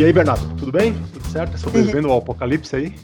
E 0.00 0.04
aí, 0.04 0.14
Bernardo, 0.14 0.56
tudo 0.56 0.72
bem? 0.72 0.94
Tudo 1.12 1.28
certo? 1.28 1.58
Sobrevivendo 1.58 2.10
ao 2.10 2.16
apocalipse 2.16 2.74
aí? 2.74 2.94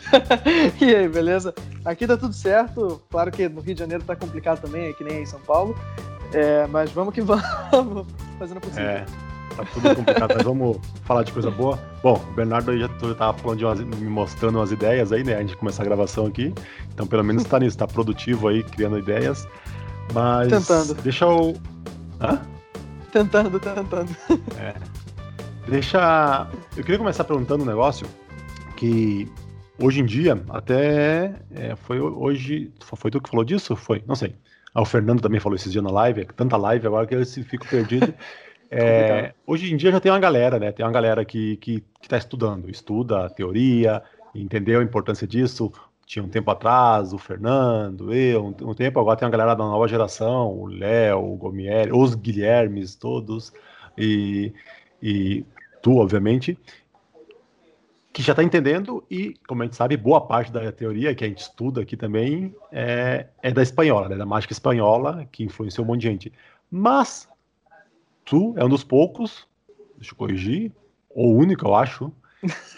e 0.80 0.94
aí, 0.94 1.06
beleza? 1.06 1.54
Aqui 1.84 2.06
tá 2.06 2.16
tudo 2.16 2.32
certo. 2.32 3.02
Claro 3.10 3.30
que 3.30 3.46
no 3.46 3.60
Rio 3.60 3.74
de 3.74 3.80
Janeiro 3.80 4.02
tá 4.04 4.16
complicado 4.16 4.58
também, 4.58 4.94
que 4.94 5.04
nem 5.04 5.20
em 5.20 5.26
São 5.26 5.38
Paulo. 5.40 5.76
É, 6.32 6.66
mas 6.68 6.90
vamos 6.92 7.12
que 7.12 7.20
vamos, 7.70 8.06
fazendo 8.38 8.56
o 8.56 8.60
possível. 8.62 8.86
É, 8.86 9.04
tá 9.54 9.66
tudo 9.74 9.94
complicado, 9.94 10.32
mas 10.34 10.42
vamos 10.42 10.78
falar 11.04 11.24
de 11.24 11.32
coisa 11.32 11.50
boa. 11.50 11.78
Bom, 12.02 12.14
o 12.14 12.32
Bernardo 12.32 12.74
já 12.78 12.88
tava 13.16 13.36
falando 13.36 13.58
de 13.58 13.66
umas, 13.66 13.80
me 13.80 14.08
mostrando 14.08 14.56
umas 14.56 14.72
ideias 14.72 15.12
aí, 15.12 15.22
né? 15.22 15.34
A 15.34 15.40
gente 15.42 15.58
começar 15.58 15.82
a 15.82 15.84
gravação 15.84 16.24
aqui. 16.24 16.54
Então, 16.94 17.06
pelo 17.06 17.22
menos 17.22 17.44
tá 17.44 17.58
nisso, 17.58 17.76
tá 17.76 17.86
produtivo 17.86 18.48
aí, 18.48 18.62
criando 18.62 18.98
ideias. 18.98 19.46
Mas. 20.14 20.48
Tentando. 20.48 20.94
Deixa 21.02 21.26
eu. 21.26 21.54
Hã? 22.18 22.40
Tentando, 23.12 23.60
tentando. 23.60 24.16
É. 24.58 24.99
Deixa. 25.70 26.48
Eu 26.76 26.82
queria 26.82 26.98
começar 26.98 27.22
perguntando 27.22 27.62
um 27.62 27.66
negócio 27.66 28.04
que 28.76 29.30
hoje 29.80 30.00
em 30.00 30.04
dia, 30.04 30.42
até. 30.48 31.32
É, 31.54 31.76
foi 31.76 32.00
hoje. 32.00 32.72
Foi 32.80 33.08
tu 33.08 33.20
que 33.20 33.30
falou 33.30 33.44
disso? 33.44 33.76
Foi? 33.76 34.02
Não 34.04 34.16
sei. 34.16 34.34
Ah, 34.74 34.82
o 34.82 34.84
Fernando 34.84 35.20
também 35.20 35.38
falou 35.38 35.54
esses 35.54 35.70
dias 35.70 35.84
na 35.84 35.90
live, 35.92 36.22
é 36.22 36.24
tanta 36.24 36.56
live 36.56 36.88
agora 36.88 37.06
que 37.06 37.14
eu 37.14 37.24
fico 37.24 37.66
perdido. 37.68 38.12
É, 38.72 39.34
hoje 39.44 39.74
em 39.74 39.76
dia 39.76 39.90
já 39.90 39.98
tem 39.98 40.12
uma 40.12 40.20
galera, 40.20 40.56
né? 40.56 40.70
Tem 40.70 40.86
uma 40.86 40.92
galera 40.92 41.24
que 41.24 41.54
está 41.54 41.60
que, 41.60 41.84
que 42.02 42.08
tá 42.08 42.16
estudando, 42.16 42.70
estuda 42.70 43.28
teoria, 43.28 44.00
entendeu 44.32 44.78
a 44.78 44.84
importância 44.84 45.26
disso. 45.26 45.72
Tinha 46.06 46.24
um 46.24 46.28
tempo 46.28 46.52
atrás, 46.52 47.12
o 47.12 47.18
Fernando, 47.18 48.14
eu, 48.14 48.44
um, 48.44 48.70
um 48.70 48.72
tempo, 48.72 49.00
agora 49.00 49.16
tem 49.18 49.26
uma 49.26 49.32
galera 49.32 49.56
da 49.56 49.64
nova 49.64 49.88
geração, 49.88 50.56
o 50.56 50.66
Léo, 50.66 51.32
o 51.32 51.34
Gomieri, 51.34 51.90
os 51.92 52.14
Guilhermes, 52.14 52.94
todos, 52.94 53.52
e, 53.98 54.52
e 55.02 55.44
tu, 55.82 55.96
obviamente, 55.96 56.58
que 58.12 58.22
já 58.22 58.32
está 58.32 58.42
entendendo 58.42 59.04
e, 59.10 59.34
como 59.46 59.62
a 59.62 59.64
gente 59.64 59.76
sabe, 59.76 59.96
boa 59.96 60.20
parte 60.20 60.50
da 60.50 60.72
teoria 60.72 61.14
que 61.14 61.24
a 61.24 61.28
gente 61.28 61.42
estuda 61.42 61.80
aqui 61.80 61.96
também 61.96 62.54
é, 62.72 63.26
é 63.42 63.52
da 63.52 63.62
espanhola, 63.62 64.08
né, 64.08 64.16
da 64.16 64.26
mágica 64.26 64.52
espanhola, 64.52 65.28
que 65.30 65.44
influenciou 65.44 65.84
um 65.84 65.88
monte 65.88 66.02
de 66.02 66.08
gente. 66.08 66.32
Mas 66.70 67.28
tu 68.24 68.54
é 68.56 68.64
um 68.64 68.68
dos 68.68 68.82
poucos, 68.82 69.46
deixa 69.96 70.12
eu 70.12 70.16
corrigir, 70.16 70.72
ou 71.08 71.36
único, 71.36 71.66
eu 71.66 71.74
acho, 71.74 72.12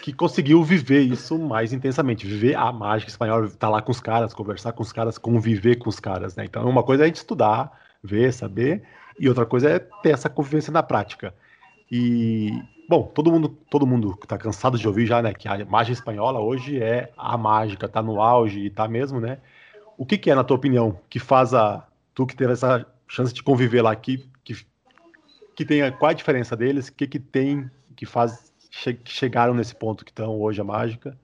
que 0.03 0.12
conseguiu 0.12 0.62
viver 0.62 1.00
isso 1.00 1.39
mais 1.39 1.72
intensamente, 1.72 2.27
viver 2.27 2.55
a 2.55 2.70
mágica 2.72 3.11
espanhola, 3.11 3.47
estar 3.47 3.59
tá 3.59 3.69
lá 3.69 3.81
com 3.81 3.92
os 3.92 4.00
caras, 4.00 4.34
conversar 4.34 4.72
com 4.72 4.83
os 4.83 4.92
caras, 4.92 5.16
conviver 5.16 5.77
com 5.77 5.89
os 5.89 6.00
caras, 6.00 6.37
né? 6.37 6.44
Então, 6.44 6.69
uma 6.69 6.83
coisa 6.83 7.03
é 7.03 7.05
a 7.05 7.06
gente 7.06 7.16
estudar, 7.16 7.72
ver, 8.03 8.33
saber, 8.33 8.83
e 9.19 9.28
outra 9.28 9.47
coisa 9.47 9.70
é 9.70 9.78
ter 9.78 10.11
essa 10.11 10.28
convivência 10.28 10.72
na 10.72 10.83
prática. 10.83 11.34
E 11.91 12.50
Bom, 12.93 13.05
todo 13.05 13.33
mundo, 13.33 13.48
todo 13.71 13.87
mundo 13.87 14.15
tá 14.29 14.37
cansado 14.37 14.77
de 14.77 14.87
ouvir 14.87 15.07
já, 15.07 15.23
né, 15.23 15.33
que 15.33 15.48
a 15.48 15.65
mágica 15.65 15.95
espanhola 15.95 16.41
hoje 16.41 16.79
é 16.79 17.11
a 17.17 17.39
mágica, 17.39 17.89
tá 17.89 18.03
no 18.03 18.21
auge 18.21 18.67
e 18.67 18.69
tá 18.69 18.87
mesmo, 18.87 19.19
né? 19.19 19.39
O 19.97 20.05
que 20.05 20.19
que 20.19 20.31
é, 20.31 20.34
na 20.34 20.45
tua 20.45 20.59
opinião, 20.59 21.01
que 21.09 21.19
faz 21.19 21.55
a 21.55 21.89
tu 22.15 22.27
que 22.27 22.37
teve 22.37 22.53
essa 22.53 22.84
chance 23.09 23.33
de 23.33 23.43
conviver 23.43 23.81
lá 23.81 23.91
aqui, 23.91 24.29
que 24.45 24.55
que 25.57 25.65
tem 25.65 25.91
qual 25.93 26.11
a 26.11 26.12
diferença 26.12 26.55
deles? 26.55 26.89
O 26.89 26.93
que 26.93 27.07
que 27.07 27.19
tem 27.19 27.71
que 27.97 28.05
faz 28.05 28.53
che, 28.71 28.93
que 28.93 29.11
chegaram 29.11 29.55
nesse 29.55 29.75
ponto 29.75 30.05
que 30.05 30.11
estão 30.11 30.39
hoje 30.39 30.61
a 30.61 30.65
mágica? 30.65 31.17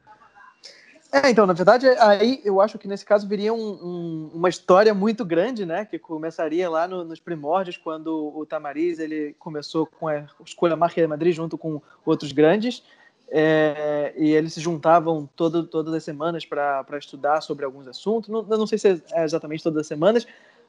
É, 1.11 1.31
então, 1.31 1.47
na 1.47 1.55
verdade, 1.55 1.87
aí 2.01 2.41
eu 2.45 2.61
acho 2.61 2.79
que 2.79 2.87
nesse 2.87 3.05
caso 3.05 3.27
viria 3.27 3.53
um, 3.53 3.57
um, 3.59 4.31
uma 4.35 4.49
história 4.49 4.93
muito 4.93 5.25
grande, 5.25 5.65
né? 5.65 5.87
Que 5.87 5.99
começaria 5.99 6.69
lá 6.69 6.87
no, 6.87 7.03
nos 7.03 7.19
primórdios, 7.19 7.79
quando 7.79 8.33
o 8.37 8.45
Tamariz 8.45 8.99
ele 8.99 9.35
começou 9.39 9.87
com 9.87 10.07
a 10.07 10.27
escolha 10.45 10.77
Marca 10.77 11.01
de 11.01 11.07
Madrid 11.07 11.35
junto 11.35 11.57
com 11.57 11.81
outros 12.05 12.31
grandes. 12.33 12.83
É, 13.31 14.13
e 14.17 14.31
eles 14.33 14.53
se 14.53 14.61
juntavam 14.61 15.29
todo, 15.35 15.67
todas 15.67 15.95
as 15.95 16.05
semanas 16.05 16.45
para 16.45 16.85
estudar 16.99 17.41
sobre 17.41 17.65
alguns 17.65 17.89
assuntos. 17.89 18.29
Não, 18.29 18.43
não 18.43 18.67
sei 18.67 18.77
se 18.77 19.03
é 19.13 19.25
exatamente 19.25 19.63
todas 19.63 19.81
as 19.81 19.87
semanas, 19.87 20.27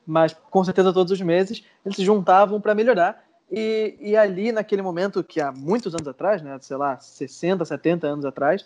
mas 0.08 0.34
com 0.50 0.64
certeza 0.64 0.94
todos 0.94 1.12
os 1.12 1.22
meses 1.22 1.66
eles 1.86 1.98
se 1.98 2.04
juntavam 2.06 2.62
para 2.62 2.74
melhorar. 2.74 3.26
E, 3.52 3.98
e 4.00 4.16
ali, 4.16 4.54
naquele 4.54 4.82
momento, 4.82 5.22
que 5.22 5.42
há 5.42 5.52
muitos 5.52 5.94
anos 5.94 6.08
atrás, 6.08 6.42
né, 6.42 6.58
sei 6.62 6.78
lá, 6.78 6.98
60, 6.98 7.66
70 7.66 8.08
anos 8.08 8.24
atrás, 8.24 8.66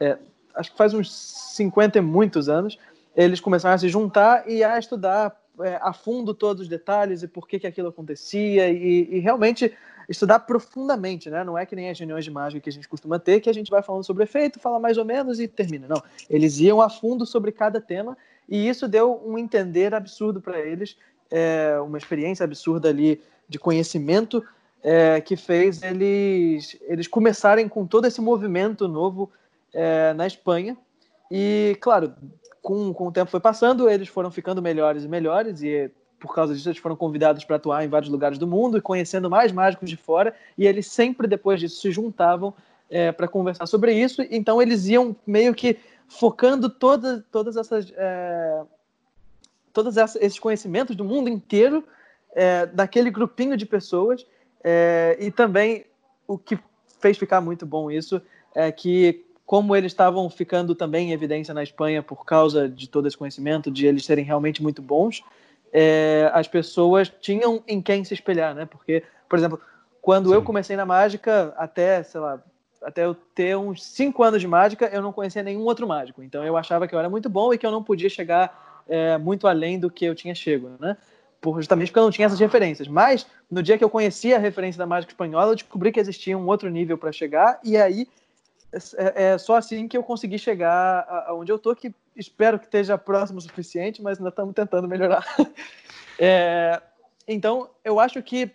é, 0.00 0.18
acho 0.54 0.72
que 0.72 0.78
faz 0.78 0.94
uns 0.94 1.12
50 1.54 1.98
e 1.98 2.00
muitos 2.00 2.48
anos, 2.48 2.78
eles 3.16 3.40
começaram 3.40 3.74
a 3.74 3.78
se 3.78 3.88
juntar 3.88 4.48
e 4.48 4.64
a 4.64 4.78
estudar 4.78 5.36
é, 5.60 5.78
a 5.80 5.92
fundo 5.92 6.34
todos 6.34 6.62
os 6.62 6.68
detalhes 6.68 7.22
e 7.22 7.28
por 7.28 7.46
que, 7.46 7.60
que 7.60 7.66
aquilo 7.66 7.88
acontecia 7.88 8.68
e, 8.70 9.08
e, 9.10 9.18
realmente 9.20 9.72
estudar 10.08 10.40
profundamente, 10.40 11.30
né? 11.30 11.44
Não 11.44 11.56
é 11.56 11.64
que 11.64 11.76
nem 11.76 11.90
as 11.90 11.98
reuniões 11.98 12.24
de 12.24 12.30
mágica 12.30 12.60
que 12.60 12.68
a 12.68 12.72
gente 12.72 12.88
costuma 12.88 13.18
ter, 13.18 13.40
que 13.40 13.48
a 13.48 13.54
gente 13.54 13.70
vai 13.70 13.80
falando 13.80 14.04
sobre 14.04 14.24
efeito, 14.24 14.58
fala 14.58 14.80
mais 14.80 14.98
ou 14.98 15.04
menos 15.04 15.38
e 15.38 15.46
termina. 15.46 15.86
Não, 15.86 16.02
eles 16.28 16.58
iam 16.58 16.82
a 16.82 16.90
fundo 16.90 17.24
sobre 17.24 17.52
cada 17.52 17.80
tema 17.80 18.16
e 18.48 18.68
isso 18.68 18.88
deu 18.88 19.22
um 19.24 19.38
entender 19.38 19.94
absurdo 19.94 20.40
para 20.40 20.58
eles, 20.58 20.96
é, 21.30 21.78
uma 21.80 21.98
experiência 21.98 22.42
absurda 22.42 22.88
ali 22.88 23.22
de 23.48 23.58
conhecimento 23.58 24.44
é, 24.82 25.20
que 25.20 25.36
fez 25.36 25.82
eles, 25.82 26.76
eles 26.82 27.06
começarem 27.06 27.68
com 27.68 27.86
todo 27.86 28.06
esse 28.06 28.20
movimento 28.20 28.86
novo 28.86 29.30
é, 29.74 30.14
na 30.14 30.26
Espanha. 30.26 30.76
E, 31.30 31.76
claro, 31.80 32.14
com, 32.62 32.94
com 32.94 33.08
o 33.08 33.12
tempo 33.12 33.30
foi 33.30 33.40
passando, 33.40 33.90
eles 33.90 34.08
foram 34.08 34.30
ficando 34.30 34.62
melhores 34.62 35.04
e 35.04 35.08
melhores, 35.08 35.62
e 35.62 35.90
por 36.18 36.34
causa 36.34 36.54
disso 36.54 36.68
eles 36.68 36.78
foram 36.78 36.96
convidados 36.96 37.44
para 37.44 37.56
atuar 37.56 37.84
em 37.84 37.88
vários 37.88 38.10
lugares 38.10 38.38
do 38.38 38.46
mundo 38.46 38.78
e 38.78 38.80
conhecendo 38.80 39.28
mais 39.28 39.52
mágicos 39.52 39.90
de 39.90 39.96
fora, 39.96 40.34
e 40.56 40.66
eles 40.66 40.86
sempre 40.86 41.26
depois 41.26 41.60
disso 41.60 41.82
se 41.82 41.90
juntavam 41.90 42.54
é, 42.88 43.12
para 43.12 43.28
conversar 43.28 43.66
sobre 43.66 43.92
isso, 43.92 44.22
então 44.30 44.62
eles 44.62 44.86
iam 44.86 45.14
meio 45.26 45.54
que 45.54 45.78
focando 46.08 46.70
toda, 46.70 47.24
todas 47.30 47.56
essas. 47.56 47.92
É, 47.96 48.62
todos 49.72 49.96
esses 49.96 50.38
conhecimentos 50.38 50.94
do 50.94 51.04
mundo 51.04 51.28
inteiro 51.28 51.84
é, 52.32 52.64
daquele 52.64 53.10
grupinho 53.10 53.56
de 53.56 53.66
pessoas 53.66 54.24
é, 54.62 55.16
e 55.18 55.32
também 55.32 55.84
o 56.28 56.38
que 56.38 56.56
fez 57.00 57.18
ficar 57.18 57.40
muito 57.40 57.66
bom 57.66 57.90
isso 57.90 58.22
é 58.54 58.70
que 58.70 59.26
como 59.46 59.76
eles 59.76 59.92
estavam 59.92 60.28
ficando 60.30 60.74
também 60.74 61.10
em 61.10 61.12
evidência 61.12 61.52
na 61.52 61.62
Espanha 61.62 62.02
por 62.02 62.24
causa 62.24 62.68
de 62.68 62.88
todo 62.88 63.06
esse 63.06 63.16
conhecimento, 63.16 63.70
de 63.70 63.86
eles 63.86 64.04
serem 64.04 64.24
realmente 64.24 64.62
muito 64.62 64.80
bons, 64.80 65.22
é, 65.72 66.30
as 66.32 66.48
pessoas 66.48 67.12
tinham 67.20 67.62
em 67.66 67.82
quem 67.82 68.04
se 68.04 68.14
espelhar, 68.14 68.54
né? 68.54 68.64
Porque, 68.64 69.02
por 69.28 69.38
exemplo, 69.38 69.60
quando 70.00 70.28
Sim. 70.28 70.36
eu 70.36 70.42
comecei 70.42 70.76
na 70.76 70.86
mágica, 70.86 71.52
até, 71.56 72.02
sei 72.02 72.20
lá, 72.20 72.42
até 72.82 73.04
eu 73.04 73.14
ter 73.14 73.56
uns 73.56 73.84
cinco 73.84 74.22
anos 74.22 74.40
de 74.40 74.46
mágica, 74.46 74.86
eu 74.92 75.02
não 75.02 75.12
conhecia 75.12 75.42
nenhum 75.42 75.62
outro 75.62 75.86
mágico. 75.86 76.22
Então 76.22 76.44
eu 76.44 76.56
achava 76.56 76.86
que 76.86 76.94
eu 76.94 76.98
era 76.98 77.10
muito 77.10 77.28
bom 77.28 77.52
e 77.52 77.58
que 77.58 77.66
eu 77.66 77.70
não 77.70 77.82
podia 77.82 78.08
chegar 78.08 78.82
é, 78.88 79.18
muito 79.18 79.48
além 79.48 79.78
do 79.78 79.90
que 79.90 80.04
eu 80.04 80.14
tinha 80.14 80.34
chego, 80.34 80.70
né? 80.78 80.96
Por, 81.40 81.56
justamente 81.56 81.88
porque 81.88 81.98
eu 81.98 82.04
não 82.04 82.10
tinha 82.10 82.26
essas 82.26 82.40
referências. 82.40 82.86
Mas 82.86 83.26
no 83.50 83.62
dia 83.62 83.76
que 83.76 83.84
eu 83.84 83.90
conhecia 83.90 84.36
a 84.36 84.38
referência 84.38 84.78
da 84.78 84.86
mágica 84.86 85.12
espanhola, 85.12 85.52
eu 85.52 85.56
descobri 85.56 85.90
que 85.90 86.00
existia 86.00 86.38
um 86.38 86.46
outro 86.46 86.70
nível 86.70 86.96
para 86.96 87.10
chegar 87.10 87.58
e 87.64 87.76
aí 87.76 88.06
é, 88.96 89.32
é, 89.32 89.38
só 89.38 89.56
assim 89.56 89.86
que 89.86 89.96
eu 89.96 90.02
consegui 90.02 90.38
chegar 90.38 91.06
aonde 91.26 91.50
eu 91.52 91.58
tô, 91.58 91.74
que 91.74 91.94
espero 92.16 92.58
que 92.58 92.66
esteja 92.66 92.98
próximo 92.98 93.38
o 93.38 93.42
suficiente, 93.42 94.02
mas 94.02 94.18
ainda 94.18 94.30
estamos 94.30 94.54
tentando 94.54 94.88
melhorar. 94.88 95.24
É, 96.16 96.80
então, 97.26 97.68
eu 97.84 97.98
acho 97.98 98.22
que 98.22 98.48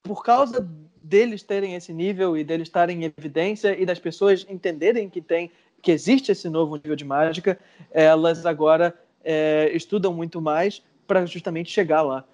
por 0.00 0.22
causa 0.22 0.64
deles 1.02 1.42
terem 1.42 1.74
esse 1.74 1.92
nível 1.92 2.38
e 2.38 2.44
deles 2.44 2.68
estarem 2.68 3.02
em 3.02 3.12
evidência 3.18 3.76
e 3.76 3.84
das 3.84 3.98
pessoas 3.98 4.46
entenderem 4.48 5.10
que 5.10 5.20
tem 5.20 5.50
que 5.82 5.90
existe 5.90 6.30
esse 6.30 6.48
novo 6.48 6.76
nível 6.76 6.94
de 6.94 7.04
mágica, 7.04 7.58
elas 7.90 8.46
agora 8.46 8.94
é, 9.24 9.70
estudam 9.74 10.12
muito 10.12 10.40
mais 10.40 10.82
para 11.04 11.26
justamente 11.26 11.70
chegar 11.70 12.02
lá. 12.02 12.24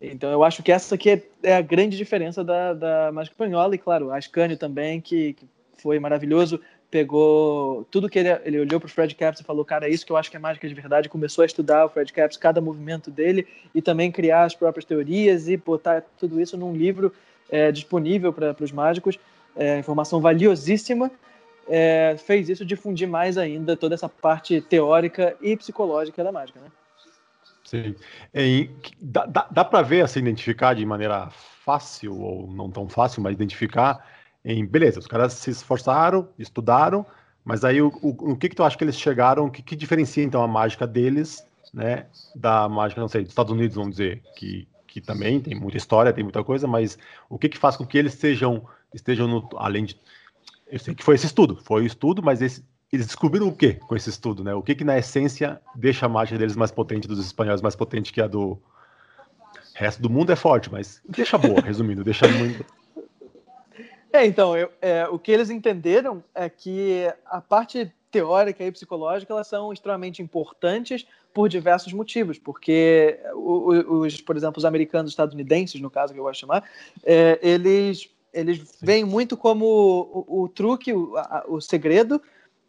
Então 0.00 0.30
eu 0.30 0.42
acho 0.42 0.62
que 0.62 0.72
essa 0.72 0.94
aqui 0.94 1.10
é, 1.10 1.22
é 1.42 1.56
a 1.56 1.60
grande 1.60 1.96
diferença 1.96 2.42
da, 2.42 2.72
da 2.72 3.12
mágica 3.12 3.34
espanhola 3.34 3.74
e 3.74 3.78
claro, 3.78 4.10
a 4.10 4.16
Ascânio 4.16 4.56
também 4.56 5.00
que, 5.00 5.34
que 5.34 5.46
foi 5.80 5.98
maravilhoso. 5.98 6.60
Pegou 6.90 7.84
tudo 7.90 8.08
que 8.08 8.18
ele, 8.18 8.30
ele 8.44 8.60
olhou 8.60 8.80
para 8.80 8.86
o 8.86 8.90
Fred 8.90 9.14
Capps 9.14 9.40
e 9.40 9.44
falou: 9.44 9.64
Cara, 9.64 9.86
é 9.86 9.90
isso 9.90 10.06
que 10.06 10.12
eu 10.12 10.16
acho 10.16 10.30
que 10.30 10.36
é 10.36 10.40
mágica 10.40 10.66
de 10.66 10.74
verdade. 10.74 11.08
Começou 11.08 11.42
a 11.42 11.46
estudar 11.46 11.84
o 11.84 11.88
Fred 11.88 12.12
Capps, 12.12 12.36
cada 12.36 12.60
movimento 12.60 13.10
dele 13.10 13.46
e 13.74 13.82
também 13.82 14.10
criar 14.10 14.44
as 14.44 14.54
próprias 14.54 14.84
teorias 14.84 15.48
e 15.48 15.56
botar 15.56 16.02
tudo 16.18 16.40
isso 16.40 16.56
num 16.56 16.74
livro 16.74 17.12
é, 17.50 17.70
disponível 17.70 18.32
para 18.32 18.56
os 18.60 18.72
mágicos. 18.72 19.18
É, 19.56 19.78
informação 19.78 20.20
valiosíssima. 20.20 21.10
É, 21.70 22.16
fez 22.16 22.48
isso 22.48 22.64
difundir 22.64 23.06
mais 23.06 23.36
ainda 23.36 23.76
toda 23.76 23.94
essa 23.94 24.08
parte 24.08 24.58
teórica 24.62 25.36
e 25.42 25.54
psicológica 25.54 26.24
da 26.24 26.32
mágica, 26.32 26.58
né? 26.60 26.68
Sim. 27.62 27.94
E, 28.34 28.70
dá 28.98 29.26
dá, 29.26 29.46
dá 29.50 29.64
para 29.64 29.82
ver, 29.82 30.02
assim, 30.02 30.20
identificar 30.20 30.72
de 30.72 30.86
maneira 30.86 31.28
fácil 31.30 32.18
ou 32.18 32.46
não 32.46 32.70
tão 32.70 32.88
fácil, 32.88 33.22
mas 33.22 33.34
identificar 33.34 34.02
em 34.44 34.64
beleza, 34.64 34.98
os 34.98 35.06
caras 35.06 35.32
se 35.34 35.50
esforçaram, 35.50 36.28
estudaram, 36.38 37.04
mas 37.44 37.64
aí 37.64 37.80
o, 37.80 37.88
o, 38.02 38.32
o 38.32 38.36
que 38.36 38.48
que 38.48 38.56
tu 38.56 38.62
acha 38.62 38.76
que 38.76 38.84
eles 38.84 38.98
chegaram, 38.98 39.46
o 39.46 39.50
que, 39.50 39.62
que 39.62 39.76
diferencia 39.76 40.22
então 40.22 40.42
a 40.42 40.48
mágica 40.48 40.86
deles, 40.86 41.46
né, 41.72 42.06
da 42.34 42.68
mágica, 42.68 43.00
não 43.00 43.08
sei, 43.08 43.22
dos 43.22 43.32
Estados 43.32 43.52
Unidos, 43.52 43.76
vamos 43.76 43.92
dizer, 43.92 44.22
que, 44.36 44.68
que 44.86 45.00
também 45.00 45.40
tem 45.40 45.54
muita 45.54 45.76
história, 45.76 46.12
tem 46.12 46.24
muita 46.24 46.42
coisa, 46.44 46.66
mas 46.66 46.98
o 47.28 47.38
que 47.38 47.48
que 47.48 47.58
faz 47.58 47.76
com 47.76 47.86
que 47.86 47.98
eles 47.98 48.14
estejam, 48.14 48.66
estejam 48.94 49.26
no, 49.26 49.48
além 49.56 49.84
de 49.84 49.98
eu 50.70 50.78
sei 50.78 50.94
que 50.94 51.02
foi 51.02 51.14
esse 51.14 51.26
estudo, 51.26 51.58
foi 51.64 51.82
o 51.82 51.86
estudo, 51.86 52.22
mas 52.22 52.42
esse, 52.42 52.62
eles 52.92 53.06
descobriram 53.06 53.48
o 53.48 53.54
que 53.54 53.74
com 53.74 53.96
esse 53.96 54.10
estudo, 54.10 54.44
né? 54.44 54.54
O 54.54 54.62
que 54.62 54.74
que 54.74 54.84
na 54.84 54.98
essência 54.98 55.60
deixa 55.74 56.06
a 56.06 56.08
mágica 56.08 56.38
deles 56.38 56.56
mais 56.56 56.70
potente, 56.70 57.08
dos 57.08 57.18
espanhóis 57.18 57.62
mais 57.62 57.74
potente 57.74 58.12
que 58.12 58.20
a 58.20 58.26
do 58.26 58.52
o 58.52 58.60
resto 59.74 60.02
do 60.02 60.10
mundo 60.10 60.32
é 60.32 60.36
forte, 60.36 60.70
mas 60.70 61.00
deixa 61.08 61.38
boa, 61.38 61.60
resumindo, 61.62 62.02
deixa 62.02 62.26
muito. 62.28 62.64
É, 64.12 64.24
então, 64.24 64.56
eu, 64.56 64.70
é, 64.80 65.06
o 65.08 65.18
que 65.18 65.30
eles 65.30 65.50
entenderam 65.50 66.22
é 66.34 66.48
que 66.48 67.06
a 67.26 67.40
parte 67.40 67.92
teórica 68.10 68.64
e 68.64 68.72
psicológica 68.72 69.32
elas 69.32 69.46
são 69.46 69.72
extremamente 69.72 70.22
importantes 70.22 71.06
por 71.34 71.48
diversos 71.48 71.92
motivos, 71.92 72.38
porque 72.38 73.20
os, 73.34 74.20
por 74.20 74.36
exemplo, 74.36 74.58
os 74.58 74.64
americanos 74.64 75.10
estadunidenses, 75.10 75.80
no 75.80 75.90
caso 75.90 76.12
que 76.14 76.18
eu 76.18 76.24
gosto 76.24 76.34
de 76.34 76.40
chamar, 76.40 76.64
é, 77.04 77.38
eles 77.42 78.08
eles 78.32 78.78
veem 78.80 79.04
muito 79.04 79.36
como 79.36 79.64
o, 80.28 80.42
o 80.42 80.48
truque, 80.48 80.92
o, 80.92 81.16
a, 81.16 81.44
o 81.48 81.60
segredo 81.60 82.20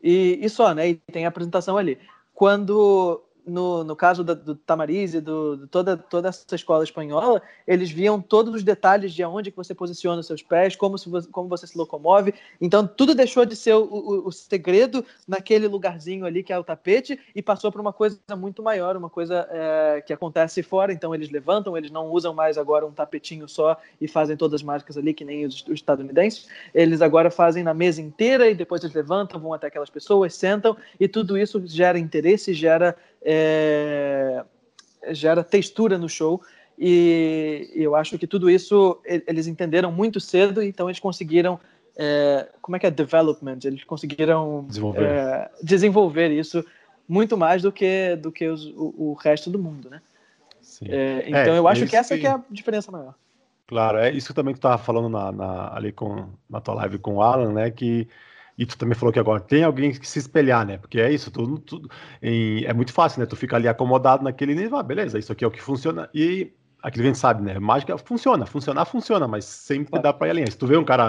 e, 0.02 0.40
e, 0.42 0.50
só, 0.50 0.74
né? 0.74 0.90
E 0.90 0.96
tem 0.96 1.26
a 1.26 1.30
apresentação 1.30 1.78
ali. 1.78 2.00
Quando 2.34 3.22
no, 3.50 3.84
no 3.84 3.96
caso 3.96 4.24
da, 4.24 4.34
do 4.34 4.56
Tamariz 4.56 5.14
e 5.14 5.22
do, 5.22 5.68
toda, 5.68 5.98
toda 5.98 6.30
essa 6.30 6.56
escola 6.56 6.84
espanhola, 6.84 7.42
eles 7.68 7.92
viam 7.92 8.22
todos 8.22 8.54
os 8.54 8.64
detalhes 8.64 9.14
de 9.14 9.24
onde 9.24 9.52
que 9.52 9.58
você 9.58 9.74
posiciona 9.74 10.22
os 10.22 10.28
seus 10.28 10.42
pés, 10.42 10.76
como, 10.76 10.98
se, 10.98 11.10
como 11.32 11.50
você 11.50 11.68
se 11.68 11.78
locomove. 11.78 12.34
Então, 12.62 12.88
tudo 12.88 13.16
deixou 13.16 13.46
de 13.46 13.56
ser 13.56 13.74
o, 13.74 13.84
o, 13.84 14.28
o 14.28 14.32
segredo 14.32 15.04
naquele 15.28 15.68
lugarzinho 15.68 16.26
ali 16.26 16.44
que 16.44 16.54
é 16.54 16.60
o 16.60 16.64
tapete 16.64 17.20
e 17.36 17.42
passou 17.42 17.72
para 17.72 17.82
uma 17.82 17.94
coisa 17.94 18.20
muito 18.38 18.62
maior, 18.62 18.96
uma 18.96 19.10
coisa 19.10 19.48
é, 19.52 20.02
que 20.06 20.14
acontece 20.14 20.64
fora. 20.64 20.94
Então, 20.94 21.14
eles 21.14 21.30
levantam, 21.30 21.78
eles 21.78 21.92
não 21.92 22.08
usam 22.08 22.34
mais 22.34 22.58
agora 22.58 22.86
um 22.86 22.92
tapetinho 22.92 23.48
só 23.48 23.78
e 24.00 24.08
fazem 24.08 24.38
todas 24.38 24.62
as 24.62 24.64
mágicas 24.64 24.98
ali, 24.98 25.14
que 25.14 25.26
nem 25.26 25.46
os, 25.46 25.64
os 25.64 25.74
estadunidenses. 25.74 26.48
Eles 26.74 27.02
agora 27.02 27.32
fazem 27.32 27.64
na 27.64 27.74
mesa 27.74 28.02
inteira 28.02 28.50
e 28.50 28.56
depois 28.56 28.84
eles 28.84 28.96
levantam, 28.96 29.40
vão 29.40 29.54
até 29.54 29.68
aquelas 29.68 29.90
pessoas, 29.90 30.34
sentam 30.34 30.78
e 31.00 31.08
tudo 31.08 31.38
isso 31.38 31.62
gera 31.66 31.98
interesse, 31.98 32.54
gera 32.54 32.96
é, 33.22 34.44
gera 35.12 35.44
textura 35.44 35.98
no 35.98 36.10
show. 36.10 36.42
E 36.78 37.72
eu 37.76 37.96
acho 37.96 38.18
que 38.18 38.26
tudo 38.26 38.50
isso 38.50 39.02
eles 39.06 39.48
entenderam 39.48 39.92
muito 39.92 40.20
cedo, 40.20 40.64
então 40.64 40.88
eles 40.88 41.00
conseguiram. 41.00 41.60
É, 41.98 42.48
como 42.62 42.78
é 42.78 42.80
que 42.80 42.86
é 42.86 42.92
development? 42.92 43.60
Eles 43.66 43.84
conseguiram 43.84 44.66
desenvolver, 44.66 45.04
é, 45.04 45.52
desenvolver 45.62 46.30
isso 46.32 46.64
muito 47.06 47.36
mais 47.36 47.62
do 47.62 47.72
que, 47.72 48.16
do 48.16 48.32
que 48.32 48.48
os, 48.48 48.66
o, 48.68 48.94
o, 48.98 49.14
resto 49.14 49.50
do 49.50 49.60
mundo, 49.60 49.90
né? 49.90 50.02
É, 50.86 51.26
então 51.28 51.56
eu 51.56 51.68
acho 51.68 51.86
que 51.88 51.96
essa 51.96 52.18
que 52.18 52.26
é 52.26 52.30
a 52.30 52.42
diferença 52.50 52.92
maior. 52.92 53.16
Claro, 53.68 53.98
é 53.98 54.12
isso 54.12 54.34
também 54.34 54.54
que 54.54 54.60
tu 54.60 54.68
estava 54.68 54.82
falando 54.82 55.10
na, 55.10 55.32
na, 55.32 55.76
ali 55.76 55.92
com, 55.92 56.30
na 56.50 56.62
tua 56.62 56.76
live 56.76 56.98
com 57.00 57.16
o 57.16 57.22
Alan, 57.22 57.52
né? 57.52 57.70
Que 57.70 58.08
e 58.60 58.66
tu 58.66 58.78
também 58.78 58.94
falou 58.94 59.14
que 59.14 59.20
agora 59.20 59.40
tem 59.40 59.64
alguém 59.64 59.90
que 59.94 60.06
se 60.06 60.20
espelhar, 60.20 60.66
né? 60.68 60.78
Porque 60.78 61.00
é 61.00 61.10
isso, 61.10 61.32
tudo, 61.32 61.58
tudo 61.60 61.90
em, 62.22 62.66
é 62.66 62.74
muito 62.74 62.92
fácil, 62.92 63.22
né? 63.22 63.26
Tu 63.26 63.38
fica 63.38 63.56
ali 63.56 63.70
acomodado 63.70 64.22
naquele 64.22 64.54
nível, 64.54 64.78
ah, 64.78 64.84
beleza, 64.84 65.18
isso 65.18 65.32
aqui 65.32 65.46
é 65.46 65.48
o 65.48 65.52
que 65.52 65.62
funciona. 65.62 66.10
E 66.14 66.52
aquilo 66.84 67.04
que 67.04 67.08
a 67.08 67.14
gente 67.14 67.18
sabe, 67.18 67.42
né? 67.42 67.58
Mágica 67.58 67.98
funciona, 67.98 68.46
funcionar 68.46 68.84
funciona, 68.84 69.30
mas 69.30 69.46
sempre 69.46 70.02
dá 70.02 70.12
para 70.12 70.28
ir 70.28 70.32
além. 70.32 70.46
Se 70.46 70.58
tu 70.58 70.68
vê 70.68 70.76
um 70.76 70.84
cara 70.84 71.08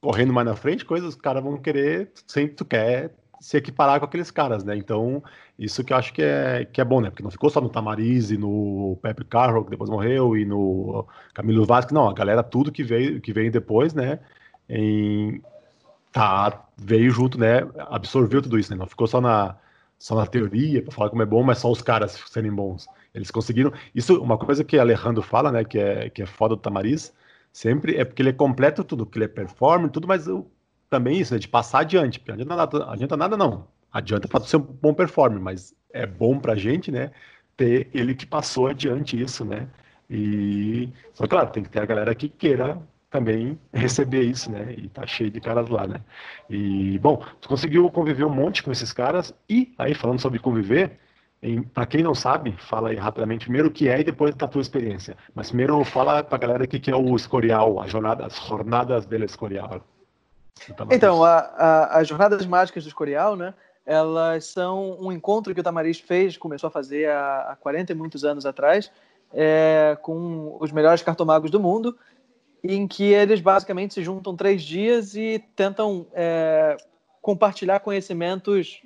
correndo 0.00 0.32
mais 0.32 0.44
na 0.44 0.56
frente, 0.56 0.84
coisas, 0.84 1.10
os 1.10 1.14
caras 1.14 1.40
vão 1.40 1.56
querer, 1.56 2.10
sempre 2.26 2.56
tu 2.56 2.64
quer 2.64 3.14
se 3.40 3.56
equiparar 3.56 4.00
com 4.00 4.06
aqueles 4.06 4.32
caras, 4.32 4.64
né? 4.64 4.76
Então, 4.76 5.22
isso 5.56 5.84
que 5.84 5.92
eu 5.92 5.96
acho 5.96 6.12
que 6.12 6.22
é, 6.22 6.64
que 6.64 6.80
é 6.80 6.84
bom, 6.84 7.00
né? 7.00 7.10
Porque 7.10 7.22
não 7.22 7.30
ficou 7.30 7.48
só 7.48 7.60
no 7.60 7.68
Tamariz 7.68 8.32
e 8.32 8.36
no 8.36 8.98
Pepe 9.00 9.24
Carroll, 9.24 9.64
que 9.64 9.70
depois 9.70 9.88
morreu, 9.88 10.36
e 10.36 10.44
no 10.44 11.06
Camilo 11.32 11.64
Vasquez, 11.64 11.92
não, 11.92 12.08
a 12.08 12.12
galera, 12.12 12.42
tudo 12.42 12.72
que 12.72 12.82
veio, 12.82 13.20
que 13.20 13.32
veio 13.32 13.52
depois, 13.52 13.94
né? 13.94 14.18
Em, 14.68 15.40
tá, 16.12 16.66
veio 16.76 17.10
junto, 17.10 17.38
né? 17.38 17.60
Absorveu 17.90 18.42
tudo 18.42 18.58
isso, 18.58 18.70
né? 18.70 18.76
Não 18.76 18.86
ficou 18.86 19.06
só 19.06 19.20
na, 19.20 19.56
só 19.98 20.14
na 20.14 20.26
teoria 20.26 20.82
para 20.82 20.92
falar 20.92 21.10
como 21.10 21.22
é 21.22 21.26
bom, 21.26 21.42
mas 21.42 21.58
só 21.58 21.70
os 21.70 21.82
caras 21.82 22.12
serem 22.26 22.52
bons. 22.52 22.86
Eles 23.14 23.30
conseguiram. 23.30 23.72
Isso, 23.94 24.20
uma 24.22 24.38
coisa 24.38 24.64
que 24.64 24.78
Alejandro 24.78 25.22
fala, 25.22 25.50
né? 25.50 25.64
Que 25.64 25.78
é, 25.78 26.10
que 26.10 26.22
é 26.22 26.26
foda 26.26 26.54
do 26.56 26.60
Tamariz, 26.60 27.12
sempre 27.52 27.96
é 27.96 28.04
porque 28.04 28.22
ele 28.22 28.30
é 28.30 28.32
completo 28.32 28.84
tudo, 28.84 29.06
que 29.06 29.18
ele 29.18 29.24
é 29.26 29.28
performance, 29.28 29.92
tudo, 29.92 30.06
mas 30.06 30.26
eu, 30.26 30.50
também 30.88 31.18
isso, 31.18 31.34
né? 31.34 31.40
De 31.40 31.48
passar 31.48 31.80
adiante. 31.80 32.18
Porque 32.18 32.32
adianta 32.32 32.56
nada, 32.56 32.92
adianta 32.92 33.16
nada, 33.16 33.36
não. 33.36 33.68
Adianta 33.92 34.28
para 34.28 34.44
ser 34.44 34.56
um 34.58 34.60
bom 34.60 34.94
performer, 34.94 35.40
mas 35.40 35.74
é 35.92 36.06
bom 36.06 36.38
pra 36.38 36.54
gente, 36.54 36.90
né? 36.90 37.10
Ter 37.56 37.88
ele 37.92 38.14
que 38.14 38.26
passou 38.26 38.68
adiante 38.68 39.20
isso, 39.20 39.44
né? 39.44 39.68
E 40.10 40.90
só 41.12 41.26
claro, 41.26 41.50
tem 41.50 41.62
que 41.62 41.68
ter 41.70 41.80
a 41.80 41.86
galera 41.86 42.14
que 42.14 42.28
queira 42.28 42.80
também 43.10 43.58
receber 43.72 44.22
isso, 44.22 44.50
né? 44.50 44.74
E 44.76 44.88
tá 44.88 45.06
cheio 45.06 45.30
de 45.30 45.40
caras 45.40 45.68
lá, 45.68 45.86
né? 45.86 46.00
E, 46.48 46.98
bom, 46.98 47.22
tu 47.40 47.48
conseguiu 47.48 47.90
conviver 47.90 48.24
um 48.24 48.34
monte 48.34 48.62
com 48.62 48.70
esses 48.70 48.92
caras 48.92 49.34
e, 49.48 49.72
aí, 49.78 49.94
falando 49.94 50.20
sobre 50.20 50.38
conviver, 50.38 50.98
para 51.72 51.86
quem 51.86 52.02
não 52.02 52.14
sabe, 52.14 52.52
fala 52.58 52.90
aí 52.90 52.96
rapidamente 52.96 53.44
primeiro 53.44 53.68
o 53.68 53.70
que 53.70 53.88
é 53.88 54.00
e 54.00 54.04
depois 54.04 54.34
da 54.34 54.48
tua 54.48 54.60
experiência. 54.60 55.16
Mas 55.34 55.48
primeiro 55.48 55.82
fala 55.84 56.22
pra 56.22 56.36
galera 56.36 56.64
o 56.64 56.68
que 56.68 56.90
é 56.90 56.96
o 56.96 57.14
Escorial, 57.14 57.80
a 57.80 57.86
jornada, 57.86 58.26
as 58.26 58.36
jornadas 58.36 59.06
del 59.06 59.24
Escorial. 59.24 59.80
Então, 60.90 61.22
a, 61.22 61.38
a, 61.38 61.98
as 61.98 62.08
jornadas 62.08 62.44
mágicas 62.44 62.82
do 62.82 62.88
Escorial, 62.88 63.36
né? 63.36 63.54
Elas 63.86 64.46
são 64.46 64.98
um 65.00 65.10
encontro 65.10 65.54
que 65.54 65.60
o 65.60 65.62
Tamariz 65.62 65.98
fez, 65.98 66.36
começou 66.36 66.68
a 66.68 66.70
fazer 66.70 67.08
há, 67.08 67.52
há 67.52 67.56
40 67.56 67.92
e 67.92 67.94
muitos 67.94 68.22
anos 68.22 68.44
atrás, 68.44 68.90
é, 69.32 69.96
com 70.02 70.58
os 70.60 70.72
melhores 70.72 71.00
cartomagos 71.02 71.50
do 71.50 71.60
mundo 71.60 71.96
em 72.62 72.86
que 72.86 73.04
eles 73.04 73.40
basicamente 73.40 73.94
se 73.94 74.02
juntam 74.02 74.36
três 74.36 74.62
dias 74.62 75.14
e 75.14 75.42
tentam 75.54 76.06
é, 76.12 76.76
compartilhar 77.20 77.80
conhecimentos, 77.80 78.82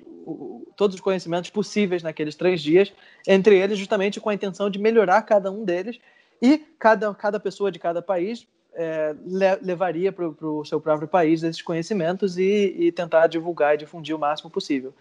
todos 0.75 0.95
os 0.95 1.01
conhecimentos 1.01 1.49
possíveis 1.49 2.03
naqueles 2.03 2.35
três 2.35 2.61
dias, 2.61 2.93
entre 3.27 3.57
eles 3.57 3.77
justamente 3.77 4.19
com 4.19 4.29
a 4.29 4.33
intenção 4.33 4.69
de 4.69 4.79
melhorar 4.79 5.21
cada 5.23 5.51
um 5.51 5.63
deles 5.63 5.99
e 6.41 6.57
cada, 6.77 7.13
cada 7.13 7.39
pessoa 7.39 7.71
de 7.71 7.79
cada 7.79 8.01
país 8.01 8.47
é, 8.75 9.15
le, 9.25 9.55
levaria 9.61 10.11
para 10.11 10.27
o 10.27 10.65
seu 10.65 10.79
próprio 10.79 11.07
país 11.07 11.43
esses 11.43 11.61
conhecimentos 11.61 12.37
e, 12.37 12.75
e, 12.77 12.91
tentar 12.91 13.27
divulgar 13.27 13.75
e 13.75 13.77
difundir 13.77 14.15
o 14.15 14.19
máximo 14.19 14.49
possível. 14.49 14.93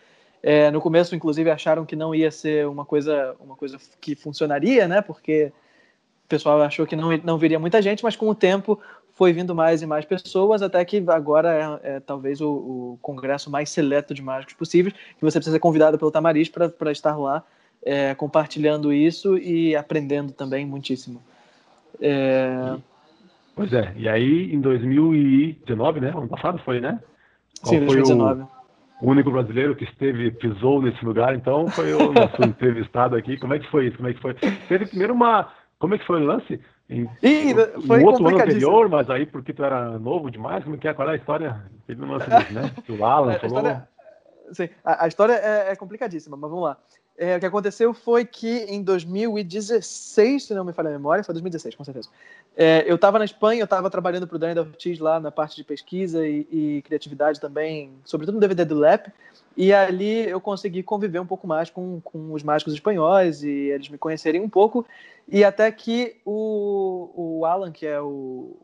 É, 0.42 0.70
no 0.70 0.80
começo, 0.80 1.14
inclusive, 1.14 1.50
acharam 1.50 1.86
que 1.86 1.96
não 1.96 2.14
ia 2.14 2.30
ser 2.30 2.66
uma 2.66 2.84
coisa, 2.84 3.34
uma 3.40 3.56
coisa 3.56 3.78
que 4.00 4.14
funcionaria, 4.14 4.88
né? 4.88 5.00
Porque 5.00 5.52
pessoal 6.28 6.60
achou 6.62 6.86
que 6.86 6.96
não, 6.96 7.16
não 7.18 7.38
viria 7.38 7.58
muita 7.58 7.80
gente, 7.82 8.02
mas 8.02 8.16
com 8.16 8.28
o 8.28 8.34
tempo 8.34 8.80
foi 9.14 9.32
vindo 9.32 9.54
mais 9.54 9.82
e 9.82 9.86
mais 9.86 10.04
pessoas, 10.04 10.62
até 10.62 10.84
que 10.84 11.04
agora 11.08 11.80
é, 11.82 11.96
é 11.96 12.00
talvez 12.00 12.40
o, 12.40 12.50
o, 12.50 12.98
congresso 13.02 13.50
mais 13.50 13.68
seleto 13.70 14.14
de 14.14 14.22
mágicos 14.22 14.54
possíveis, 14.54 14.94
que 14.94 15.20
você 15.20 15.38
precisa 15.38 15.56
ser 15.56 15.60
convidado 15.60 15.98
pelo 15.98 16.10
Tamariz 16.10 16.48
para 16.48 16.90
estar 16.90 17.16
lá 17.16 17.44
é, 17.84 18.14
compartilhando 18.14 18.92
isso 18.92 19.36
e 19.36 19.76
aprendendo 19.76 20.32
também 20.32 20.64
muitíssimo. 20.64 21.20
É... 22.00 22.76
Pois 23.54 23.72
é, 23.72 23.92
e 23.96 24.08
aí 24.08 24.52
em 24.52 24.60
2019, 24.60 26.00
né? 26.00 26.08
Ano 26.08 26.28
passado 26.28 26.58
foi, 26.64 26.80
né? 26.80 26.98
Qual 27.60 27.74
Sim, 27.74 27.84
2019. 27.84 28.44
O 29.02 29.10
único 29.10 29.30
brasileiro 29.30 29.74
que 29.74 29.84
esteve, 29.84 30.30
pisou 30.30 30.80
nesse 30.80 31.04
lugar, 31.04 31.34
então 31.34 31.66
foi 31.68 31.92
o 31.92 32.12
nosso 32.12 32.40
entrevistado 32.46 33.16
aqui. 33.16 33.36
Como 33.36 33.52
é 33.52 33.58
que 33.58 33.68
foi 33.68 33.88
isso? 33.88 33.96
Como 33.96 34.08
é 34.08 34.14
que 34.14 34.20
foi? 34.20 34.34
Teve 34.68 34.86
primeiro 34.86 35.12
uma, 35.12 35.48
como 35.82 35.96
é 35.96 35.98
que 35.98 36.06
foi 36.06 36.22
o 36.22 36.24
lance? 36.24 36.60
Em, 36.88 37.10
Ih, 37.20 37.54
foi 37.88 37.98
no 37.98 38.06
outro 38.06 38.28
ano 38.28 38.38
anterior, 38.38 38.88
mas 38.88 39.10
aí 39.10 39.26
porque 39.26 39.52
tu 39.52 39.64
era 39.64 39.98
novo 39.98 40.30
demais, 40.30 40.62
como 40.62 40.76
é 40.76 40.78
que 40.78 40.86
é? 40.86 40.94
Qual 40.94 41.08
é 41.08 41.14
a 41.14 41.16
história? 41.16 41.60
Teve 41.88 42.04
um 42.04 42.12
lance 42.12 42.30
disso, 42.30 42.54
né? 42.54 42.72
o 42.88 43.04
Alan 43.04 43.34
falou. 43.40 43.56
História, 43.58 43.88
sim, 44.52 44.68
a, 44.84 45.04
a 45.04 45.08
história 45.08 45.32
é, 45.32 45.72
é, 45.72 45.74
complicadíssima, 45.74 46.36
mas 46.36 46.48
vamos 46.48 46.66
lá. 46.66 46.76
É, 47.18 47.36
o 47.36 47.40
que 47.40 47.46
aconteceu 47.46 47.92
foi 47.92 48.24
que 48.24 48.58
em 48.68 48.80
2016, 48.80 50.44
se 50.44 50.54
não 50.54 50.64
me 50.64 50.72
falha 50.72 50.90
a 50.90 50.92
memória, 50.92 51.24
foi 51.24 51.32
2016, 51.32 51.74
com 51.74 51.82
certeza. 51.82 52.08
É, 52.56 52.84
eu 52.86 52.94
estava 52.94 53.18
na 53.18 53.24
Espanha, 53.24 53.62
eu 53.62 53.64
estava 53.64 53.90
trabalhando 53.90 54.28
para 54.28 54.36
o 54.36 54.38
Daniel 54.38 54.62
Ortiz 54.62 55.00
lá 55.00 55.18
na 55.18 55.32
parte 55.32 55.56
de 55.56 55.64
pesquisa 55.64 56.24
e, 56.24 56.46
e, 56.48 56.82
criatividade 56.82 57.40
também, 57.40 57.92
sobretudo 58.04 58.36
no 58.36 58.40
DVD 58.40 58.64
do 58.64 58.78
LEP. 58.78 59.12
E 59.56 59.72
ali 59.72 60.28
eu 60.28 60.40
consegui 60.40 60.82
conviver 60.82 61.20
um 61.20 61.26
pouco 61.26 61.46
mais 61.46 61.70
com, 61.70 62.00
com 62.00 62.32
os 62.32 62.42
mágicos 62.42 62.72
espanhóis 62.72 63.42
e 63.42 63.50
eles 63.50 63.88
me 63.88 63.98
conhecerem 63.98 64.40
um 64.40 64.48
pouco. 64.48 64.86
E 65.28 65.44
até 65.44 65.70
que 65.70 66.16
o, 66.24 67.10
o 67.14 67.44
Alan, 67.44 67.70
que 67.70 67.86
é 67.86 68.00
o, 68.00 68.56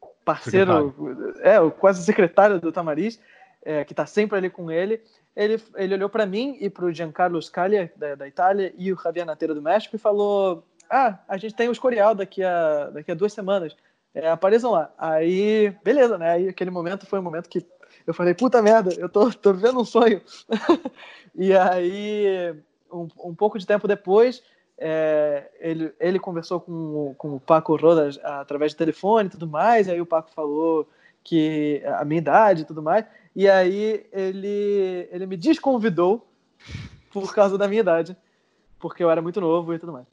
o 0.00 0.08
parceiro, 0.24 0.94
secretário. 0.96 1.40
é, 1.42 1.60
o 1.60 1.70
quase 1.70 2.04
secretário 2.04 2.60
do 2.60 2.72
Tamariz, 2.72 3.20
é, 3.62 3.84
que 3.84 3.92
está 3.92 4.06
sempre 4.06 4.36
ali 4.36 4.50
com 4.50 4.70
ele, 4.70 5.00
ele, 5.34 5.62
ele 5.76 5.94
olhou 5.94 6.08
para 6.08 6.26
mim 6.26 6.56
e 6.60 6.68
para 6.68 6.84
o 6.84 6.92
Giancarlo 6.92 7.40
Scaglia, 7.40 7.92
da, 7.96 8.16
da 8.16 8.26
Itália, 8.26 8.74
e 8.76 8.92
o 8.92 8.98
Javier 9.00 9.24
Nateiro 9.24 9.54
do 9.54 9.62
México, 9.62 9.94
e 9.94 9.98
falou: 9.98 10.64
Ah, 10.90 11.18
a 11.28 11.36
gente 11.36 11.54
tem 11.54 11.68
o 11.68 11.72
Escorial 11.72 12.14
daqui 12.14 12.42
a, 12.42 12.90
daqui 12.90 13.12
a 13.12 13.14
duas 13.14 13.32
semanas. 13.32 13.76
É, 14.14 14.28
apareçam 14.30 14.70
lá. 14.70 14.92
Aí, 14.96 15.76
beleza, 15.82 16.18
né? 16.18 16.30
Aí 16.30 16.48
aquele 16.48 16.70
momento 16.70 17.06
foi 17.06 17.18
um 17.18 17.22
momento 17.22 17.48
que 17.48 17.64
eu 18.06 18.14
falei, 18.14 18.34
puta 18.34 18.62
merda, 18.62 18.92
eu 18.98 19.08
tô, 19.08 19.30
tô 19.30 19.52
vivendo 19.52 19.80
um 19.80 19.84
sonho. 19.84 20.22
e 21.34 21.54
aí, 21.54 22.54
um, 22.92 23.08
um 23.24 23.34
pouco 23.34 23.58
de 23.58 23.66
tempo 23.66 23.86
depois, 23.86 24.42
é, 24.78 25.50
ele, 25.60 25.92
ele 26.00 26.18
conversou 26.18 26.60
com, 26.60 27.14
com 27.18 27.34
o 27.34 27.40
Paco 27.40 27.76
Rodas 27.76 28.18
através 28.22 28.72
de 28.72 28.78
telefone 28.78 29.28
e 29.28 29.30
tudo 29.32 29.46
mais, 29.46 29.86
e 29.86 29.90
aí 29.90 30.00
o 30.00 30.06
Paco 30.06 30.30
falou 30.30 30.88
que 31.22 31.82
a 31.98 32.04
minha 32.04 32.18
idade 32.18 32.62
e 32.62 32.64
tudo 32.64 32.82
mais. 32.82 33.04
E 33.36 33.48
aí 33.48 34.06
ele, 34.12 35.08
ele 35.12 35.26
me 35.26 35.36
desconvidou 35.36 36.26
por 37.12 37.34
causa 37.34 37.58
da 37.58 37.68
minha 37.68 37.80
idade, 37.80 38.16
porque 38.78 39.02
eu 39.02 39.10
era 39.10 39.20
muito 39.20 39.40
novo 39.40 39.74
e 39.74 39.78
tudo 39.78 39.92
mais. 39.92 40.06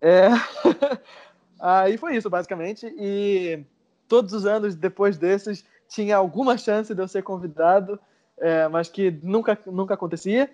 É... 0.00 0.28
aí 1.58 1.96
foi 1.96 2.16
isso, 2.16 2.30
basicamente. 2.30 2.86
E 2.98 3.64
todos 4.08 4.32
os 4.32 4.46
anos 4.46 4.74
depois 4.74 5.16
desses 5.18 5.64
tinha 5.88 6.16
alguma 6.16 6.56
chance 6.58 6.94
de 6.94 7.00
eu 7.00 7.08
ser 7.08 7.22
convidado, 7.22 7.98
é, 8.38 8.68
mas 8.68 8.88
que 8.88 9.10
nunca, 9.22 9.58
nunca 9.66 9.94
acontecia. 9.94 10.50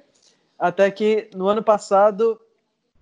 Até 0.59 0.91
que 0.91 1.29
no 1.35 1.49
ano 1.49 1.63
passado 1.63 2.41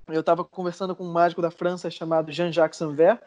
eu 0.09 0.21
estava 0.21 0.45
conversando 0.45 0.95
com 0.97 1.04
um 1.04 1.12
mágico 1.12 1.42
da 1.42 1.50
França 1.50 1.90
chamado 1.90 2.33
Jean-Jacques 2.33 2.78
Sanver, 2.78 3.21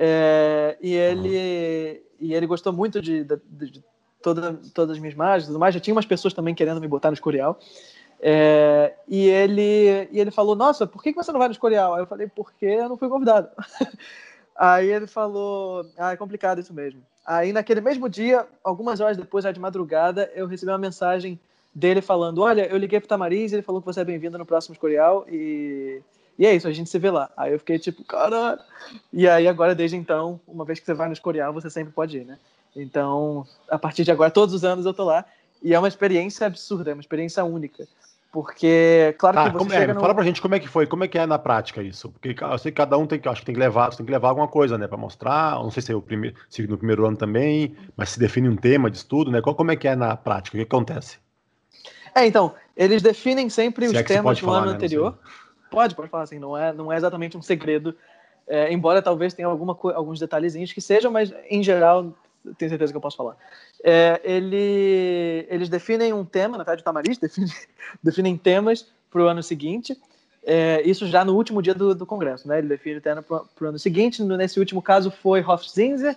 é, 0.00 0.76
e, 0.80 0.94
ele, 0.94 2.02
e 2.20 2.32
ele 2.32 2.46
gostou 2.46 2.72
muito 2.72 3.02
de, 3.02 3.24
de, 3.24 3.36
de 3.48 3.84
toda, 4.22 4.54
todas 4.72 4.96
as 4.96 4.98
minhas 5.00 5.46
tudo 5.46 5.58
mais. 5.58 5.74
Já 5.74 5.80
tinha 5.80 5.94
umas 5.94 6.06
pessoas 6.06 6.32
também 6.32 6.54
querendo 6.54 6.80
me 6.80 6.86
botar 6.86 7.10
no 7.10 7.14
Escorial. 7.14 7.58
É, 8.20 8.94
e, 9.06 9.28
ele, 9.28 10.08
e 10.10 10.20
ele 10.20 10.30
falou: 10.30 10.54
Nossa, 10.54 10.86
por 10.86 11.02
que 11.02 11.12
você 11.12 11.30
não 11.30 11.38
vai 11.38 11.48
no 11.48 11.52
Escorial? 11.52 11.94
Aí 11.94 12.02
eu 12.02 12.06
falei: 12.06 12.26
Porque 12.26 12.66
eu 12.66 12.88
não 12.88 12.96
fui 12.96 13.08
convidado. 13.08 13.48
Aí 14.56 14.90
ele 14.90 15.06
falou: 15.06 15.86
Ah, 15.96 16.12
é 16.12 16.16
complicado 16.16 16.60
isso 16.60 16.74
mesmo. 16.74 17.00
Aí 17.24 17.52
naquele 17.52 17.80
mesmo 17.80 18.08
dia, 18.08 18.46
algumas 18.64 19.00
horas 19.00 19.16
depois, 19.16 19.44
já 19.44 19.52
de 19.52 19.60
madrugada, 19.60 20.30
eu 20.34 20.46
recebi 20.46 20.72
uma 20.72 20.78
mensagem 20.78 21.38
dele 21.74 22.00
falando: 22.00 22.42
Olha, 22.42 22.66
eu 22.66 22.76
liguei 22.76 22.98
pro 22.98 23.08
Tamariz, 23.08 23.52
ele 23.52 23.62
falou 23.62 23.80
que 23.80 23.86
você 23.86 24.00
é 24.00 24.04
bem-vindo 24.04 24.36
no 24.36 24.46
próximo 24.46 24.74
Escorial 24.74 25.24
e 25.28 26.02
e 26.38 26.46
é 26.46 26.54
isso, 26.54 26.68
a 26.68 26.72
gente 26.72 26.88
se 26.88 26.98
vê 26.98 27.10
lá. 27.10 27.28
Aí 27.36 27.52
eu 27.52 27.58
fiquei 27.58 27.78
tipo, 27.78 28.04
caralho. 28.04 28.60
E 29.12 29.26
aí 29.28 29.48
agora, 29.48 29.74
desde 29.74 29.96
então, 29.96 30.40
uma 30.46 30.64
vez 30.64 30.78
que 30.78 30.86
você 30.86 30.94
vai 30.94 31.08
no 31.08 31.12
Escorial, 31.12 31.52
você 31.52 31.68
sempre 31.68 31.92
pode 31.92 32.18
ir, 32.18 32.24
né? 32.24 32.38
Então, 32.76 33.44
a 33.68 33.76
partir 33.76 34.04
de 34.04 34.12
agora, 34.12 34.30
todos 34.30 34.54
os 34.54 34.64
anos 34.64 34.86
eu 34.86 34.94
tô 34.94 35.02
lá. 35.02 35.24
E 35.60 35.74
é 35.74 35.78
uma 35.78 35.88
experiência 35.88 36.46
absurda, 36.46 36.92
é 36.92 36.94
uma 36.94 37.00
experiência 37.00 37.44
única. 37.44 37.88
Porque, 38.30 39.14
claro 39.18 39.36
tá, 39.36 39.44
que 39.46 39.52
você 39.52 39.58
como, 39.58 39.72
é, 39.72 39.86
no... 39.86 40.00
Fala 40.00 40.14
pra 40.14 40.22
gente 40.22 40.42
como 40.42 40.54
é 40.54 40.60
que 40.60 40.68
foi, 40.68 40.86
como 40.86 41.02
é 41.02 41.08
que 41.08 41.18
é 41.18 41.24
na 41.24 41.38
prática 41.38 41.82
isso. 41.82 42.10
Porque 42.10 42.36
eu 42.38 42.58
sei 42.58 42.70
que 42.70 42.76
cada 42.76 42.98
um 42.98 43.06
tem 43.06 43.18
que, 43.18 43.28
acho 43.28 43.40
que 43.40 43.46
tem 43.46 43.54
que 43.54 43.60
levar, 43.60 43.88
tem 43.94 44.04
que 44.04 44.12
levar 44.12 44.28
alguma 44.28 44.46
coisa, 44.48 44.76
né, 44.76 44.86
para 44.86 44.98
mostrar. 44.98 45.54
Não 45.54 45.70
sei 45.70 45.82
se 45.82 45.92
é 45.92 45.96
o 45.96 46.02
primeiro, 46.02 46.36
se 46.48 46.66
no 46.66 46.76
primeiro 46.76 47.06
ano 47.06 47.16
também, 47.16 47.74
mas 47.96 48.10
se 48.10 48.20
define 48.20 48.48
um 48.48 48.56
tema 48.56 48.90
de 48.90 48.98
estudo, 48.98 49.30
né? 49.30 49.40
Como 49.40 49.70
é 49.70 49.76
que 49.76 49.88
é 49.88 49.96
na 49.96 50.14
prática? 50.14 50.56
O 50.56 50.60
que 50.60 50.64
acontece? 50.64 51.18
É, 52.14 52.26
então, 52.26 52.54
eles 52.76 53.00
definem 53.00 53.48
sempre 53.48 53.86
se 53.86 53.94
os 53.94 54.00
é 54.00 54.02
temas 54.02 54.38
do 54.38 54.44
falar, 54.44 54.58
ano 54.58 54.66
né, 54.66 54.72
anterior. 54.74 55.18
Pode, 55.70 55.94
pode 55.94 56.08
falar 56.08 56.24
assim, 56.24 56.38
não 56.38 56.56
é, 56.56 56.72
não 56.72 56.92
é 56.92 56.96
exatamente 56.96 57.36
um 57.36 57.42
segredo, 57.42 57.94
é, 58.46 58.72
embora 58.72 59.02
talvez 59.02 59.34
tenha 59.34 59.48
alguma, 59.48 59.78
alguns 59.94 60.18
detalhezinhos 60.18 60.72
que 60.72 60.80
sejam, 60.80 61.12
mas 61.12 61.32
em 61.48 61.62
geral 61.62 62.14
tenho 62.56 62.68
certeza 62.68 62.92
que 62.92 62.96
eu 62.96 63.00
posso 63.00 63.16
falar. 63.16 63.36
É, 63.82 64.20
ele, 64.24 65.46
eles 65.48 65.68
definem 65.68 66.12
um 66.12 66.24
tema, 66.24 66.56
na 66.56 66.64
verdade 66.64 66.82
o 66.82 66.84
Tamariz 66.84 67.18
define, 67.18 67.52
definem 68.02 68.36
temas 68.36 68.86
para 69.10 69.22
o 69.22 69.26
ano 69.26 69.42
seguinte, 69.42 69.96
é, 70.44 70.82
isso 70.82 71.06
já 71.06 71.24
no 71.24 71.34
último 71.34 71.60
dia 71.60 71.74
do, 71.74 71.94
do 71.94 72.06
congresso, 72.06 72.48
né? 72.48 72.58
Ele 72.58 72.68
define 72.68 72.98
o 72.98 73.00
tema 73.00 73.22
para 73.22 73.44
o 73.60 73.66
ano 73.66 73.78
seguinte, 73.78 74.22
nesse 74.22 74.58
último 74.58 74.80
caso 74.80 75.10
foi 75.10 75.42
Hofzinser, 75.42 76.16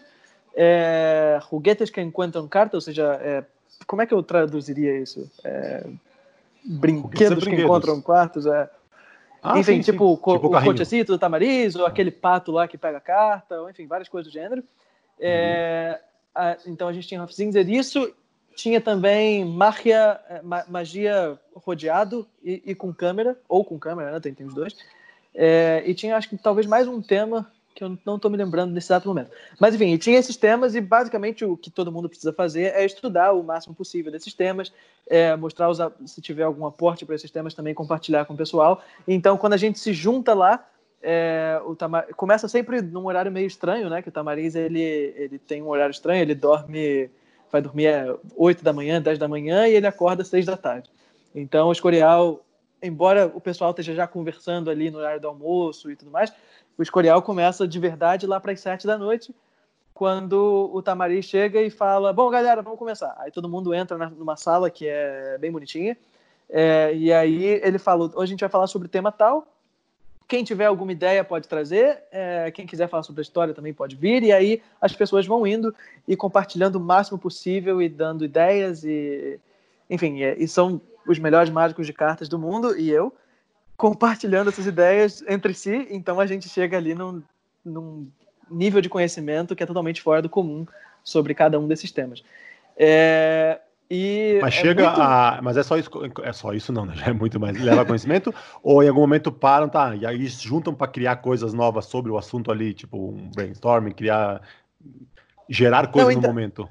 é, 0.55 1.39
Juguetes 1.49 1.89
que 1.89 2.01
encontram 2.01 2.47
carta, 2.47 2.77
ou 2.77 2.81
seja, 2.81 3.19
é, 3.21 3.43
como 3.87 4.01
é 4.01 4.05
que 4.05 4.13
eu 4.13 4.21
traduziria 4.21 4.97
isso? 4.99 5.29
É, 5.43 5.85
brinquedos 6.63 7.43
que 7.43 7.55
encontram 7.55 8.01
quartos, 8.01 8.45
é, 8.45 8.69
ah, 9.41 9.57
enfim, 9.57 9.81
sim, 9.81 9.91
tipo, 9.91 10.15
sim. 10.15 10.33
tipo, 10.33 10.47
o 10.47 10.63
cochecito 10.63 11.13
do 11.13 11.19
Tamariz, 11.19 11.75
ou 11.75 11.85
aquele 11.85 12.11
pato 12.11 12.51
lá 12.51 12.67
que 12.67 12.77
pega 12.77 12.99
a 12.99 13.01
carta, 13.01 13.59
ou 13.59 13.69
enfim, 13.69 13.87
várias 13.87 14.07
coisas 14.07 14.31
do 14.31 14.33
gênero. 14.33 14.63
É, 15.19 15.99
uhum. 15.99 16.10
Então 16.65 16.88
a 16.88 16.93
gente 16.93 17.07
tinha 17.07 17.21
Hofzinser 17.21 17.69
isso, 17.69 18.13
tinha 18.55 18.79
também 18.79 19.45
magia, 19.45 20.19
é, 20.29 20.41
magia 20.69 21.39
rodeado 21.55 22.27
e, 22.43 22.61
e, 22.65 22.75
com 22.75 22.93
câmera, 22.93 23.38
ou 23.47 23.63
com 23.63 23.79
câmera, 23.79 24.11
né? 24.11 24.19
Tem, 24.19 24.33
tem 24.33 24.45
os 24.45 24.53
dois. 24.53 24.75
É, 25.33 25.83
e 25.85 25.93
tinha, 25.93 26.17
acho 26.17 26.29
que 26.29 26.38
talvez 26.38 26.67
mais 26.67 26.88
um 26.88 27.01
tema 27.01 27.50
que 27.73 27.83
eu 27.83 27.97
não 28.05 28.17
estou 28.17 28.29
me 28.29 28.38
lembrando 28.38 28.73
nesse 28.73 28.88
exato 28.88 29.07
momento. 29.07 29.31
Mas 29.59 29.73
enfim, 29.73 29.95
tinha 29.97 30.19
esses 30.19 30.35
temas 30.35 30.75
e 30.75 30.81
basicamente 30.81 31.45
o 31.45 31.55
que 31.55 31.69
todo 31.69 31.91
mundo 31.91 32.09
precisa 32.09 32.33
fazer 32.33 32.73
é 32.73 32.85
estudar 32.85 33.31
o 33.31 33.43
máximo 33.43 33.73
possível 33.73 34.11
desses 34.11 34.33
temas, 34.33 34.73
é, 35.09 35.35
mostrar 35.35 35.69
os, 35.69 35.79
se 36.05 36.21
tiver 36.21 36.43
algum 36.43 36.65
aporte 36.65 37.05
para 37.05 37.15
esses 37.15 37.31
temas 37.31 37.53
também 37.53 37.73
compartilhar 37.73 38.25
com 38.25 38.33
o 38.33 38.38
pessoal. 38.38 38.83
Então, 39.07 39.38
quando 39.38 39.53
a 39.53 39.57
gente 39.57 39.79
se 39.79 39.93
junta 39.93 40.33
lá, 40.33 40.67
é, 41.01 41.60
o 41.65 41.75
Tamar... 41.75 42.08
começa 42.15 42.48
sempre 42.48 42.81
num 42.81 43.05
horário 43.05 43.31
meio 43.31 43.48
estranho, 43.48 43.89
né? 43.89 44.01
Que 44.01 44.10
o 44.10 44.12
Tamariz 44.12 44.55
ele, 44.55 44.81
ele 44.81 45.39
tem 45.39 45.62
um 45.62 45.70
horário 45.70 45.91
estranho, 45.91 46.22
ele 46.22 46.36
dorme, 46.36 47.10
vai 47.51 47.62
dormir 47.62 47.88
às 47.88 48.17
8 48.36 48.63
da 48.63 48.74
manhã, 48.74 49.01
10 49.01 49.17
da 49.17 49.27
manhã 49.27 49.67
e 49.67 49.74
ele 49.74 49.88
acorda 49.88 50.22
às 50.22 50.27
6 50.27 50.46
da 50.46 50.58
tarde. 50.58 50.89
Então, 51.34 51.70
o 51.70 51.72
Escorial, 51.72 52.43
embora 52.81 53.31
o 53.34 53.41
pessoal 53.41 53.72
esteja 53.72 53.93
já 53.93 54.08
conversando 54.08 54.70
ali 54.70 54.91
no 54.91 55.00
horário 55.00 55.22
do 55.22 55.27
almoço 55.27 55.89
e 55.89 55.96
tudo 55.96 56.12
mais, 56.12 56.31
o 56.77 56.81
Escorial 56.81 57.22
começa 57.22 57.67
de 57.67 57.79
verdade 57.79 58.25
lá 58.25 58.39
para 58.39 58.51
as 58.51 58.60
sete 58.60 58.88
da 58.88 58.98
noite, 58.98 59.36
quando 59.93 60.70
o 60.74 60.81
Tamari 60.81 61.22
chega 61.22 61.62
e 61.62 61.70
fala: 61.70 62.12
Bom, 62.12 62.29
galera, 62.29 62.62
vamos 62.62 62.79
começar. 62.79 63.15
Aí 63.20 63.31
todo 63.31 63.50
mundo 63.50 63.74
entra 63.74 64.10
numa 64.10 64.36
sala 64.36 64.70
que 64.70 64.88
é 64.88 65.38
bem 65.38 65.51
bonitinha. 65.51 65.96
É, 66.50 66.91
e 66.96 67.13
aí 67.13 67.43
ele 67.63 67.77
falou: 67.77 68.10
Hoje 68.15 68.24
a 68.24 68.25
gente 68.25 68.39
vai 68.39 68.50
falar 68.50 68.67
sobre 68.67 68.88
o 68.88 68.89
tema 68.89 69.12
tal. 69.12 69.48
Quem 70.31 70.45
tiver 70.45 70.63
alguma 70.63 70.93
ideia 70.93 71.25
pode 71.25 71.45
trazer. 71.45 72.03
É, 72.09 72.50
quem 72.51 72.65
quiser 72.65 72.88
falar 72.88 73.03
sobre 73.03 73.19
a 73.19 73.21
história 73.21 73.53
também 73.53 73.73
pode 73.73 73.97
vir. 73.97 74.23
E 74.23 74.31
aí 74.31 74.61
as 74.79 74.93
pessoas 74.93 75.27
vão 75.27 75.45
indo 75.45 75.75
e 76.07 76.15
compartilhando 76.15 76.77
o 76.77 76.79
máximo 76.79 77.19
possível 77.19 77.81
e 77.81 77.89
dando 77.89 78.23
ideias. 78.23 78.85
E, 78.85 79.38
enfim, 79.89 80.23
e, 80.23 80.41
e 80.41 80.47
são 80.47 80.79
os 81.05 81.19
melhores 81.19 81.50
mágicos 81.50 81.85
de 81.85 81.91
cartas 81.91 82.29
do 82.29 82.39
mundo 82.39 82.79
e 82.79 82.89
eu 82.89 83.13
compartilhando 83.75 84.50
essas 84.50 84.65
ideias 84.65 85.21
entre 85.27 85.53
si, 85.53 85.85
então 85.89 86.17
a 86.17 86.25
gente 86.25 86.47
chega 86.47 86.77
ali 86.77 86.95
num, 86.95 87.21
num 87.65 88.07
nível 88.50 88.79
de 88.79 88.88
conhecimento 88.88 89.53
que 89.53 89.63
é 89.63 89.65
totalmente 89.65 90.01
fora 90.01 90.21
do 90.21 90.29
comum 90.29 90.65
sobre 91.03 91.33
cada 91.33 91.59
um 91.59 91.67
desses 91.67 91.91
temas. 91.91 92.23
É, 92.77 93.59
e 93.93 94.39
mas 94.41 94.53
é 94.55 94.57
chega 94.62 94.86
muito... 94.86 95.01
a. 95.01 95.39
Mas 95.43 95.57
é 95.57 95.63
só 95.63 95.77
isso. 95.77 95.89
É 96.24 96.31
só 96.31 96.53
isso, 96.53 96.71
não, 96.71 96.86
né? 96.86 96.95
Já 96.95 97.07
é 97.07 97.13
muito 97.13 97.38
mais. 97.38 97.62
Leva 97.62 97.86
conhecimento? 97.86 98.33
ou 98.63 98.81
em 98.81 98.88
algum 98.88 99.01
momento 99.01 99.33
param, 99.33 99.67
tá? 99.67 99.93
E 99.98 100.05
aí 100.05 100.27
juntam 100.27 100.74
para 100.74 100.89
criar 100.89 101.17
coisas 101.17 101.53
novas 101.53 101.88
sobre 101.88 102.10
o 102.10 102.17
assunto 102.17 102.50
ali, 102.50 102.74
tipo 102.74 102.98
um 102.98 103.29
brainstorming, 103.36 103.91
criar. 103.91 104.41
gerar 105.50 105.88
coisas 105.88 106.15
então... 106.15 106.21
no 106.21 106.27
momento. 106.33 106.69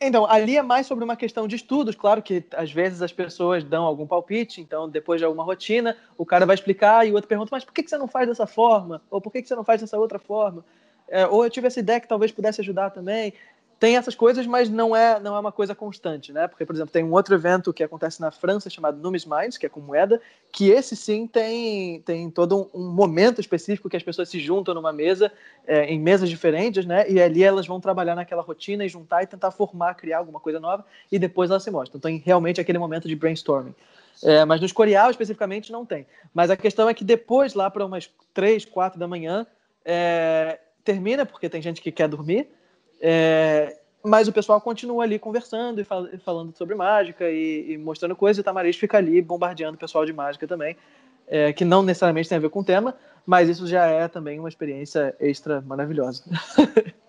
Então, 0.00 0.26
ali 0.28 0.56
é 0.56 0.62
mais 0.62 0.86
sobre 0.88 1.04
uma 1.04 1.16
questão 1.16 1.48
de 1.48 1.56
estudos, 1.56 1.94
claro 1.94 2.20
que 2.20 2.44
às 2.54 2.70
vezes 2.70 3.00
as 3.00 3.12
pessoas 3.12 3.64
dão 3.64 3.84
algum 3.84 4.06
palpite, 4.06 4.60
então 4.60 4.86
depois 4.90 5.20
de 5.20 5.24
alguma 5.24 5.42
rotina, 5.42 5.96
o 6.18 6.26
cara 6.26 6.44
vai 6.44 6.54
explicar 6.54 7.06
e 7.06 7.12
o 7.12 7.14
outro 7.14 7.26
pergunta, 7.26 7.48
mas 7.50 7.64
por 7.64 7.72
que 7.72 7.88
você 7.88 7.96
não 7.96 8.06
faz 8.06 8.28
dessa 8.28 8.46
forma? 8.46 9.00
Ou 9.10 9.22
por 9.22 9.32
que 9.32 9.42
você 9.42 9.54
não 9.54 9.64
faz 9.64 9.80
dessa 9.80 9.98
outra 9.98 10.18
forma? 10.18 10.62
É, 11.08 11.26
ou 11.26 11.44
eu 11.44 11.50
tive 11.50 11.68
essa 11.68 11.80
ideia 11.80 11.98
que 11.98 12.08
talvez 12.08 12.30
pudesse 12.30 12.60
ajudar 12.60 12.90
também 12.90 13.32
tem 13.78 13.96
essas 13.96 14.14
coisas, 14.14 14.46
mas 14.46 14.70
não 14.70 14.96
é, 14.96 15.20
não 15.20 15.36
é 15.36 15.40
uma 15.40 15.52
coisa 15.52 15.74
constante, 15.74 16.32
né? 16.32 16.48
Porque, 16.48 16.64
por 16.64 16.74
exemplo, 16.74 16.90
tem 16.90 17.04
um 17.04 17.12
outro 17.12 17.34
evento 17.34 17.74
que 17.74 17.82
acontece 17.82 18.20
na 18.20 18.30
França 18.30 18.70
chamado 18.70 18.98
Numis 18.98 19.26
Minds, 19.26 19.58
que 19.58 19.66
é 19.66 19.68
com 19.68 19.80
moeda, 19.80 20.20
que 20.50 20.70
esse 20.70 20.96
sim 20.96 21.26
tem, 21.26 22.00
tem 22.00 22.30
todo 22.30 22.70
um, 22.74 22.80
um 22.80 22.90
momento 22.90 23.38
específico 23.38 23.90
que 23.90 23.96
as 23.96 24.02
pessoas 24.02 24.30
se 24.30 24.40
juntam 24.40 24.74
numa 24.74 24.92
mesa, 24.92 25.30
é, 25.66 25.84
em 25.84 26.00
mesas 26.00 26.30
diferentes, 26.30 26.86
né? 26.86 27.08
E 27.10 27.20
ali 27.20 27.42
elas 27.42 27.66
vão 27.66 27.78
trabalhar 27.78 28.14
naquela 28.14 28.40
rotina 28.40 28.84
e 28.84 28.88
juntar 28.88 29.22
e 29.22 29.26
tentar 29.26 29.50
formar, 29.50 29.94
criar 29.94 30.18
alguma 30.18 30.40
coisa 30.40 30.58
nova, 30.58 30.84
e 31.12 31.18
depois 31.18 31.50
elas 31.50 31.62
se 31.62 31.70
mostram. 31.70 31.98
Então, 31.98 32.10
tem 32.10 32.22
realmente 32.24 32.60
aquele 32.60 32.78
momento 32.78 33.06
de 33.06 33.14
brainstorming. 33.14 33.74
É, 34.22 34.44
mas 34.46 34.58
no 34.58 34.66
Escorial, 34.66 35.10
especificamente, 35.10 35.70
não 35.70 35.84
tem. 35.84 36.06
Mas 36.32 36.50
a 36.50 36.56
questão 36.56 36.88
é 36.88 36.94
que 36.94 37.04
depois, 37.04 37.52
lá 37.52 37.70
para 37.70 37.84
umas 37.84 38.10
três, 38.32 38.64
quatro 38.64 38.98
da 38.98 39.06
manhã, 39.06 39.46
é, 39.84 40.58
termina, 40.82 41.26
porque 41.26 41.48
tem 41.50 41.60
gente 41.60 41.82
que 41.82 41.92
quer 41.92 42.08
dormir, 42.08 42.48
é, 43.00 43.76
mas 44.02 44.28
o 44.28 44.32
pessoal 44.32 44.60
continua 44.60 45.04
ali 45.04 45.18
conversando 45.18 45.80
e 45.80 45.84
fal 45.84 46.06
falando 46.24 46.56
sobre 46.56 46.74
mágica 46.74 47.28
e, 47.30 47.72
e, 47.72 47.78
mostrando 47.78 48.14
coisas, 48.14 48.38
e 48.38 48.40
o 48.40 48.44
Tamariz 48.44 48.76
fica 48.76 48.98
ali 48.98 49.20
bombardeando 49.20 49.76
o 49.76 49.80
pessoal 49.80 50.06
de 50.06 50.12
mágica 50.12 50.46
também, 50.46 50.76
é, 51.26 51.52
que 51.52 51.64
não 51.64 51.82
necessariamente 51.82 52.28
tem 52.28 52.38
a 52.38 52.40
ver 52.40 52.50
com 52.50 52.60
o 52.60 52.64
tema, 52.64 52.94
mas 53.24 53.48
isso 53.48 53.66
já 53.66 53.86
é 53.86 54.06
também 54.08 54.38
uma 54.38 54.48
experiência 54.48 55.14
extra 55.18 55.60
maravilhosa. 55.60 56.24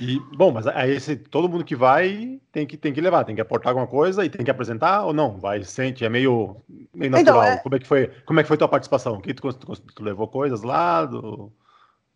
E, 0.00 0.20
bom, 0.36 0.52
mas 0.52 0.66
aí 0.66 0.92
esse, 0.92 1.16
todo 1.16 1.48
mundo 1.48 1.64
que 1.64 1.74
vai 1.74 2.38
tem 2.52 2.66
que, 2.66 2.76
tem 2.76 2.92
que 2.92 3.00
levar, 3.00 3.24
tem 3.24 3.34
que 3.34 3.40
aportar 3.40 3.70
alguma 3.70 3.86
coisa 3.86 4.24
e 4.24 4.28
tem 4.28 4.44
que 4.44 4.50
apresentar 4.50 5.04
ou 5.04 5.14
não? 5.14 5.38
Vai, 5.38 5.62
sente, 5.62 6.04
é 6.04 6.08
meio, 6.08 6.56
meio 6.94 7.08
então, 7.08 7.36
natural. 7.36 7.42
Então, 7.42 7.52
é... 7.52 7.56
Como, 7.58 7.74
é 7.74 7.78
que 7.78 7.86
foi, 7.86 8.10
como 8.26 8.40
é 8.40 8.42
que 8.42 8.48
foi 8.48 8.58
tua 8.58 8.68
participação? 8.68 9.20
Que 9.20 9.32
tu, 9.32 9.50
tu, 9.52 9.80
tu 9.80 10.02
levou 10.02 10.28
coisas 10.28 10.62
lá? 10.62 11.06
Do... 11.06 11.50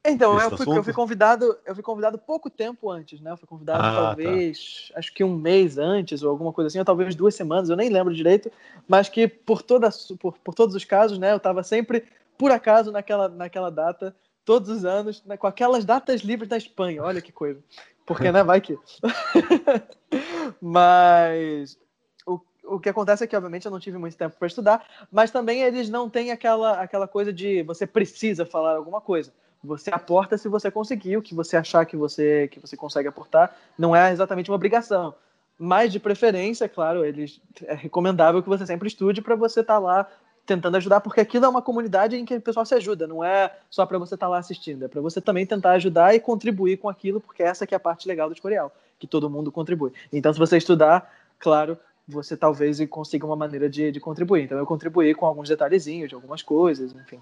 Então, 0.04 0.38
eu 0.40 0.56
fui, 0.56 0.78
eu 0.78 0.82
fui, 0.82 0.92
convidado, 0.92 1.56
eu 1.64 1.74
fui 1.74 1.82
convidado 1.82 2.18
pouco 2.18 2.50
tempo 2.50 2.90
antes, 2.90 3.20
né? 3.20 3.30
Eu 3.30 3.36
fui 3.36 3.46
convidado 3.46 3.84
ah, 3.84 3.92
tá. 3.92 4.06
talvez, 4.08 4.90
tá. 4.92 4.98
acho 4.98 5.14
que 5.14 5.22
um 5.22 5.36
mês 5.36 5.78
antes 5.78 6.24
ou 6.24 6.30
alguma 6.30 6.52
coisa 6.52 6.66
assim, 6.66 6.80
ou 6.80 6.84
talvez 6.84 7.14
duas 7.14 7.36
semanas, 7.36 7.70
eu 7.70 7.76
nem 7.76 7.88
lembro 7.88 8.12
direito, 8.12 8.50
mas 8.88 9.08
que 9.08 9.28
por, 9.28 9.62
toda, 9.62 9.88
por, 10.18 10.36
por 10.38 10.54
todos 10.54 10.74
os 10.74 10.84
casos, 10.84 11.18
né? 11.18 11.30
Eu 11.30 11.36
estava 11.36 11.62
sempre, 11.62 12.04
por 12.36 12.50
acaso, 12.50 12.90
naquela, 12.90 13.28
naquela 13.28 13.70
data, 13.70 14.14
todos 14.44 14.68
os 14.70 14.84
anos, 14.84 15.24
né, 15.24 15.36
com 15.36 15.46
aquelas 15.46 15.84
datas 15.84 16.22
livres 16.22 16.48
da 16.48 16.56
Espanha, 16.56 17.02
olha 17.04 17.20
que 17.20 17.30
coisa. 17.30 17.62
Porque, 18.04 18.32
né, 18.32 18.42
vai 18.42 18.60
que. 18.60 18.76
mas 20.60 21.78
o, 22.26 22.40
o 22.64 22.80
que 22.80 22.88
acontece 22.88 23.22
é 23.22 23.26
que, 23.28 23.36
obviamente, 23.36 23.66
eu 23.66 23.70
não 23.70 23.78
tive 23.78 23.98
muito 23.98 24.16
tempo 24.16 24.36
para 24.36 24.48
estudar, 24.48 24.84
mas 25.12 25.30
também 25.30 25.62
eles 25.62 25.88
não 25.88 26.10
têm 26.10 26.32
aquela, 26.32 26.80
aquela 26.80 27.06
coisa 27.06 27.32
de 27.32 27.62
você 27.62 27.86
precisa 27.86 28.44
falar 28.44 28.74
alguma 28.74 29.00
coisa. 29.00 29.32
Você 29.64 29.90
aporta 29.90 30.36
se 30.36 30.48
você 30.48 30.70
conseguir, 30.70 31.16
o 31.16 31.22
que 31.22 31.34
você 31.34 31.56
achar 31.56 31.84
que 31.84 31.96
você, 31.96 32.48
que 32.48 32.58
você 32.58 32.76
consegue 32.76 33.08
aportar, 33.08 33.56
não 33.78 33.94
é 33.94 34.12
exatamente 34.12 34.50
uma 34.50 34.56
obrigação. 34.56 35.14
Mas, 35.58 35.92
de 35.92 36.00
preferência, 36.00 36.68
claro, 36.68 37.04
eles, 37.04 37.40
é 37.64 37.74
recomendável 37.74 38.42
que 38.42 38.48
você 38.48 38.66
sempre 38.66 38.88
estude 38.88 39.22
para 39.22 39.36
você 39.36 39.60
estar 39.60 39.74
tá 39.74 39.78
lá 39.78 40.08
tentando 40.44 40.76
ajudar, 40.76 41.00
porque 41.00 41.20
aquilo 41.20 41.44
é 41.44 41.48
uma 41.48 41.62
comunidade 41.62 42.16
em 42.16 42.24
que 42.24 42.34
o 42.34 42.40
pessoal 42.40 42.66
se 42.66 42.74
ajuda, 42.74 43.06
não 43.06 43.22
é 43.22 43.54
só 43.70 43.86
para 43.86 43.98
você 43.98 44.14
estar 44.14 44.26
tá 44.26 44.30
lá 44.30 44.38
assistindo, 44.38 44.84
é 44.84 44.88
para 44.88 45.00
você 45.00 45.20
também 45.20 45.46
tentar 45.46 45.72
ajudar 45.72 46.14
e 46.14 46.20
contribuir 46.20 46.78
com 46.78 46.88
aquilo, 46.88 47.20
porque 47.20 47.44
essa 47.44 47.64
que 47.64 47.74
é 47.74 47.76
a 47.76 47.80
parte 47.80 48.08
legal 48.08 48.28
do 48.28 48.34
tutorial, 48.34 48.72
que 48.98 49.06
todo 49.06 49.30
mundo 49.30 49.52
contribui. 49.52 49.92
Então, 50.12 50.32
se 50.32 50.38
você 50.40 50.56
estudar, 50.56 51.08
claro, 51.38 51.78
você 52.08 52.36
talvez 52.36 52.84
consiga 52.88 53.24
uma 53.24 53.36
maneira 53.36 53.68
de, 53.68 53.92
de 53.92 54.00
contribuir. 54.00 54.42
Então, 54.42 54.58
eu 54.58 54.66
contribuí 54.66 55.14
com 55.14 55.26
alguns 55.26 55.48
detalhezinhos 55.48 56.08
de 56.08 56.14
algumas 56.14 56.42
coisas, 56.42 56.92
enfim. 56.92 57.20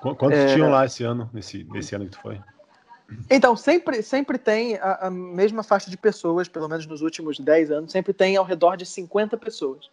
Quantos 0.00 0.38
é... 0.38 0.54
tinham 0.54 0.70
lá 0.70 0.84
esse 0.84 1.02
ano, 1.02 1.28
nesse, 1.32 1.64
nesse 1.64 1.94
ano 1.94 2.04
que 2.04 2.12
tu 2.12 2.20
foi? 2.20 2.40
Então, 3.30 3.56
sempre, 3.56 4.02
sempre 4.02 4.36
tem 4.36 4.76
a, 4.76 5.06
a, 5.06 5.10
mesma 5.10 5.62
faixa 5.62 5.90
de 5.90 5.96
pessoas, 5.96 6.48
pelo 6.48 6.68
menos 6.68 6.86
nos 6.86 7.02
últimos 7.02 7.38
10 7.38 7.70
anos, 7.70 7.92
sempre 7.92 8.12
tem 8.12 8.36
ao 8.36 8.44
redor 8.44 8.76
de 8.76 8.84
50 8.84 9.36
pessoas. 9.36 9.88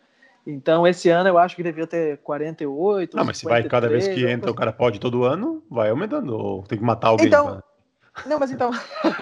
Então, 0.46 0.86
esse 0.86 1.10
ano 1.10 1.30
eu 1.30 1.38
acho 1.38 1.56
que 1.56 1.64
devia 1.64 1.88
ter 1.88 2.18
48. 2.18 3.16
Não, 3.16 3.24
mas 3.24 3.38
se 3.38 3.46
vai 3.46 3.64
cada 3.64 3.88
vez 3.88 4.08
que 4.08 4.26
entra, 4.26 4.52
o 4.52 4.56
cara 4.56 4.74
pode 4.74 5.00
todo 5.00 5.24
ano, 5.24 5.64
vai 5.70 5.90
aumentando. 5.90 6.36
Ou 6.36 6.64
tem 6.64 6.78
que 6.78 6.84
matar 6.84 7.10
alguém. 7.10 7.28
Então, 7.28 7.46
pra... 7.46 7.64
Não, 8.26 8.38
mas 8.38 8.52
então. 8.52 8.72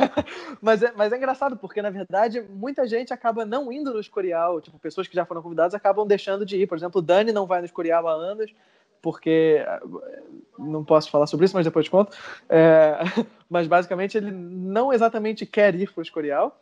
mas, 0.61 0.81
é, 0.81 0.91
mas 0.95 1.13
é 1.13 1.17
engraçado, 1.17 1.55
porque 1.55 1.81
na 1.81 1.89
verdade 1.89 2.41
muita 2.41 2.87
gente 2.87 3.13
acaba 3.13 3.45
não 3.45 3.71
indo 3.71 3.93
no 3.93 3.99
Escorial. 3.99 4.59
Tipo, 4.59 4.79
pessoas 4.79 5.07
que 5.07 5.15
já 5.15 5.23
foram 5.23 5.43
convidadas 5.43 5.75
acabam 5.75 6.07
deixando 6.07 6.45
de 6.45 6.57
ir. 6.57 6.67
Por 6.67 6.77
exemplo, 6.77 6.99
o 6.99 7.03
Dani 7.03 7.31
não 7.31 7.45
vai 7.45 7.59
no 7.59 7.65
Escorial 7.65 8.07
há 8.07 8.13
anos, 8.13 8.51
porque. 9.01 9.65
Não 10.57 10.83
posso 10.83 11.09
falar 11.09 11.25
sobre 11.25 11.45
isso, 11.45 11.55
mas 11.55 11.65
depois 11.65 11.85
te 11.85 11.91
conto. 11.91 12.15
É, 12.47 12.97
mas 13.49 13.67
basicamente 13.67 14.17
ele 14.17 14.31
não 14.31 14.93
exatamente 14.93 15.45
quer 15.45 15.73
ir 15.75 15.91
para 15.91 15.99
o 15.99 16.03
Escorial. 16.03 16.61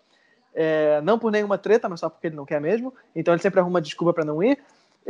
É, 0.54 1.02
não 1.02 1.20
por 1.20 1.32
nenhuma 1.32 1.58
treta, 1.58 1.88
mas 1.88 2.00
só 2.00 2.10
porque 2.10 2.28
ele 2.28 2.36
não 2.36 2.46
quer 2.46 2.62
mesmo. 2.62 2.94
Então 3.16 3.34
ele 3.34 3.42
sempre 3.42 3.60
arruma 3.60 3.82
desculpa 3.82 4.14
para 4.14 4.26
não 4.26 4.42
ir. 4.42 4.58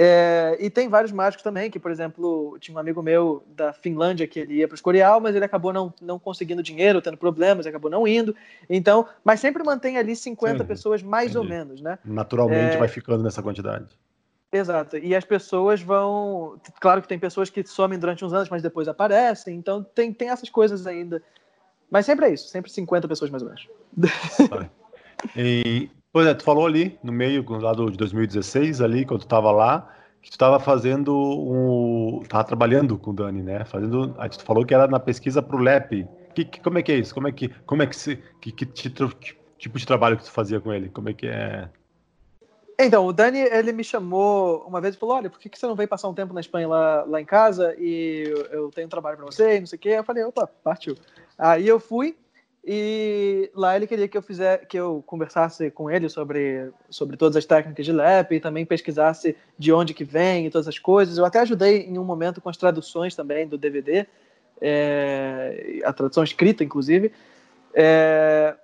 É, 0.01 0.55
e 0.61 0.69
tem 0.69 0.87
vários 0.87 1.11
mágicos 1.11 1.43
também, 1.43 1.69
que, 1.69 1.77
por 1.77 1.91
exemplo, 1.91 2.57
tinha 2.59 2.73
um 2.73 2.79
amigo 2.79 3.01
meu 3.01 3.43
da 3.47 3.73
Finlândia 3.73 4.25
que 4.27 4.39
ele 4.39 4.53
ia 4.55 4.67
para 4.67 4.73
o 4.73 4.75
Escorial, 4.75 5.19
mas 5.19 5.35
ele 5.35 5.43
acabou 5.43 5.73
não, 5.73 5.93
não 6.01 6.17
conseguindo 6.17 6.63
dinheiro, 6.63 7.01
tendo 7.01 7.17
problemas, 7.17 7.67
acabou 7.67 7.91
não 7.91 8.07
indo. 8.07 8.33
Então, 8.69 9.07
mas 9.25 9.41
sempre 9.41 9.61
mantém 9.61 9.97
ali 9.97 10.15
50 10.15 10.59
Sim, 10.59 10.65
pessoas, 10.65 11.03
mais 11.03 11.31
entendi. 11.31 11.37
ou 11.39 11.43
menos, 11.43 11.81
né? 11.81 11.99
Naturalmente 12.05 12.75
é... 12.75 12.77
vai 12.77 12.87
ficando 12.87 13.23
nessa 13.23 13.43
quantidade. 13.43 13.87
Exato. 14.51 14.97
E 14.97 15.15
as 15.15 15.23
pessoas 15.23 15.81
vão. 15.81 16.59
Claro 16.79 17.01
que 17.01 17.07
tem 17.07 17.19
pessoas 17.19 17.49
que 17.49 17.63
somem 17.65 17.99
durante 17.99 18.25
uns 18.25 18.33
anos, 18.33 18.49
mas 18.49 18.63
depois 18.63 18.87
aparecem. 18.87 19.55
Então 19.55 19.83
tem, 19.83 20.11
tem 20.11 20.29
essas 20.29 20.49
coisas 20.49 20.87
ainda. 20.87 21.21
Mas 21.89 22.05
sempre 22.05 22.27
é 22.27 22.33
isso, 22.33 22.47
sempre 22.47 22.71
50 22.71 23.07
pessoas 23.07 23.31
mais 23.31 23.43
ou 23.43 23.49
menos. 23.49 23.67
E, 25.35 25.89
pois 26.13 26.25
é, 26.27 26.33
tu 26.33 26.43
falou 26.43 26.65
ali 26.65 26.97
no 27.03 27.11
meio, 27.11 27.45
lá 27.49 27.73
do, 27.73 27.91
de 27.91 27.97
2016, 27.97 28.79
ali, 28.79 29.05
quando 29.05 29.19
tu 29.19 29.25
estava 29.25 29.51
lá, 29.51 29.93
que 30.21 30.29
tu 30.29 30.33
estava 30.33 30.59
fazendo 30.59 31.13
um. 31.13 32.23
Tava 32.27 32.43
trabalhando 32.43 32.97
com 32.97 33.11
o 33.11 33.13
Dani, 33.13 33.41
né? 33.41 33.65
Fazendo. 33.65 34.15
Aí 34.17 34.29
tu 34.29 34.43
falou 34.43 34.65
que 34.65 34.73
era 34.73 34.87
na 34.87 34.99
pesquisa 34.99 35.41
para 35.41 35.55
o 35.55 35.59
LEP. 35.59 36.07
Que, 36.33 36.45
que, 36.45 36.61
como 36.61 36.77
é 36.77 36.83
que 36.83 36.91
é 36.91 36.95
isso? 36.95 37.13
Como 37.13 37.27
é 37.27 37.31
que. 37.31 37.49
Como 37.65 37.81
é 37.81 37.87
que 37.87 37.95
se. 37.95 38.17
Que, 38.41 38.51
que 38.51 38.65
tipo 38.65 39.77
de 39.77 39.85
trabalho 39.85 40.17
que 40.17 40.23
tu 40.23 40.31
fazia 40.31 40.59
com 40.59 40.73
ele? 40.73 40.89
Como 40.89 41.09
é 41.09 41.13
que 41.13 41.27
é? 41.27 41.69
Então, 42.81 43.05
o 43.05 43.11
Dani, 43.11 43.39
ele 43.39 43.73
me 43.73 43.83
chamou 43.83 44.63
uma 44.65 44.79
vez 44.79 44.95
e 44.95 44.97
falou: 44.97 45.17
Olha, 45.17 45.29
por 45.29 45.37
que, 45.37 45.49
que 45.49 45.59
você 45.59 45.67
não 45.67 45.75
veio 45.75 45.89
passar 45.89 46.07
um 46.07 46.13
tempo 46.13 46.33
na 46.33 46.39
Espanha 46.39 46.65
lá, 46.65 47.03
lá 47.03 47.19
em 47.19 47.25
casa 47.25 47.75
e 47.77 48.23
eu, 48.49 48.71
tenho 48.71 48.87
um 48.87 48.89
trabalho 48.89 49.17
para 49.17 49.25
você 49.25 49.57
e 49.57 49.59
não 49.59 49.67
sei 49.67 49.75
o 49.75 49.79
quê? 49.79 49.89
Eu 49.89 50.03
falei: 50.05 50.23
opa, 50.23 50.47
partiu. 50.63 50.95
Aí 51.37 51.67
eu 51.67 51.77
fui 51.77 52.15
e 52.63 53.51
lá 53.53 53.75
ele 53.75 53.85
queria 53.85 54.07
que 54.07 54.17
eu 54.17 54.21
fizesse, 54.21 54.65
que 54.65 54.79
eu 54.79 55.03
conversasse 55.05 55.69
com 55.71 55.91
ele 55.91 56.07
sobre, 56.07 56.71
sobre 56.89 57.17
todas 57.17 57.35
as 57.35 57.45
técnicas 57.45 57.85
de 57.85 57.91
LEP 57.91 58.35
e 58.35 58.39
também 58.39 58.65
pesquisasse 58.65 59.35
de 59.57 59.73
onde 59.73 59.93
que 59.93 60.05
vem 60.05 60.45
e 60.45 60.49
todas 60.49 60.67
as 60.69 60.79
coisas. 60.79 61.17
Eu 61.17 61.25
até 61.25 61.39
ajudei 61.39 61.81
em 61.81 61.97
um 61.97 62.05
momento 62.05 62.39
com 62.39 62.47
as 62.47 62.55
traduções 62.55 63.13
também 63.13 63.45
do 63.45 63.57
DVD, 63.57 64.07
é, 64.61 65.81
a 65.83 65.91
tradução 65.91 66.23
escrita, 66.23 66.63
inclusive. 66.63 67.11
É, 67.73 68.55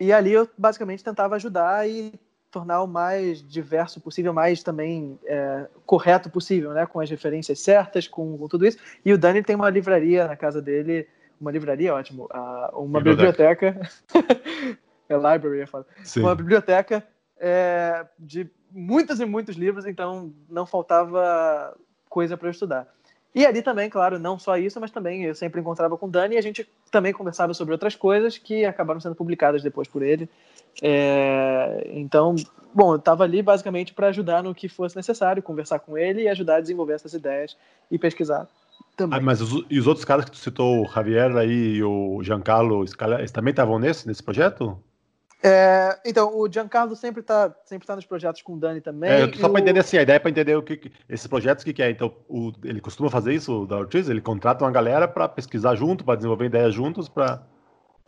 e 0.00 0.12
ali 0.12 0.32
eu 0.32 0.48
basicamente 0.58 1.04
tentava 1.04 1.36
ajudar 1.36 1.88
e 1.88 2.12
tornar 2.52 2.82
o 2.82 2.86
mais 2.86 3.42
diverso 3.42 4.00
possível, 4.00 4.32
mais 4.32 4.62
também 4.62 5.18
é, 5.24 5.66
correto 5.84 6.30
possível, 6.30 6.72
né? 6.72 6.86
Com 6.86 7.00
as 7.00 7.10
referências 7.10 7.58
certas, 7.60 8.06
com, 8.06 8.38
com 8.38 8.46
tudo 8.46 8.66
isso. 8.66 8.78
E 9.04 9.12
o 9.12 9.18
Dani 9.18 9.42
tem 9.42 9.56
uma 9.56 9.70
livraria 9.70 10.28
na 10.28 10.36
casa 10.36 10.62
dele 10.62 11.08
uma 11.42 11.50
livraria, 11.50 11.92
ótimo, 11.92 12.28
uma 12.72 13.00
biblioteca, 13.00 13.80
é 15.08 15.14
library, 15.14 15.62
é 15.62 15.66
foda. 15.66 15.86
uma 16.18 16.36
biblioteca 16.36 17.04
é, 17.36 18.06
de 18.16 18.48
muitos 18.70 19.18
e 19.18 19.26
muitos 19.26 19.56
livros, 19.56 19.84
então 19.84 20.32
não 20.48 20.64
faltava 20.64 21.76
coisa 22.08 22.36
para 22.36 22.46
eu 22.46 22.52
estudar. 22.52 22.86
E 23.34 23.46
ali 23.46 23.62
também, 23.62 23.88
claro, 23.88 24.18
não 24.18 24.38
só 24.38 24.58
isso, 24.58 24.78
mas 24.78 24.90
também 24.90 25.24
eu 25.24 25.34
sempre 25.34 25.60
encontrava 25.60 25.96
com 25.96 26.06
o 26.06 26.10
Dani 26.10 26.34
e 26.34 26.38
a 26.38 26.42
gente 26.42 26.68
também 26.90 27.12
conversava 27.12 27.54
sobre 27.54 27.72
outras 27.72 27.94
coisas 27.94 28.36
que 28.36 28.64
acabaram 28.64 29.00
sendo 29.00 29.14
publicadas 29.14 29.62
depois 29.62 29.88
por 29.88 30.02
ele. 30.02 30.28
É, 30.82 31.90
então, 31.94 32.36
bom, 32.74 32.92
eu 32.92 32.96
estava 32.98 33.24
ali 33.24 33.40
basicamente 33.42 33.94
para 33.94 34.08
ajudar 34.08 34.42
no 34.42 34.54
que 34.54 34.68
fosse 34.68 34.96
necessário, 34.96 35.42
conversar 35.42 35.78
com 35.78 35.96
ele 35.96 36.22
e 36.22 36.28
ajudar 36.28 36.56
a 36.56 36.60
desenvolver 36.60 36.92
essas 36.92 37.14
ideias 37.14 37.56
e 37.90 37.98
pesquisar 37.98 38.46
também. 38.96 39.18
Ah, 39.18 39.22
mas 39.22 39.40
os, 39.40 39.64
e 39.70 39.78
os 39.78 39.86
outros 39.86 40.04
caras 40.04 40.26
que 40.26 40.30
tu 40.30 40.36
citou, 40.36 40.82
o 40.82 40.88
Javier 40.88 41.34
aí 41.36 41.76
e 41.76 41.82
o 41.82 42.22
Giancarlo, 42.22 42.84
eles 42.84 43.30
também 43.30 43.52
estavam 43.52 43.78
nesse, 43.78 44.06
nesse 44.06 44.22
projeto? 44.22 44.78
É, 45.44 45.98
então, 46.04 46.38
o 46.38 46.50
Giancarlo 46.50 46.94
sempre 46.94 47.20
está 47.20 47.52
sempre 47.64 47.84
tá 47.84 47.96
nos 47.96 48.06
projetos 48.06 48.42
com 48.42 48.54
o 48.54 48.56
Dani 48.56 48.80
também. 48.80 49.10
É, 49.10 49.32
só 49.32 49.48
para 49.48 49.60
entender 49.60 49.80
assim, 49.80 49.98
a 49.98 50.02
ideia 50.02 50.16
é 50.16 50.18
para 50.20 50.30
entender 50.30 50.54
o 50.54 50.62
que, 50.62 50.92
esses 51.08 51.26
projetos, 51.26 51.62
o 51.62 51.64
que, 51.66 51.72
que 51.72 51.82
é. 51.82 51.90
Então, 51.90 52.14
o, 52.28 52.52
ele 52.62 52.80
costuma 52.80 53.10
fazer 53.10 53.34
isso, 53.34 53.62
o 53.62 53.66
da 53.66 53.76
Ortiz? 53.76 54.08
Ele 54.08 54.20
contrata 54.20 54.64
uma 54.64 54.70
galera 54.70 55.08
para 55.08 55.28
pesquisar 55.28 55.74
junto, 55.74 56.04
para 56.04 56.14
desenvolver 56.14 56.46
ideias 56.46 56.72
juntos, 56.72 57.08
para... 57.08 57.42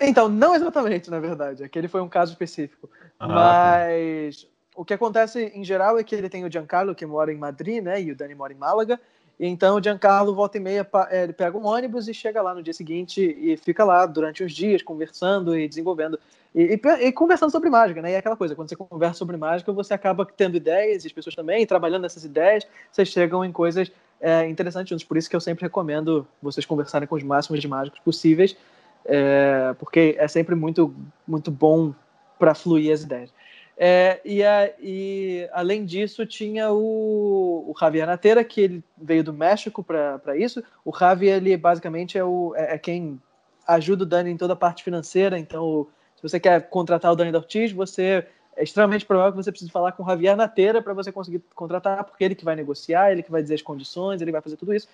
Então, 0.00 0.28
não 0.28 0.54
exatamente, 0.54 1.10
na 1.10 1.18
verdade. 1.18 1.64
Aquele 1.64 1.88
foi 1.88 2.00
um 2.00 2.08
caso 2.08 2.32
específico. 2.32 2.88
Ah, 3.18 3.26
mas 3.26 4.42
tá. 4.42 4.48
o 4.76 4.84
que 4.84 4.94
acontece 4.94 5.52
em 5.54 5.64
geral 5.64 5.98
é 5.98 6.04
que 6.04 6.14
ele 6.14 6.28
tem 6.28 6.44
o 6.44 6.50
Giancarlo, 6.50 6.94
que 6.94 7.04
mora 7.04 7.32
em 7.32 7.36
Madrid, 7.38 7.82
né? 7.82 8.00
E 8.00 8.12
o 8.12 8.16
Dani 8.16 8.34
mora 8.36 8.52
em 8.52 8.56
Málaga. 8.56 9.00
Então 9.38 9.76
o 9.76 9.82
Giancarlo 9.82 10.34
volta 10.34 10.58
e 10.58 10.60
meia, 10.60 10.88
é, 11.10 11.24
ele 11.24 11.32
pega 11.32 11.58
um 11.58 11.66
ônibus 11.66 12.06
e 12.06 12.14
chega 12.14 12.40
lá 12.40 12.54
no 12.54 12.62
dia 12.62 12.72
seguinte 12.72 13.20
e 13.20 13.56
fica 13.56 13.84
lá 13.84 14.06
durante 14.06 14.44
uns 14.44 14.52
dias 14.52 14.82
conversando 14.82 15.58
e 15.58 15.66
desenvolvendo 15.68 16.18
e, 16.54 16.80
e, 17.00 17.12
conversando 17.12 17.50
sobre 17.50 17.68
mágica, 17.68 18.00
né? 18.00 18.12
E 18.12 18.14
é 18.14 18.18
aquela 18.18 18.36
coisa, 18.36 18.54
quando 18.54 18.68
você 18.68 18.76
conversa 18.76 19.18
sobre 19.18 19.36
mágica, 19.36 19.72
você 19.72 19.92
acaba 19.92 20.24
tendo 20.24 20.56
ideias 20.56 21.04
e 21.04 21.06
as 21.08 21.12
pessoas 21.12 21.34
também, 21.34 21.66
trabalhando 21.66 22.02
nessas 22.02 22.24
ideias, 22.24 22.66
vocês 22.92 23.08
chegam 23.08 23.44
em 23.44 23.50
coisas 23.50 23.90
é, 24.20 24.48
interessantes 24.48 24.90
juntos. 24.90 25.04
Por 25.04 25.16
isso 25.16 25.28
que 25.28 25.34
eu 25.34 25.40
sempre 25.40 25.64
recomendo 25.64 26.26
vocês 26.40 26.64
conversarem 26.64 27.08
com 27.08 27.16
os 27.16 27.22
máximos 27.22 27.60
de 27.60 27.66
mágicos 27.66 27.98
possíveis, 28.00 28.56
é, 29.04 29.74
porque 29.78 30.14
é 30.18 30.28
sempre 30.28 30.54
muito, 30.54 30.94
muito 31.26 31.50
bom 31.50 31.92
para 32.38 32.54
fluir 32.54 32.92
as 32.92 33.02
ideias. 33.02 33.32
É, 33.76 34.20
e, 34.24 34.42
a, 34.44 34.70
e, 34.80 35.48
além 35.52 35.84
disso, 35.84 36.24
tinha 36.24 36.70
o, 36.70 37.64
o 37.68 37.74
Javier 37.78 38.06
Natera, 38.06 38.44
que 38.44 38.60
ele 38.60 38.84
veio 38.96 39.24
do 39.24 39.32
México 39.32 39.82
para 39.82 40.36
isso. 40.36 40.62
O 40.84 40.96
Javier, 40.96 41.38
ele 41.38 41.56
basicamente 41.56 42.16
é, 42.16 42.24
o, 42.24 42.54
é, 42.56 42.74
é, 42.74 42.78
quem 42.78 43.20
ajuda 43.66 44.04
o 44.04 44.06
Dani 44.06 44.30
em 44.30 44.36
toda 44.36 44.52
a 44.52 44.56
parte 44.56 44.84
financeira. 44.84 45.38
Então, 45.38 45.88
você 46.24 46.40
quer 46.40 46.68
contratar 46.68 47.12
o 47.12 47.16
Dani 47.16 47.30
da 47.30 47.38
Ortiz, 47.38 47.70
você 47.70 48.26
é 48.56 48.62
extremamente 48.64 49.04
provável 49.04 49.32
que 49.32 49.44
você 49.44 49.50
precise 49.50 49.70
falar 49.70 49.92
com 49.92 50.02
o 50.02 50.06
Javier 50.06 50.34
Natera 50.34 50.80
para 50.80 50.94
você 50.94 51.12
conseguir 51.12 51.42
contratar, 51.54 52.02
porque 52.04 52.24
ele 52.24 52.34
que 52.34 52.44
vai 52.44 52.56
negociar, 52.56 53.12
ele 53.12 53.22
que 53.22 53.30
vai 53.30 53.42
dizer 53.42 53.54
as 53.54 53.62
condições, 53.62 54.22
ele 54.22 54.32
vai 54.32 54.40
fazer 54.40 54.56
tudo 54.56 54.74
isso. 54.74 54.88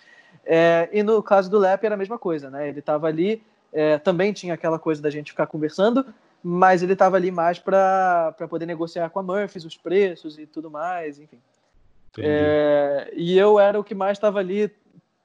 É, 0.45 0.89
e 0.93 1.03
no 1.03 1.23
caso 1.23 1.49
do 1.49 1.59
Lep 1.59 1.85
era 1.85 1.95
a 1.95 1.99
mesma 1.99 2.19
coisa, 2.19 2.51
né? 2.51 2.69
Ele 2.69 2.81
estava 2.81 3.07
ali, 3.07 3.43
é, 3.73 3.99
também 3.99 4.33
tinha 4.33 4.55
aquela 4.55 4.79
coisa 4.79 5.01
da 5.01 5.11
gente 5.11 5.31
ficar 5.31 5.47
conversando, 5.47 6.05
mas 6.43 6.83
ele 6.83 6.95
estava 6.95 7.17
ali 7.17 7.31
mais 7.31 7.59
para 7.59 8.35
poder 8.49 8.67
negociar 8.67 9.09
com 9.11 9.21
a 9.21 9.23
Murphys 9.23 9.65
os 9.65 9.77
preços 9.77 10.39
e 10.39 10.47
tudo 10.47 10.71
mais, 10.71 11.19
enfim. 11.19 11.39
É, 12.19 13.13
e 13.15 13.39
eu 13.39 13.61
era 13.61 13.79
o 13.79 13.85
que 13.85 13.95
mais 13.95 14.19
estava 14.19 14.41
ali 14.41 14.65
o 14.65 14.71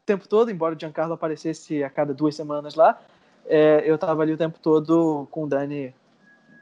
tempo 0.06 0.28
todo, 0.28 0.52
embora 0.52 0.76
o 0.76 0.80
Giancarlo 0.80 1.14
aparecesse 1.14 1.84
a 1.84 1.90
cada 1.90 2.14
duas 2.14 2.36
semanas 2.36 2.76
lá, 2.76 3.02
é, 3.48 3.84
eu 3.86 3.96
estava 3.96 4.22
ali 4.22 4.34
o 4.34 4.38
tempo 4.38 4.60
todo 4.60 5.28
com 5.32 5.44
o 5.44 5.48
Dani 5.48 5.94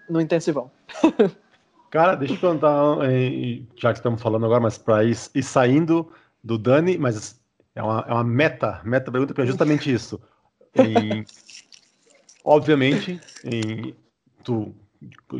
no 0.09 0.19
intensivão. 0.21 0.69
Cara, 1.89 2.15
deixa 2.15 2.33
eu 2.33 2.39
perguntar, 2.39 2.97
já 3.75 3.91
que 3.91 3.99
estamos 3.99 4.21
falando 4.21 4.45
agora, 4.45 4.59
mas 4.59 4.77
para 4.77 5.03
ir, 5.03 5.15
ir, 5.35 5.43
saindo 5.43 6.11
do 6.43 6.57
Dani, 6.57 6.97
mas 6.97 7.39
é 7.75 7.83
uma, 7.83 8.03
é 8.07 8.13
uma 8.13 8.23
meta, 8.23 8.81
meta 8.83 9.11
pergunta 9.11 9.33
que 9.33 9.41
é 9.41 9.45
justamente 9.45 9.93
isso. 9.93 10.19
Em, 10.75 11.23
obviamente, 12.43 13.21
em, 13.43 13.95
tu 14.43 14.73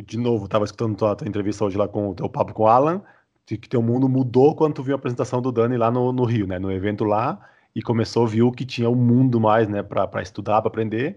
de 0.04 0.18
novo, 0.18 0.44
estava 0.44 0.64
escutando 0.64 0.96
tua, 0.96 1.16
tua, 1.16 1.28
entrevista 1.28 1.64
hoje 1.64 1.76
lá 1.76 1.88
com 1.88 2.10
o 2.10 2.14
teu 2.14 2.28
papo 2.28 2.52
com 2.52 2.64
o 2.64 2.68
Alan, 2.68 3.02
que 3.46 3.68
teu 3.68 3.82
mundo 3.82 4.08
mudou 4.08 4.54
quando 4.54 4.74
tu 4.74 4.82
viu 4.82 4.94
a 4.94 4.96
apresentação 4.96 5.40
do 5.40 5.52
Dani 5.52 5.76
lá 5.76 5.90
no, 5.90 6.12
no 6.12 6.24
Rio, 6.24 6.46
né? 6.46 6.58
No 6.58 6.72
evento 6.72 7.04
lá, 7.04 7.40
e 7.74 7.82
começou, 7.82 8.26
viu 8.26 8.52
que 8.52 8.64
tinha 8.64 8.88
um 8.88 8.94
mundo 8.94 9.40
mais, 9.40 9.68
né, 9.68 9.82
para 9.82 10.22
estudar, 10.22 10.62
para 10.62 10.68
aprender. 10.68 11.16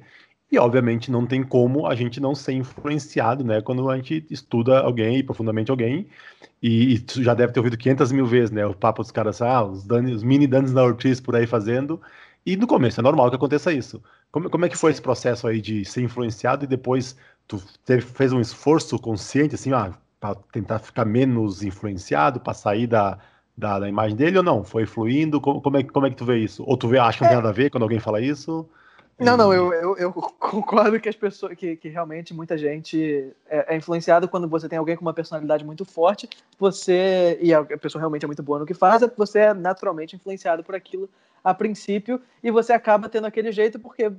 E 0.51 0.57
obviamente 0.57 1.11
não 1.11 1.25
tem 1.25 1.43
como 1.43 1.85
a 1.85 1.93
gente 1.93 2.19
não 2.21 2.33
ser 2.33 2.53
influenciado, 2.53 3.43
né, 3.43 3.61
quando 3.61 3.89
a 3.89 3.95
gente 3.97 4.25
estuda 4.29 4.79
alguém, 4.79 5.23
profundamente 5.23 5.69
alguém. 5.69 6.07
E, 6.61 6.93
e 6.95 6.99
tu 6.99 7.21
já 7.21 7.33
deve 7.33 7.53
ter 7.53 7.59
ouvido 7.59 7.77
500 7.77 8.11
mil 8.11 8.25
vezes, 8.25 8.51
né, 8.51 8.65
o 8.65 8.73
papo 8.73 9.01
dos 9.01 9.11
caras, 9.11 9.41
ah, 9.41 9.63
os, 9.63 9.83
Dani, 9.85 10.13
os 10.13 10.23
mini 10.23 10.47
danos 10.47 10.71
da 10.71 10.83
Ortiz 10.83 11.19
por 11.19 11.35
aí 11.35 11.45
fazendo. 11.45 12.01
E 12.45 12.55
no 12.55 12.65
começo 12.65 12.99
é 12.99 13.03
normal 13.03 13.29
que 13.29 13.35
aconteça 13.35 13.73
isso. 13.73 14.01
Como, 14.31 14.49
como 14.49 14.65
é 14.65 14.69
que 14.69 14.77
foi 14.77 14.91
esse 14.91 15.01
processo 15.01 15.47
aí 15.47 15.61
de 15.61 15.83
ser 15.85 16.01
influenciado 16.01 16.63
e 16.63 16.67
depois 16.67 17.17
tu 17.47 17.61
teve, 17.85 18.01
fez 18.01 18.31
um 18.33 18.39
esforço 18.39 18.97
consciente, 18.99 19.55
assim, 19.55 19.73
ah, 19.73 19.93
para 20.19 20.35
tentar 20.51 20.79
ficar 20.79 21.05
menos 21.05 21.61
influenciado, 21.63 22.39
para 22.39 22.53
sair 22.53 22.87
da, 22.87 23.19
da, 23.57 23.79
da, 23.79 23.89
imagem 23.89 24.15
dele 24.15 24.37
ou 24.37 24.43
não? 24.43 24.63
Foi 24.63 24.85
fluindo? 24.85 25.41
Como, 25.41 25.61
como, 25.61 25.77
é, 25.77 25.83
como 25.83 26.05
é 26.05 26.09
que 26.09 26.15
tu 26.15 26.25
vê 26.25 26.37
isso? 26.37 26.63
Ou 26.65 26.77
tu 26.77 26.87
vê, 26.87 26.99
acha 26.99 27.17
que 27.17 27.23
não 27.23 27.29
tem 27.29 27.37
é. 27.37 27.41
nada 27.41 27.49
a 27.49 27.53
ver 27.53 27.69
quando 27.69 27.83
alguém 27.83 27.99
fala 27.99 28.21
isso? 28.21 28.69
Não, 29.19 29.35
não, 29.35 29.51
eu, 29.51 29.73
eu, 29.73 29.97
eu, 29.97 30.13
concordo 30.39 30.99
que 30.99 31.09
as 31.09 31.15
pessoas, 31.15 31.57
que, 31.57 31.75
que 31.75 31.89
realmente 31.89 32.33
muita 32.33 32.55
gente 32.57 33.33
é, 33.49 33.73
é, 33.73 33.77
influenciado 33.77 34.27
quando 34.27 34.47
você 34.47 34.69
tem 34.69 34.77
alguém 34.77 34.95
com 34.95 35.01
uma 35.01 35.13
personalidade 35.13 35.65
muito 35.65 35.83
forte, 35.83 36.29
você 36.59 37.37
e 37.41 37.51
a 37.53 37.63
pessoa 37.63 37.99
realmente 37.99 38.25
é 38.25 38.27
muito 38.27 38.43
boa 38.43 38.59
no 38.59 38.65
que 38.65 38.75
faz, 38.75 39.01
você 39.17 39.39
é 39.39 39.53
naturalmente 39.53 40.15
influenciado 40.15 40.63
por 40.63 40.75
aquilo 40.75 41.09
a 41.43 41.53
princípio 41.53 42.21
e 42.43 42.51
você 42.51 42.73
acaba 42.73 43.09
tendo 43.09 43.25
aquele 43.25 43.51
jeito 43.51 43.79
porque 43.79 44.11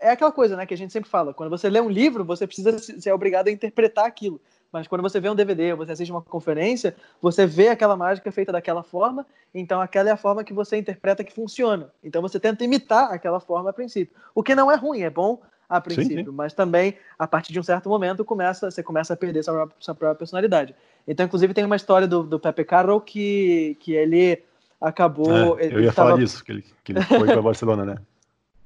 é 0.00 0.10
aquela 0.10 0.30
coisa, 0.30 0.56
né, 0.56 0.66
que 0.66 0.74
a 0.74 0.76
gente 0.76 0.92
sempre 0.92 1.08
fala. 1.08 1.32
Quando 1.32 1.50
você 1.50 1.68
lê 1.68 1.80
um 1.80 1.88
livro, 1.88 2.24
você 2.24 2.46
precisa 2.46 2.78
ser 2.78 3.12
obrigado 3.12 3.48
a 3.48 3.50
interpretar 3.50 4.04
aquilo. 4.04 4.40
Mas 4.72 4.86
quando 4.86 5.00
você 5.00 5.18
vê 5.18 5.30
um 5.30 5.34
DVD, 5.34 5.74
você 5.74 5.92
assiste 5.92 6.10
uma 6.10 6.20
conferência, 6.20 6.94
você 7.22 7.46
vê 7.46 7.68
aquela 7.68 7.96
mágica 7.96 8.30
feita 8.30 8.52
daquela 8.52 8.82
forma, 8.82 9.26
então 9.54 9.80
aquela 9.80 10.10
é 10.10 10.12
a 10.12 10.16
forma 10.16 10.44
que 10.44 10.52
você 10.52 10.76
interpreta 10.76 11.24
que 11.24 11.32
funciona. 11.32 11.90
Então 12.04 12.20
você 12.20 12.38
tenta 12.38 12.64
imitar 12.64 13.10
aquela 13.12 13.40
forma 13.40 13.70
a 13.70 13.72
princípio. 13.72 14.14
O 14.34 14.42
que 14.42 14.54
não 14.54 14.70
é 14.70 14.76
ruim, 14.76 15.00
é 15.00 15.10
bom 15.10 15.40
a 15.68 15.80
princípio, 15.80 16.18
sim, 16.18 16.24
sim. 16.24 16.30
mas 16.30 16.52
também 16.52 16.96
a 17.18 17.26
partir 17.26 17.52
de 17.52 17.60
um 17.60 17.62
certo 17.62 17.88
momento 17.88 18.24
começa, 18.24 18.70
você 18.70 18.82
começa 18.82 19.14
a 19.14 19.16
perder 19.16 19.42
sua 19.42 19.54
própria, 19.54 19.76
sua 19.80 19.94
própria 19.94 20.18
personalidade. 20.18 20.74
Então, 21.06 21.24
inclusive, 21.24 21.54
tem 21.54 21.64
uma 21.64 21.76
história 21.76 22.06
do, 22.06 22.22
do 22.22 22.38
Pepe 22.38 22.64
Carroll 22.64 23.00
que, 23.00 23.76
que 23.80 23.92
ele 23.92 24.42
acabou. 24.80 25.58
É, 25.58 25.66
eu 25.66 25.80
ia 25.80 25.92
falar 25.92 26.16
disso, 26.16 26.44
que 26.44 26.52
ele, 26.52 26.64
que 26.84 26.92
ele 26.92 27.02
foi 27.02 27.26
para 27.26 27.42
Barcelona, 27.42 27.84
né? 27.84 27.96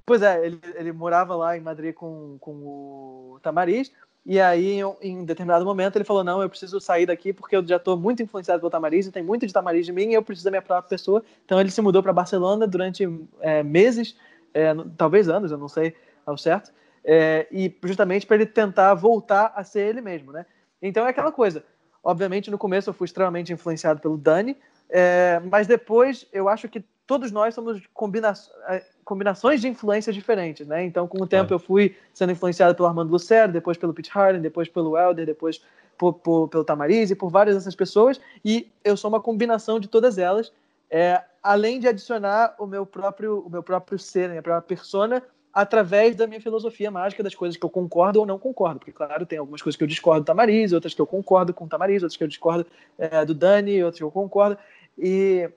Pois 0.04 0.20
é, 0.20 0.44
ele, 0.44 0.58
ele 0.74 0.92
morava 0.92 1.36
lá 1.36 1.56
em 1.56 1.60
Madrid 1.60 1.94
com, 1.94 2.36
com 2.40 2.52
o 2.52 3.38
Tamariz, 3.40 3.92
e 4.24 4.40
aí, 4.40 4.80
em 5.00 5.24
determinado 5.24 5.64
momento, 5.64 5.96
ele 5.96 6.04
falou: 6.04 6.22
Não, 6.22 6.40
eu 6.40 6.48
preciso 6.48 6.80
sair 6.80 7.06
daqui 7.06 7.32
porque 7.32 7.56
eu 7.56 7.66
já 7.66 7.76
estou 7.76 7.96
muito 7.96 8.22
influenciado 8.22 8.60
pelo 8.60 8.70
Tamariz, 8.70 9.08
tem 9.10 9.22
muito 9.22 9.46
de 9.46 9.52
Tamariz 9.52 9.84
de 9.84 9.92
mim, 9.92 10.10
e 10.10 10.14
eu 10.14 10.22
preciso 10.22 10.44
da 10.44 10.50
minha 10.52 10.62
própria 10.62 10.88
pessoa. 10.88 11.24
Então, 11.44 11.60
ele 11.60 11.70
se 11.70 11.82
mudou 11.82 12.02
para 12.02 12.12
Barcelona 12.12 12.66
durante 12.66 13.04
é, 13.40 13.64
meses, 13.64 14.16
é, 14.54 14.72
talvez 14.96 15.28
anos, 15.28 15.50
eu 15.50 15.58
não 15.58 15.68
sei 15.68 15.96
ao 16.24 16.38
certo, 16.38 16.72
é, 17.04 17.48
e 17.50 17.76
justamente 17.82 18.24
para 18.24 18.36
ele 18.36 18.46
tentar 18.46 18.94
voltar 18.94 19.52
a 19.56 19.64
ser 19.64 19.88
ele 19.88 20.00
mesmo, 20.00 20.30
né? 20.30 20.46
Então, 20.80 21.04
é 21.04 21.10
aquela 21.10 21.32
coisa. 21.32 21.64
Obviamente, 22.02 22.48
no 22.48 22.58
começo, 22.58 22.90
eu 22.90 22.94
fui 22.94 23.06
extremamente 23.06 23.52
influenciado 23.52 24.00
pelo 24.00 24.16
Dani, 24.16 24.56
é, 24.88 25.40
mas 25.50 25.66
depois, 25.66 26.28
eu 26.32 26.48
acho 26.48 26.68
que 26.68 26.84
todos 27.08 27.32
nós 27.32 27.54
somos 27.54 27.82
combinações 27.92 28.54
é, 28.68 28.84
combinações 29.04 29.60
de 29.60 29.68
influências 29.68 30.14
diferentes, 30.14 30.66
né? 30.66 30.84
Então, 30.84 31.06
com 31.06 31.22
o 31.22 31.26
tempo, 31.26 31.52
é. 31.52 31.54
eu 31.54 31.58
fui 31.58 31.96
sendo 32.14 32.32
influenciado 32.32 32.74
pelo 32.74 32.88
Armando 32.88 33.10
Lucero, 33.10 33.52
depois 33.52 33.76
pelo 33.76 33.92
Pete 33.92 34.10
Harden, 34.10 34.40
depois 34.40 34.68
pelo 34.68 34.96
Elder, 34.96 35.26
depois 35.26 35.60
por, 35.98 36.14
por, 36.14 36.48
pelo 36.48 36.64
Tamariz 36.64 37.10
e 37.10 37.14
por 37.14 37.30
várias 37.30 37.56
dessas 37.56 37.74
pessoas, 37.74 38.20
e 38.44 38.70
eu 38.84 38.96
sou 38.96 39.08
uma 39.08 39.20
combinação 39.20 39.78
de 39.78 39.88
todas 39.88 40.18
elas, 40.18 40.52
é, 40.90 41.22
além 41.42 41.80
de 41.80 41.88
adicionar 41.88 42.54
o 42.58 42.66
meu 42.66 42.84
próprio, 42.84 43.40
o 43.40 43.50
meu 43.50 43.62
próprio 43.62 43.98
ser, 43.98 44.26
a 44.26 44.28
minha 44.28 44.42
própria 44.42 44.62
persona, 44.62 45.22
através 45.52 46.16
da 46.16 46.26
minha 46.26 46.40
filosofia 46.40 46.90
mágica, 46.90 47.22
das 47.22 47.34
coisas 47.34 47.56
que 47.56 47.64
eu 47.64 47.70
concordo 47.70 48.20
ou 48.20 48.26
não 48.26 48.38
concordo, 48.38 48.78
porque, 48.78 48.92
claro, 48.92 49.26
tem 49.26 49.38
algumas 49.38 49.60
coisas 49.60 49.76
que 49.76 49.84
eu 49.84 49.88
discordo 49.88 50.22
do 50.22 50.26
Tamariz, 50.26 50.72
outras 50.72 50.94
que 50.94 51.00
eu 51.00 51.06
concordo 51.06 51.52
com 51.52 51.66
o 51.66 51.68
Tamariz, 51.68 52.02
outras 52.02 52.16
que 52.16 52.24
eu 52.24 52.28
discordo 52.28 52.66
é, 52.98 53.24
do 53.24 53.34
Dani, 53.34 53.82
outras 53.84 53.98
que 53.98 54.04
eu 54.04 54.10
concordo, 54.10 54.56
e 54.98 55.48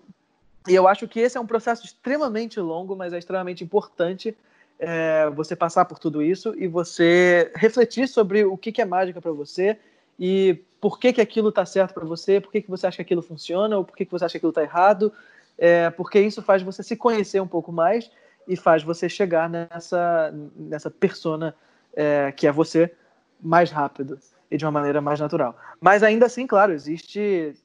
e 0.68 0.74
eu 0.74 0.88
acho 0.88 1.08
que 1.08 1.20
esse 1.20 1.38
é 1.38 1.42
um 1.42 1.46
processo 1.46 1.86
extremamente 1.86 2.60
longo, 2.60 2.96
mas 2.96 3.14
é 3.14 3.18
extremamente 3.18 3.64
importante 3.64 4.36
é, 4.80 5.30
você 5.30 5.56
passar 5.56 5.86
por 5.86 6.00
tudo 6.00 6.22
isso 6.22 6.54
e 6.58 6.68
você 6.68 7.52
refletir 7.56 8.08
sobre 8.08 8.44
o 8.44 8.58
que, 8.58 8.72
que 8.72 8.82
é 8.82 8.86
mágica 8.86 9.22
para 9.22 9.32
você 9.32 9.78
e 10.20 10.62
por 10.82 11.00
que, 11.00 11.14
que 11.14 11.22
aquilo 11.22 11.50
está 11.50 11.66
certo 11.66 11.94
para 11.94 12.06
você, 12.06 12.40
por 12.40 12.52
que, 12.52 12.62
que 12.62 12.70
você 12.70 12.88
acha 12.88 12.98
que 12.98 13.02
aquilo 13.02 13.22
funciona 13.22 13.78
ou 13.78 13.84
por 13.84 13.96
que, 13.96 14.06
que 14.06 14.12
você 14.12 14.26
acha 14.26 14.34
que 14.34 14.38
aquilo 14.38 14.52
está 14.52 14.64
errado, 14.64 15.12
é, 15.58 15.90
porque 15.90 16.20
isso 16.20 16.42
faz 16.42 16.62
você 16.62 16.84
se 16.84 16.96
conhecer 16.96 17.42
um 17.42 17.48
pouco 17.48 17.72
mais 17.72 18.12
e 18.48 18.56
faz 18.56 18.84
você 18.84 19.08
chegar 19.10 19.50
nessa, 19.50 20.34
nessa 20.56 20.92
persona 20.92 21.56
é, 21.96 22.32
que 22.32 22.46
é 22.46 22.52
você 22.52 22.94
mais 23.42 23.72
rápido 23.72 24.20
e 24.52 24.58
de 24.58 24.66
uma 24.66 24.72
maneira 24.72 25.02
mais 25.02 25.20
natural. 25.20 25.58
Mas 25.80 26.04
ainda 26.04 26.26
assim, 26.26 26.46
claro, 26.46 26.74
existe 26.74 27.56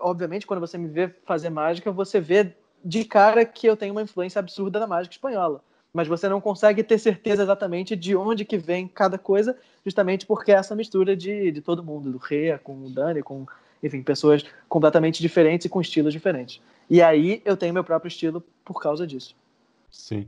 obviamente, 0.00 0.46
quando 0.46 0.60
você 0.60 0.78
me 0.78 0.88
vê 0.88 1.08
fazer 1.24 1.50
mágica, 1.50 1.90
você 1.90 2.20
vê 2.20 2.54
de 2.84 3.04
cara 3.04 3.44
que 3.44 3.66
eu 3.66 3.76
tenho 3.76 3.92
uma 3.92 4.02
influência 4.02 4.38
absurda 4.38 4.78
da 4.78 4.86
mágica 4.86 5.14
espanhola. 5.14 5.62
Mas 5.92 6.06
você 6.06 6.28
não 6.28 6.40
consegue 6.40 6.82
ter 6.82 6.98
certeza 6.98 7.42
exatamente 7.42 7.96
de 7.96 8.14
onde 8.14 8.44
que 8.44 8.58
vem 8.58 8.86
cada 8.86 9.18
coisa, 9.18 9.56
justamente 9.84 10.26
porque 10.26 10.52
é 10.52 10.56
essa 10.56 10.76
mistura 10.76 11.16
de, 11.16 11.50
de 11.50 11.60
todo 11.60 11.82
mundo, 11.82 12.12
do 12.12 12.18
Rea 12.18 12.58
com 12.58 12.84
o 12.84 12.90
Dani, 12.90 13.22
com, 13.22 13.46
enfim, 13.82 14.02
pessoas 14.02 14.44
completamente 14.68 15.20
diferentes 15.20 15.64
e 15.64 15.68
com 15.68 15.80
estilos 15.80 16.12
diferentes. 16.12 16.60
E 16.90 17.02
aí 17.02 17.42
eu 17.44 17.56
tenho 17.56 17.74
meu 17.74 17.84
próprio 17.84 18.08
estilo 18.08 18.42
por 18.64 18.80
causa 18.80 19.06
disso. 19.06 19.34
Sim. 19.90 20.26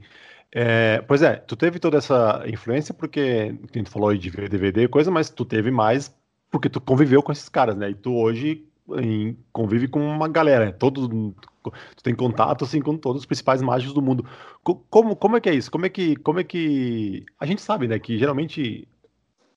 É, 0.53 1.01
pois 1.03 1.23
é, 1.23 1.37
tu 1.37 1.55
teve 1.55 1.79
toda 1.79 1.99
essa 1.99 2.43
influência 2.47 2.93
porque, 2.93 3.55
tu 3.73 3.91
falou 3.91 4.17
de 4.17 4.31
DVD 4.31 4.85
e 4.85 4.89
coisa, 4.89 5.11
mas 5.11 5.31
tu 5.31 5.45
teve 5.45 5.71
mais 5.71 6.13
porque 6.51 6.69
tu 6.69 6.81
conviveu 6.81 7.23
com 7.23 7.31
esses 7.31 7.49
caras, 7.49 7.77
né? 7.77 7.91
E 7.91 7.95
tu 7.95 8.17
hoje 8.17 8.67
em, 8.99 9.37
convive 9.53 9.89
com 9.89 10.01
uma 10.01 10.29
galera, 10.29 10.67
né? 10.67 10.73
todo, 10.73 11.35
tu 11.63 12.03
tem 12.03 12.15
contato 12.15 12.65
assim 12.65 12.81
com 12.81 12.97
todos 12.97 13.23
os 13.23 13.27
principais 13.27 13.63
mágicos 13.63 13.95
do 13.95 14.03
mundo. 14.03 14.25
Como, 14.63 15.15
como 15.17 15.37
é 15.37 15.41
que 15.41 15.49
é 15.49 15.55
isso? 15.55 15.71
Como 15.71 15.87
é 15.87 15.89
que, 15.89 16.17
como 16.17 16.41
é 16.41 16.45
que 16.45 17.25
a 17.39 17.47
gente 17.47 17.63
sabe, 17.63 17.87
né, 17.87 17.99
que 17.99 18.19
geralmente 18.19 18.89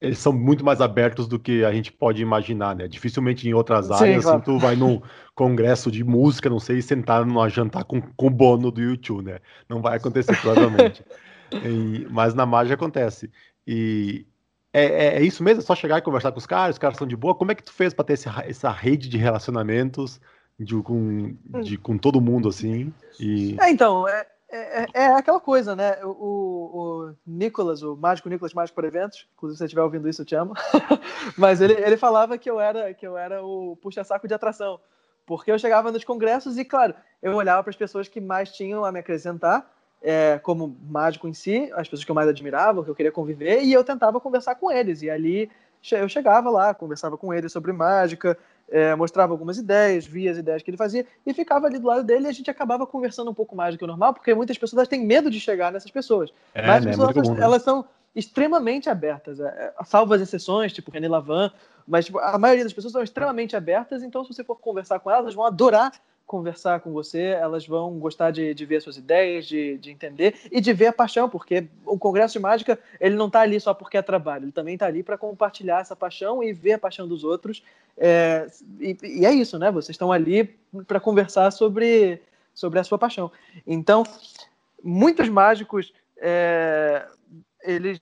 eles 0.04 0.20
são 0.20 0.34
muito 0.34 0.66
mais 0.66 0.82
abertos 0.82 1.30
do 1.30 1.40
que 1.40 1.64
a 1.64 1.72
gente 1.72 1.90
pode 1.90 2.22
imaginar, 2.22 2.76
né? 2.76 2.90
Dificilmente 2.90 3.48
em 3.48 3.54
outras 3.54 3.88
Sim, 3.88 3.94
áreas, 3.94 4.24
claro. 4.24 4.38
assim, 4.38 4.46
tu 4.46 4.60
vai 4.60 4.76
num 4.76 5.02
congresso 5.34 5.90
de 5.90 6.04
música, 6.04 6.50
não 6.50 6.60
sei, 6.60 6.82
sentar 6.82 7.26
numa 7.26 7.48
jantar 7.48 7.86
com, 7.86 8.02
com 8.02 8.28
o 8.28 8.30
Bono 8.30 8.70
do 8.70 8.82
YouTube, 8.82 9.24
né? 9.24 9.40
Não 9.70 9.82
vai 9.82 9.96
acontecer, 9.96 10.36
provavelmente. 10.42 11.06
e, 11.64 12.06
mas 12.12 12.34
na 12.34 12.46
mágica 12.46 12.76
acontece. 12.76 13.32
E, 13.66 14.26
é, 14.74 14.86
é, 14.86 15.18
é, 15.18 15.22
isso 15.22 15.44
mesmo? 15.44 15.62
É 15.62 15.64
só 15.64 15.76
chegar 15.76 16.00
e 16.00 16.02
conversar 16.02 16.32
com 16.32 16.40
os 16.40 16.48
caras, 16.48 16.76
os 16.76 16.80
caras 16.80 16.98
são 16.98 17.08
de 17.08 17.16
boa? 17.16 17.36
Como 17.36 17.52
é 17.52 17.56
que 17.56 17.64
tu 17.64 17.72
fez 17.72 17.94
para 17.94 18.06
ter 18.06 18.14
esse, 18.14 18.28
essa 18.46 18.72
rede 18.72 19.08
de 19.08 19.18
relacionamentos 19.18 20.20
de, 20.60 20.76
com, 20.82 21.36
de, 21.62 21.78
com 21.78 21.98
todo 21.98 22.20
mundo, 22.20 22.50
assim? 22.50 22.92
E... 23.20 23.56
É, 23.62 23.70
então, 23.70 24.08
é, 24.08 24.26
é, 24.50 24.86
é, 24.94 25.06
aquela 25.08 25.40
coisa, 25.40 25.76
né? 25.76 25.98
O, 26.04 26.10
o 26.10 27.16
Nicolas, 27.26 27.84
o 27.84 27.96
mágico 27.96 28.30
Nicolas 28.30 28.54
Mágico 28.54 28.76
por 28.76 28.84
Eventos, 28.84 29.28
inclusive 29.36 29.56
se 29.56 29.60
você 29.60 29.66
estiver 29.66 29.82
ouvindo 29.84 30.10
isso, 30.10 30.22
eu 30.22 30.26
te 30.26 30.36
amo, 30.36 30.54
mas 31.38 31.62
ele, 31.62 31.74
ele 31.74 31.98
falava 31.98 32.38
que 32.38 32.50
eu 32.50 32.60
era, 32.60 32.94
que 32.94 33.06
eu 33.06 33.18
era 33.18 33.44
o 33.44 33.76
puxa-saco 33.82 34.28
de 34.28 34.34
atração, 34.34 34.80
porque 35.26 35.52
eu 35.52 35.60
chegava 35.60 35.92
nos 35.92 36.04
congressos 36.04 36.58
e, 36.58 36.66
claro, 36.66 36.94
eu 37.22 37.36
olhava 37.36 37.64
para 37.64 37.70
as 37.70 37.76
pessoas 37.76 38.08
que 38.08 38.22
mais 38.22 38.52
tinham 38.52 38.84
a 38.84 38.92
me 38.92 39.00
acrescentar, 39.00 39.72
é, 40.04 40.38
como 40.38 40.78
mágico 40.88 41.28
em 41.28 41.34
si, 41.34 41.72
as 41.74 41.88
pessoas 41.88 42.04
que 42.04 42.12
eu 42.12 42.16
mais 42.16 42.28
admirava, 42.28 42.84
que 42.84 42.90
eu 42.90 42.96
queria 42.96 43.12
conviver, 43.12 43.64
e 43.64 43.72
eu 43.72 43.84
tentava 43.84 44.20
conversar 44.20 44.56
com 44.56 44.70
eles. 44.70 45.02
E 45.02 45.10
ali 45.10 45.50
eu 45.92 46.08
chegava 46.10 46.50
lá, 46.50 46.74
conversava 46.74 47.18
com 47.18 47.34
eles 47.34 47.52
sobre 47.52 47.72
mágica, 47.72 48.38
é, 48.70 48.96
mostrava 48.96 49.34
algumas 49.34 49.58
ideias, 49.58 50.06
via 50.06 50.32
as 50.32 50.38
ideias 50.38 50.62
que 50.62 50.70
ele 50.70 50.78
fazia, 50.78 51.06
e 51.26 51.34
ficava 51.34 51.68
ali 51.68 51.80
do 51.80 51.88
lado 51.88 52.04
dele 52.04 52.26
e 52.26 52.30
a 52.30 52.34
gente 52.34 52.50
acabava 52.50 52.86
conversando 52.86 53.32
um 53.32 53.34
pouco 53.34 53.56
mais 53.56 53.76
do 53.76 53.78
que 53.78 53.84
o 53.84 53.88
normal, 53.88 54.14
porque 54.14 54.34
muitas 54.34 54.58
pessoas 54.58 54.88
têm 54.88 55.06
medo 55.06 55.30
de 55.30 55.40
chegar 55.40 55.72
nessas 55.72 55.92
pessoas. 55.92 56.34
É, 56.54 56.66
Mas 56.66 56.78
as 56.78 56.86
né, 56.86 56.92
pessoas, 56.92 57.16
é 57.16 57.20
elas, 57.20 57.40
elas, 57.40 57.62
são 57.64 57.86
extremamente 58.16 58.90
abertas, 58.90 59.40
é, 59.40 59.48
é, 59.48 59.84
salvo 59.86 60.14
as 60.14 60.22
exceções, 60.22 60.72
tipo 60.72 60.92
René 60.92 61.08
Lavan, 61.08 61.52
mas 61.88 62.06
tipo, 62.06 62.20
a 62.20 62.38
maioria 62.38 62.64
das 62.64 62.74
pessoas 62.74 62.94
são 62.94 63.04
extremamente 63.04 63.56
abertas, 63.56 64.04
então 64.04 64.24
se 64.24 64.34
você 64.34 64.44
for 64.44 64.56
conversar 64.56 65.00
com 65.00 65.10
elas, 65.10 65.24
elas 65.24 65.36
vão 65.36 65.46
adorar 65.46 65.92
conversar 66.26 66.80
com 66.80 66.92
você, 66.92 67.22
elas 67.22 67.68
vão 67.68 68.00
gostar 68.00 68.32
de, 68.32 68.54
de 68.54 68.66
ver 68.66 68.82
suas 68.82 68.98
ideias, 68.98 69.46
de, 69.46 69.78
de 69.78 69.92
entender 69.92 70.36
e 70.52 70.60
de 70.60 70.74
ver 70.74 70.88
a 70.88 70.94
paixão, 70.94 71.30
porque 71.30 71.68
o 71.86 71.98
Congresso 71.98 72.34
de 72.34 72.40
Mágica 72.40 72.80
ele 73.00 73.16
não 73.16 73.28
está 73.28 73.42
ali 73.42 73.60
só 73.60 73.74
porque 73.74 73.98
é 73.98 74.02
trabalho, 74.02 74.46
ele 74.46 74.52
também 74.52 74.74
está 74.76 74.86
ali 74.86 75.04
para 75.04 75.18
compartilhar 75.18 75.82
essa 75.82 75.96
paixão 75.96 76.44
e 76.44 76.54
ver 76.54 76.74
a 76.74 76.80
paixão 76.80 77.08
dos 77.08 77.24
outros. 77.24 77.64
É, 77.98 78.48
e, 78.80 78.98
e, 79.04 79.26
é 79.26 79.32
isso, 79.32 79.60
né? 79.60 79.70
Vocês 79.70 79.92
estão 79.92 80.12
ali 80.12 80.56
para 80.88 81.00
conversar 81.00 81.52
sobre, 81.52 82.22
sobre 82.54 82.80
a 82.80 82.84
sua 82.84 82.98
paixão. 82.98 83.32
Então, 83.68 84.04
muitos 84.84 85.30
mágicos, 85.30 85.94
é, 86.18 87.06
eles 87.64 88.00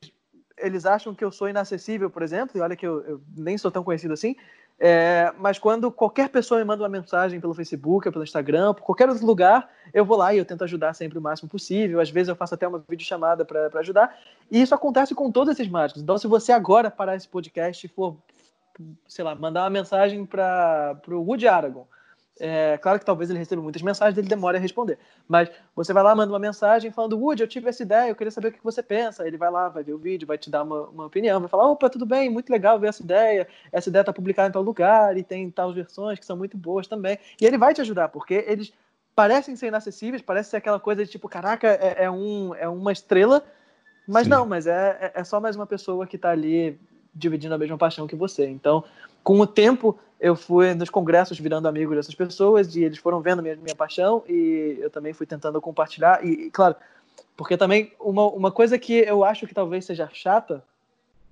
eles 0.64 0.86
acham 0.86 1.14
que 1.14 1.24
eu 1.24 1.32
sou 1.32 1.50
inacessível, 1.50 2.10
por 2.10 2.22
exemplo, 2.22 2.58
e 2.58 2.62
olha 2.62 2.76
que 2.76 2.86
eu, 2.86 3.02
eu 3.02 3.22
nem 3.36 3.58
sou 3.58 3.72
tão 3.72 3.84
conhecido 3.84 4.14
assim, 4.14 4.36
é, 4.84 5.32
mas 5.38 5.60
quando 5.60 5.92
qualquer 5.92 6.28
pessoa 6.30 6.60
me 6.60 6.66
manda 6.66 6.82
uma 6.82 6.90
mensagem 6.90 7.40
pelo 7.40 7.54
Facebook, 7.54 8.10
pelo 8.10 8.24
Instagram, 8.24 8.74
por 8.74 8.82
qualquer 8.82 9.08
outro 9.08 9.24
lugar, 9.24 9.70
eu 9.94 10.04
vou 10.04 10.18
lá 10.18 10.34
e 10.34 10.40
eu 10.40 10.46
tento 10.46 10.64
ajudar 10.64 10.96
sempre 10.96 11.20
o 11.20 11.22
máximo 11.22 11.48
possível. 11.48 12.00
Às 12.00 12.10
vezes 12.10 12.30
eu 12.30 12.36
faço 12.36 12.56
até 12.56 12.68
uma 12.68 12.84
videochamada 12.90 13.46
para 13.46 13.70
ajudar. 13.80 14.18
E 14.50 14.60
isso 14.60 14.74
acontece 14.74 15.14
com 15.14 15.32
todos 15.32 15.54
esses 15.54 15.68
mágicos. 15.70 16.02
Então, 16.02 16.18
se 16.18 16.26
você 16.26 16.52
agora 16.52 16.90
parar 16.90 17.16
esse 17.16 17.28
podcast 17.28 17.86
e 17.86 17.90
for, 17.90 18.18
sei 19.08 19.24
lá, 19.24 19.36
mandar 19.36 19.62
uma 19.66 19.70
mensagem 19.70 20.26
para 20.26 21.00
o 21.10 21.22
Woody 21.22 21.48
Aragon, 21.48 21.86
é, 22.44 22.80
claro 22.80 22.98
que 22.98 23.06
talvez 23.06 23.30
ele 23.30 23.38
receba 23.38 23.62
muitas 23.62 23.84
mensagens, 23.84 24.18
ele 24.18 24.28
demore 24.28 24.58
a 24.58 24.60
responder. 24.60 24.98
Mas 25.28 25.48
você 25.76 25.94
vai 25.94 26.02
lá, 26.02 26.16
manda 26.16 26.34
uma 26.34 26.40
mensagem 26.40 26.90
falando, 26.90 27.16
Woody, 27.16 27.44
eu 27.44 27.48
tive 27.48 27.70
essa 27.70 27.84
ideia, 27.84 28.10
eu 28.10 28.16
queria 28.16 28.32
saber 28.32 28.48
o 28.48 28.52
que 28.52 28.64
você 28.64 28.82
pensa. 28.82 29.28
Ele 29.28 29.38
vai 29.38 29.52
lá, 29.52 29.70
vai 29.70 29.84
ver 29.84 29.94
o 29.94 29.98
vídeo, 30.00 30.28
vai 30.28 30.40
te 30.40 30.50
dar 30.50 30.64
uma, 30.64 30.88
uma 30.90 31.06
opinião, 31.06 31.40
vai 31.40 31.48
falar, 31.48 31.70
opa, 31.70 31.88
tudo 31.88 32.04
bem, 32.04 32.32
muito 32.32 32.50
legal 32.50 32.80
ver 32.80 32.88
essa 32.88 33.04
ideia. 33.04 33.48
Essa 33.72 33.90
ideia 33.90 34.02
está 34.02 34.12
publicada 34.12 34.50
em 34.50 34.52
tal 34.52 34.64
lugar 34.64 35.16
e 35.16 35.24
tem 35.24 35.52
tais 35.52 35.76
versões 35.76 36.18
que 36.18 36.26
são 36.26 36.36
muito 36.36 36.58
boas 36.58 36.88
também. 36.88 37.20
E 37.40 37.46
ele 37.46 37.60
vai 37.60 37.76
te 37.76 37.82
ajudar, 37.82 38.10
porque 38.10 38.44
eles 38.48 38.74
parecem 39.16 39.56
ser 39.56 39.68
inacessíveis, 39.68 40.24
parece 40.24 40.50
ser 40.50 40.58
aquela 40.58 40.80
coisa 40.80 41.06
de 41.06 41.12
tipo, 41.12 41.30
caraca, 41.30 41.68
é, 41.68 42.06
é 42.06 42.12
um, 42.12 42.56
é 42.56 42.68
uma 42.68 42.92
estrela, 42.92 43.44
mas 44.08 44.24
Sim. 44.24 44.32
não, 44.32 44.48
mas 44.48 44.66
é, 44.66 45.12
é, 45.16 45.22
é 45.22 45.24
só 45.24 45.40
mais 45.40 45.56
uma 45.56 45.68
pessoa 45.68 46.08
que 46.08 46.16
está 46.16 46.32
ali 46.32 46.80
dividindo 47.14 47.54
a 47.54 47.58
mesma 47.58 47.78
paixão 47.78 48.08
que 48.08 48.16
você. 48.16 48.48
Então, 48.48 48.84
com 49.24 49.40
o 49.40 49.48
tempo, 49.48 49.98
eu 50.20 50.36
fui 50.36 50.74
nos 50.74 50.90
congressos 50.90 51.40
virando 51.40 51.68
amigo 51.68 51.96
dessas 51.96 52.14
pessoas 52.14 52.76
e 52.76 52.84
eles 52.84 53.00
foram 53.00 53.22
vendo 53.22 53.42
minha, 53.42 53.56
minha 53.56 53.76
paixão 53.76 54.24
e 54.28 54.78
eu 54.80 54.90
também 54.90 55.14
fui 55.14 55.26
tentando 55.26 55.60
compartilhar. 55.60 56.24
E, 56.24 56.48
e, 56.48 56.52
claro, 56.52 56.76
porque 57.36 57.58
também 57.58 57.92
uma, 58.00 58.28
uma 58.28 58.52
coisa 58.52 58.78
que 58.78 58.94
eu 58.94 59.24
acho 59.24 59.48
que 59.48 59.54
talvez 59.54 59.86
seja 59.86 60.10
chata 60.14 60.64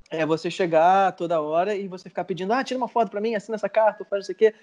é 0.10 0.26
você 0.26 0.50
chegar 0.50 1.12
toda 1.12 1.40
hora 1.40 1.76
e 1.76 1.88
você 1.88 2.10
ficar 2.10 2.24
pedindo, 2.24 2.52
ah, 2.52 2.64
tira 2.64 2.80
uma 2.80 2.88
foto 2.88 3.12
para 3.12 3.22
mim, 3.22 3.36
assina 3.36 3.56
essa 3.56 3.70
carta, 3.70 4.04
faz 4.04 4.24
isso 4.24 4.32
aqui, 4.32 4.54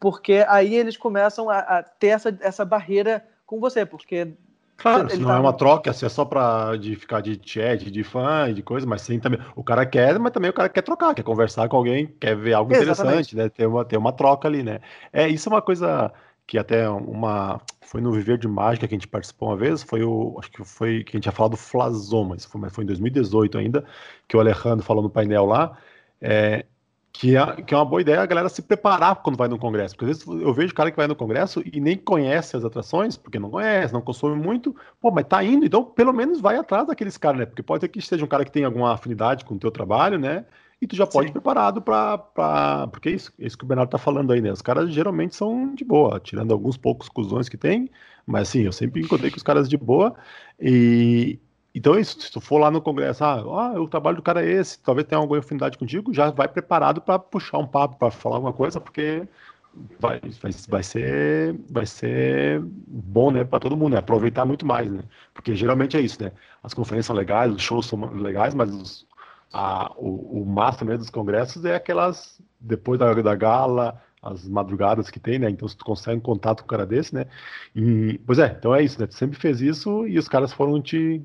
porque 0.00 0.44
aí 0.48 0.74
eles 0.74 0.96
começam 0.96 1.50
a, 1.50 1.58
a 1.58 1.82
ter 1.82 2.08
essa, 2.08 2.36
essa 2.40 2.64
barreira 2.64 3.22
com 3.44 3.60
você, 3.60 3.84
porque 3.84 4.32
Claro, 4.76 5.08
se 5.08 5.18
não 5.18 5.28
tá... 5.28 5.36
é 5.36 5.38
uma 5.38 5.52
troca, 5.52 5.92
se 5.92 6.04
é 6.04 6.08
só 6.08 6.24
para 6.24 6.76
de 6.76 6.96
ficar 6.96 7.20
de 7.20 7.40
chat, 7.44 7.90
de 7.90 8.02
fã 8.02 8.48
e 8.48 8.54
de 8.54 8.62
coisa, 8.62 8.86
mas 8.86 9.02
sim 9.02 9.18
também. 9.18 9.40
O 9.54 9.62
cara 9.62 9.86
quer, 9.86 10.18
mas 10.18 10.32
também 10.32 10.50
o 10.50 10.54
cara 10.54 10.68
quer 10.68 10.82
trocar, 10.82 11.14
quer 11.14 11.22
conversar 11.22 11.68
com 11.68 11.76
alguém, 11.76 12.06
quer 12.20 12.36
ver 12.36 12.54
algo 12.54 12.72
Exatamente. 12.72 13.34
interessante, 13.34 13.36
né? 13.36 13.48
Ter 13.48 13.66
uma, 13.66 13.84
ter 13.84 13.96
uma 13.96 14.12
troca 14.12 14.48
ali, 14.48 14.62
né? 14.62 14.80
É, 15.12 15.28
isso 15.28 15.48
é 15.48 15.52
uma 15.52 15.62
coisa 15.62 16.12
que 16.46 16.58
até 16.58 16.88
uma. 16.88 17.60
Foi 17.80 18.00
no 18.00 18.12
Viver 18.12 18.38
de 18.38 18.48
Mágica 18.48 18.88
que 18.88 18.94
a 18.94 18.98
gente 18.98 19.08
participou 19.08 19.48
uma 19.48 19.56
vez, 19.56 19.82
foi 19.82 20.02
o. 20.02 20.36
Acho 20.38 20.50
que 20.50 20.64
foi 20.64 21.04
que 21.04 21.16
a 21.16 21.18
gente 21.18 21.26
ia 21.26 21.32
falar 21.32 21.48
do 21.48 21.56
Flazoma, 21.56 22.36
isso 22.36 22.48
foi, 22.48 22.68
foi 22.70 22.84
em 22.84 22.86
2018 22.86 23.58
ainda, 23.58 23.84
que 24.28 24.36
o 24.36 24.40
Alejandro 24.40 24.84
falou 24.84 25.02
no 25.02 25.10
painel 25.10 25.46
lá. 25.46 25.78
É, 26.20 26.64
que 27.16 27.36
é, 27.36 27.62
que 27.62 27.72
é 27.72 27.76
uma 27.76 27.84
boa 27.84 28.02
ideia 28.02 28.20
a 28.20 28.26
galera 28.26 28.48
se 28.48 28.60
preparar 28.60 29.14
quando 29.22 29.36
vai 29.36 29.46
no 29.46 29.56
congresso. 29.56 29.94
Porque 29.94 30.10
às 30.10 30.18
vezes 30.18 30.42
eu 30.42 30.52
vejo 30.52 30.74
cara 30.74 30.90
que 30.90 30.96
vai 30.96 31.06
no 31.06 31.14
congresso 31.14 31.62
e 31.64 31.80
nem 31.80 31.96
conhece 31.96 32.56
as 32.56 32.64
atrações, 32.64 33.16
porque 33.16 33.38
não 33.38 33.50
conhece, 33.50 33.94
não 33.94 34.02
consome 34.02 34.34
muito. 34.34 34.74
Pô, 35.00 35.12
mas 35.12 35.24
tá 35.24 35.42
indo, 35.42 35.64
então 35.64 35.84
pelo 35.84 36.12
menos 36.12 36.40
vai 36.40 36.56
atrás 36.56 36.88
daqueles 36.88 37.16
caras, 37.16 37.38
né? 37.38 37.46
Porque 37.46 37.62
pode 37.62 37.82
ser 37.82 37.88
que 37.88 38.02
seja 38.02 38.24
um 38.24 38.28
cara 38.28 38.44
que 38.44 38.50
tem 38.50 38.64
alguma 38.64 38.92
afinidade 38.92 39.44
com 39.44 39.54
o 39.54 39.58
teu 39.58 39.70
trabalho, 39.70 40.18
né? 40.18 40.44
E 40.82 40.88
tu 40.88 40.96
já 40.96 41.06
pode 41.06 41.28
Sim. 41.28 41.30
ir 41.30 41.32
preparado 41.32 41.80
para. 41.80 42.88
Porque 42.88 43.10
é 43.10 43.12
isso, 43.12 43.32
é 43.38 43.46
isso 43.46 43.56
que 43.56 43.64
o 43.64 43.66
Bernardo 43.68 43.90
tá 43.90 43.98
falando 43.98 44.32
aí, 44.32 44.40
né? 44.40 44.50
Os 44.50 44.60
caras 44.60 44.92
geralmente 44.92 45.36
são 45.36 45.72
de 45.72 45.84
boa, 45.84 46.18
tirando 46.18 46.52
alguns 46.52 46.76
poucos 46.76 47.08
cuzões 47.08 47.48
que 47.48 47.56
tem, 47.56 47.88
mas 48.26 48.48
assim, 48.48 48.62
eu 48.62 48.72
sempre 48.72 49.00
encontrei 49.00 49.30
com 49.30 49.36
os 49.36 49.42
caras 49.44 49.68
de 49.68 49.76
boa. 49.76 50.16
E, 50.60 51.38
então, 51.74 51.94
é 51.94 52.00
isso, 52.00 52.20
se 52.20 52.30
tu 52.30 52.40
for 52.40 52.58
lá 52.58 52.70
no 52.70 52.80
congresso, 52.80 53.24
ah, 53.24 53.72
o 53.80 53.88
trabalho 53.88 54.16
do 54.16 54.22
cara 54.22 54.44
é 54.44 54.48
esse, 54.48 54.78
talvez 54.80 55.06
tenha 55.06 55.20
alguma 55.20 55.40
afinidade 55.40 55.76
contigo, 55.76 56.14
já 56.14 56.30
vai 56.30 56.46
preparado 56.46 57.00
para 57.00 57.18
puxar 57.18 57.58
um 57.58 57.66
papo, 57.66 57.96
para 57.98 58.10
falar 58.10 58.36
alguma 58.36 58.52
coisa, 58.52 58.80
porque 58.80 59.26
vai, 59.98 60.20
vai, 60.40 60.52
vai, 60.68 60.82
ser, 60.82 61.58
vai 61.68 61.84
ser 61.86 62.62
bom, 62.86 63.32
né, 63.32 63.44
para 63.44 63.58
todo 63.58 63.76
mundo, 63.76 63.94
né, 63.94 63.98
aproveitar 63.98 64.44
muito 64.44 64.64
mais, 64.64 64.90
né, 64.90 65.02
porque 65.32 65.54
geralmente 65.56 65.96
é 65.96 66.00
isso, 66.00 66.22
né, 66.22 66.30
as 66.62 66.72
conferências 66.72 67.06
são 67.06 67.16
legais, 67.16 67.52
os 67.52 67.60
shows 67.60 67.86
são 67.86 67.98
legais, 68.14 68.54
mas 68.54 68.70
os, 68.70 69.06
a, 69.52 69.92
o, 69.96 70.42
o 70.42 70.46
mesmo 70.46 70.98
dos 70.98 71.10
congressos 71.10 71.64
é 71.64 71.74
aquelas, 71.74 72.40
depois 72.60 73.00
da, 73.00 73.12
da 73.14 73.34
gala, 73.34 74.00
as 74.22 74.48
madrugadas 74.48 75.10
que 75.10 75.20
tem, 75.20 75.38
né? 75.38 75.50
Então, 75.50 75.68
se 75.68 75.76
tu 75.76 75.84
consegue 75.84 76.16
um 76.16 76.20
contato 76.20 76.60
com 76.60 76.64
um 76.64 76.68
cara 76.68 76.86
desse, 76.86 77.14
né? 77.14 77.26
E, 77.76 78.18
pois 78.26 78.38
é, 78.38 78.56
então 78.58 78.74
é 78.74 78.82
isso, 78.82 78.98
né? 78.98 79.06
Tu 79.06 79.14
sempre 79.14 79.38
fez 79.38 79.60
isso 79.60 80.06
e 80.08 80.18
os 80.18 80.26
caras 80.28 80.50
foram 80.52 80.80
te, 80.80 81.22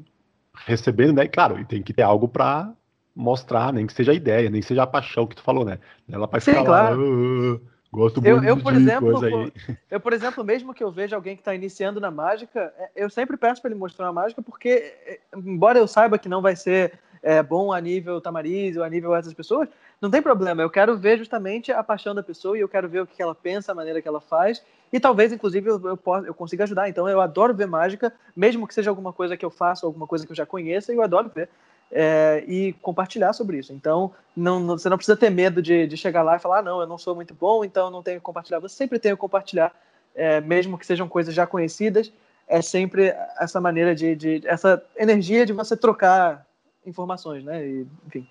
recebendo, 0.65 1.13
né? 1.13 1.25
E 1.25 1.27
claro, 1.29 1.59
e 1.59 1.65
tem 1.65 1.81
que 1.81 1.93
ter 1.93 2.03
algo 2.03 2.27
para 2.27 2.71
mostrar, 3.15 3.73
nem 3.73 3.85
que 3.85 3.93
seja 3.93 4.11
a 4.11 4.15
ideia, 4.15 4.49
nem 4.49 4.61
que 4.61 4.67
seja 4.67 4.83
a 4.83 4.87
paixão 4.87 5.27
que 5.27 5.35
tu 5.35 5.41
falou, 5.41 5.65
né? 5.65 5.79
Ela 6.09 6.27
vai 6.27 6.39
ficar 6.39 6.59
Sim, 6.59 6.65
claro. 6.65 6.97
lá. 6.97 7.05
Uh, 7.05 7.61
gosto 7.91 8.21
muito 8.21 8.43
eu, 8.43 8.43
eu 8.43 8.57
por 8.57 8.73
exemplo, 8.73 9.23
aí. 9.23 9.53
Eu, 9.89 9.99
por 9.99 10.13
exemplo, 10.13 10.43
mesmo 10.43 10.73
que 10.73 10.83
eu 10.83 10.91
veja 10.91 11.15
alguém 11.15 11.35
que 11.35 11.41
está 11.41 11.53
iniciando 11.53 11.99
na 11.99 12.11
mágica, 12.11 12.73
é, 12.77 12.91
eu 12.95 13.09
sempre 13.09 13.35
peço 13.35 13.61
para 13.61 13.71
ele 13.71 13.79
mostrar 13.79 14.07
a 14.07 14.13
mágica, 14.13 14.41
porque, 14.41 14.93
é, 15.05 15.19
embora 15.35 15.79
eu 15.79 15.87
saiba 15.87 16.17
que 16.17 16.29
não 16.29 16.41
vai 16.41 16.55
ser 16.55 16.93
é, 17.21 17.41
bom 17.43 17.71
a 17.71 17.79
nível 17.79 18.21
Tamariz 18.21 18.77
ou 18.77 18.83
a 18.83 18.89
nível 18.89 19.15
essas 19.15 19.33
pessoas, 19.33 19.67
não 20.01 20.09
tem 20.09 20.21
problema. 20.21 20.61
Eu 20.61 20.69
quero 20.69 20.97
ver 20.97 21.17
justamente 21.17 21.71
a 21.71 21.83
paixão 21.83 22.15
da 22.15 22.23
pessoa 22.23 22.57
e 22.57 22.61
eu 22.61 22.69
quero 22.69 22.87
ver 22.87 23.01
o 23.01 23.07
que 23.07 23.21
ela 23.21 23.35
pensa, 23.35 23.71
a 23.71 23.75
maneira 23.75 24.01
que 24.01 24.07
ela 24.07 24.21
faz. 24.21 24.63
E 24.91 24.99
talvez, 24.99 25.31
inclusive, 25.31 25.69
eu, 25.69 25.87
eu, 25.87 25.97
possa, 25.97 26.27
eu 26.27 26.33
consiga 26.33 26.63
ajudar. 26.63 26.89
Então, 26.89 27.07
eu 27.07 27.21
adoro 27.21 27.53
ver 27.53 27.67
mágica, 27.67 28.13
mesmo 28.35 28.67
que 28.67 28.73
seja 28.73 28.89
alguma 28.89 29.13
coisa 29.13 29.37
que 29.37 29.45
eu 29.45 29.49
faço, 29.49 29.85
alguma 29.85 30.07
coisa 30.07 30.25
que 30.25 30.31
eu 30.31 30.35
já 30.35 30.45
conheça, 30.45 30.91
eu 30.93 31.01
adoro 31.01 31.31
ver. 31.33 31.49
É, 31.91 32.43
e 32.47 32.73
compartilhar 32.73 33.33
sobre 33.33 33.57
isso. 33.57 33.73
Então, 33.73 34.13
não, 34.35 34.59
não, 34.59 34.77
você 34.77 34.87
não 34.89 34.97
precisa 34.97 35.17
ter 35.17 35.31
medo 35.31 35.59
de, 35.59 35.87
de 35.87 35.97
chegar 35.97 36.21
lá 36.21 36.35
e 36.35 36.39
falar, 36.39 36.59
ah, 36.59 36.61
não, 36.61 36.79
eu 36.81 36.87
não 36.87 36.99
sou 36.99 37.15
muito 37.15 37.33
bom, 37.33 37.63
então 37.63 37.89
não 37.89 38.03
tenho 38.03 38.19
que 38.19 38.23
compartilhar. 38.23 38.59
Você 38.59 38.75
sempre 38.75 38.99
tem 38.99 39.11
que 39.11 39.17
compartilhar, 39.17 39.73
é, 40.15 40.39
mesmo 40.39 40.77
que 40.77 40.85
sejam 40.85 41.09
coisas 41.09 41.33
já 41.33 41.47
conhecidas. 41.47 42.11
É 42.47 42.61
sempre 42.61 43.13
essa 43.39 43.59
maneira 43.59 43.93
de, 43.95 44.15
de 44.15 44.41
essa 44.47 44.83
energia 44.97 45.45
de 45.45 45.53
você 45.53 45.75
trocar 45.75 46.45
informações, 46.89 47.43
né? 47.43 47.65
E, 47.65 47.87
enfim. 48.07 48.27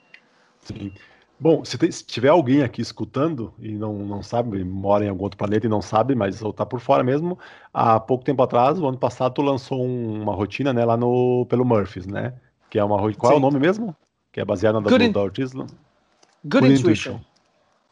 Sim. 0.60 0.92
Bom, 1.40 1.64
se, 1.64 1.78
tem, 1.78 1.90
se, 1.90 2.04
tiver 2.04 2.28
alguém 2.28 2.62
aqui 2.62 2.82
escutando 2.82 3.54
e 3.60 3.72
não, 3.72 3.94
não 3.94 4.22
sabe, 4.22 4.64
mora 4.64 5.04
em 5.04 5.08
algum 5.08 5.22
outro 5.22 5.38
planeta 5.38 5.66
e 5.66 5.68
não 5.68 5.80
sabe, 5.80 6.14
mas 6.14 6.42
ou 6.42 6.52
tá 6.52 6.66
por 6.66 6.80
fora 6.80 7.04
mesmo, 7.04 7.38
há 7.72 8.00
pouco 8.00 8.24
tempo 8.24 8.42
atrás, 8.42 8.80
o 8.80 8.88
ano 8.88 8.98
passado, 8.98 9.34
tu 9.34 9.42
lançou 9.42 9.84
um, 9.84 10.20
uma 10.22 10.34
rotina, 10.34 10.72
né, 10.72 10.84
lá 10.84 10.96
no, 10.96 11.46
pelo 11.48 11.64
Murphys, 11.64 12.06
né? 12.06 12.34
Que 12.68 12.78
é 12.78 12.84
uma 12.84 12.98
rotina. 12.98 13.20
Qual 13.20 13.32
Sim. 13.32 13.36
é 13.36 13.38
o 13.38 13.40
nome 13.40 13.60
mesmo? 13.60 13.94
Que 14.32 14.40
é 14.40 14.44
baseada 14.44 14.80
na 14.80 14.88
da, 14.88 14.96
in... 15.04 15.12
Good, 15.12 16.66
Good 16.66 16.80
Intuition. 16.80 17.20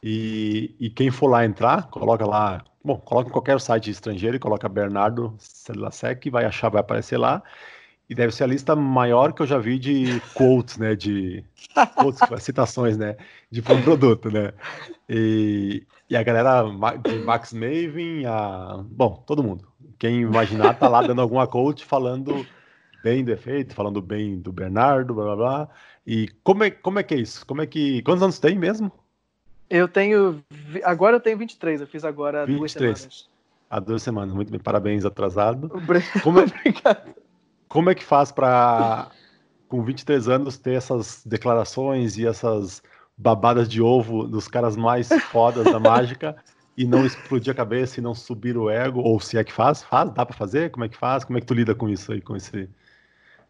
E, 0.03 0.75
e 0.79 0.91
quem 0.91 1.11
for 1.11 1.29
lá 1.29 1.45
entrar, 1.45 1.89
coloca 1.89 2.27
lá. 2.27 2.65
Bom, 2.85 2.97
coloca 2.97 3.29
em 3.29 3.33
qualquer 3.33 3.61
site 3.61 3.91
estrangeiro 3.91 4.37
e 4.37 4.41
coloca 4.41 4.69
Bernardo 4.69 5.35
Celasec, 5.39 6.29
vai 6.31 6.45
achar, 6.45 6.69
vai 6.69 6.81
aparecer 6.81 7.17
lá. 7.17 7.43
E 8.09 8.15
deve 8.15 8.33
ser 8.33 8.45
a 8.45 8.47
lista 8.47 8.77
maior 8.77 9.33
que 9.33 9.43
eu 9.43 9.47
já 9.47 9.59
vi 9.59 9.79
de 9.79 10.21
quotes, 10.33 10.79
né? 10.79 10.95
De 10.95 11.45
quotes, 11.95 12.21
citações, 12.43 12.97
né? 12.97 13.17
De 13.51 13.61
um 13.61 13.83
produto, 13.83 14.31
né? 14.31 14.53
E, 15.09 15.85
e 16.09 16.17
a 16.17 16.23
galera 16.23 16.63
de 17.03 17.19
Max 17.19 17.53
Maven, 17.53 18.25
a... 18.27 18.85
bom, 18.89 19.23
todo 19.27 19.43
mundo. 19.43 19.67
Quem 19.99 20.21
imaginar 20.21 20.75
tá 20.75 20.89
lá 20.89 21.03
dando 21.03 21.21
alguma 21.21 21.47
quote 21.47 21.85
falando 21.85 22.47
bem 23.03 23.25
do 23.25 23.33
efeito, 23.33 23.75
falando 23.75 24.01
bem 24.01 24.39
do 24.39 24.53
Bernardo, 24.53 25.15
blá 25.15 25.25
blá 25.25 25.37
blá. 25.37 25.69
E 26.07 26.29
como 26.45 26.63
é, 26.63 26.71
como 26.71 26.99
é 26.99 27.03
que 27.03 27.15
é 27.15 27.19
isso? 27.19 27.45
Como 27.45 27.63
é 27.63 27.67
que. 27.67 28.03
Quantos 28.03 28.23
anos 28.23 28.39
tem 28.39 28.57
mesmo? 28.57 28.93
Eu 29.69 29.89
tenho. 29.89 30.45
Agora 30.85 31.17
eu 31.17 31.21
tenho 31.21 31.39
23, 31.39 31.81
eu 31.81 31.87
fiz 31.87 32.05
agora 32.05 32.43
há 32.43 32.47
duas 32.47 32.73
semanas. 32.73 33.29
Há 33.69 33.81
duas 33.81 34.03
semanas, 34.03 34.33
muito 34.33 34.51
bem, 34.51 34.61
parabéns, 34.61 35.05
atrasado. 35.05 35.69
Como 36.23 36.39
é... 36.39 36.45
Obrigado. 36.47 37.26
Como 37.69 37.91
é 37.91 37.95
que 37.95 38.05
faz 38.05 38.31
para, 38.31 39.11
com 39.69 39.83
23 39.83 40.29
anos, 40.29 40.57
ter 40.57 40.75
essas 40.75 41.23
declarações 41.25 42.17
e 42.17 42.27
essas 42.27 42.83
babadas 43.17 43.69
de 43.69 43.81
ovo 43.83 44.27
dos 44.27 44.47
caras 44.49 44.77
mais 44.77 45.09
fodas 45.31 45.65
da 45.65 45.81
mágica 45.81 46.37
e 46.77 46.87
não 46.87 47.07
explodir 47.07 47.53
a 47.53 47.57
cabeça 47.57 47.99
e 47.99 48.03
não 48.03 48.15
subir 48.15 48.57
o 48.57 48.71
ego? 48.71 49.01
Ou 49.01 49.19
se 49.19 49.39
é 49.39 49.45
que 49.45 49.53
faz? 49.53 49.83
Faz? 49.83 50.11
Dá 50.11 50.25
para 50.25 50.37
fazer? 50.37 50.71
Como 50.71 50.85
é 50.85 50.89
que 50.89 50.97
faz? 50.97 51.25
Como 51.25 51.39
é 51.39 51.41
que 51.41 51.47
tu 51.47 51.55
lida 51.55 51.75
com 51.75 51.89
isso 51.89 52.13
aí? 52.13 52.21
Com 52.21 52.37
esse... 52.37 52.69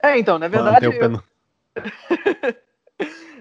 É, 0.03 0.19
então, 0.19 0.39
na 0.39 0.49
verdade. 0.49 0.87
Eu... 0.87 0.93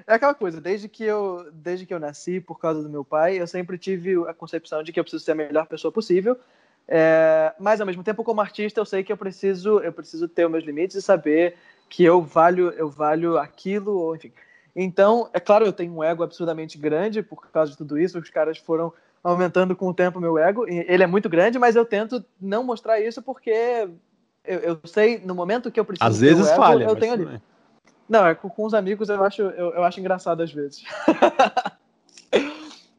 é 0.08 0.14
aquela 0.14 0.34
coisa, 0.34 0.60
desde 0.60 0.90
que, 0.90 1.04
eu, 1.04 1.50
desde 1.54 1.86
que 1.86 1.94
eu 1.94 2.00
nasci, 2.00 2.42
por 2.42 2.60
causa 2.60 2.82
do 2.84 2.90
meu 2.90 3.06
pai, 3.06 3.40
eu 3.40 3.48
sempre 3.48 3.78
tive 3.78 4.16
a 4.28 4.34
concepção 4.34 4.84
de 4.84 4.92
que 4.92 5.00
eu 5.00 5.04
preciso 5.04 5.24
ser 5.24 5.32
a 5.32 5.36
melhor 5.36 5.68
pessoa 5.68 5.92
possível 5.92 6.38
é, 6.88 7.54
mas 7.60 7.82
ao 7.82 7.88
mesmo 7.88 8.04
tempo, 8.04 8.24
como 8.24 8.42
artista, 8.42 8.80
eu 8.80 8.86
sei 8.86 9.04
que 9.04 9.12
eu 9.12 9.18
preciso, 9.18 9.80
eu 9.80 9.92
preciso 9.92 10.28
ter 10.28 10.46
os 10.46 10.52
meus 10.52 10.64
limites 10.64 10.96
e 10.96 11.02
saber 11.02 11.56
que 11.90 12.04
eu 12.04 12.22
valho, 12.22 12.70
eu 12.72 12.90
valho 12.90 13.38
aquilo, 13.38 13.98
ou 13.98 14.16
enfim. 14.16 14.32
Então, 14.76 15.30
é 15.34 15.40
claro, 15.40 15.66
eu 15.66 15.74
tenho 15.74 15.94
um 15.94 16.04
ego 16.04 16.24
absurdamente 16.24 16.78
grande 16.78 17.24
por 17.24 17.50
causa 17.50 17.72
de 17.72 17.78
tudo 17.78 17.98
isso. 17.98 18.20
Os 18.20 18.30
caras 18.30 18.58
foram 18.58 18.92
aumentando 19.24 19.76
com 19.76 19.88
o 19.88 19.94
tempo 19.94 20.20
meu 20.20 20.38
ego. 20.38 20.68
Ele 20.68 21.02
é 21.02 21.08
muito 21.08 21.30
grande, 21.30 21.58
mas 21.58 21.76
eu 21.76 21.86
tento 21.86 22.24
não 22.40 22.64
mostrar 22.64 23.00
isso 23.00 23.22
porque 23.22 23.88
eu, 24.44 24.60
eu 24.60 24.80
sei 24.86 25.20
no 25.20 25.34
momento 25.34 25.72
que 25.72 25.80
eu 25.80 25.86
preciso. 25.86 26.08
Às 26.08 26.20
vezes 26.20 26.48
ego, 26.48 26.56
falha. 26.58 26.84
Eu 26.84 26.96
tenho 26.96 27.14
ali. 27.14 27.42
Não, 28.08 28.28
é 28.28 28.36
com, 28.36 28.50
com 28.50 28.66
os 28.66 28.74
amigos 28.74 29.10
eu 29.10 29.24
acho, 29.24 29.42
eu, 29.42 29.72
eu 29.74 29.84
acho 29.84 30.00
engraçado 30.00 30.44
às 30.44 30.52
vezes. 30.52 30.84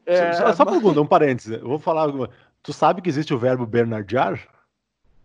é, 0.05 0.33
só 0.33 0.53
só 0.53 0.65
mas... 0.65 0.97
um 0.97 1.05
parênteses. 1.05 1.61
Eu 1.61 1.67
vou 1.67 1.79
falar 1.79 2.01
alguma. 2.01 2.29
Tu 2.67 2.73
sabe 2.73 3.01
que 3.01 3.07
existe 3.07 3.33
o 3.33 3.39
verbo 3.39 3.65
bernardiar? 3.65 4.45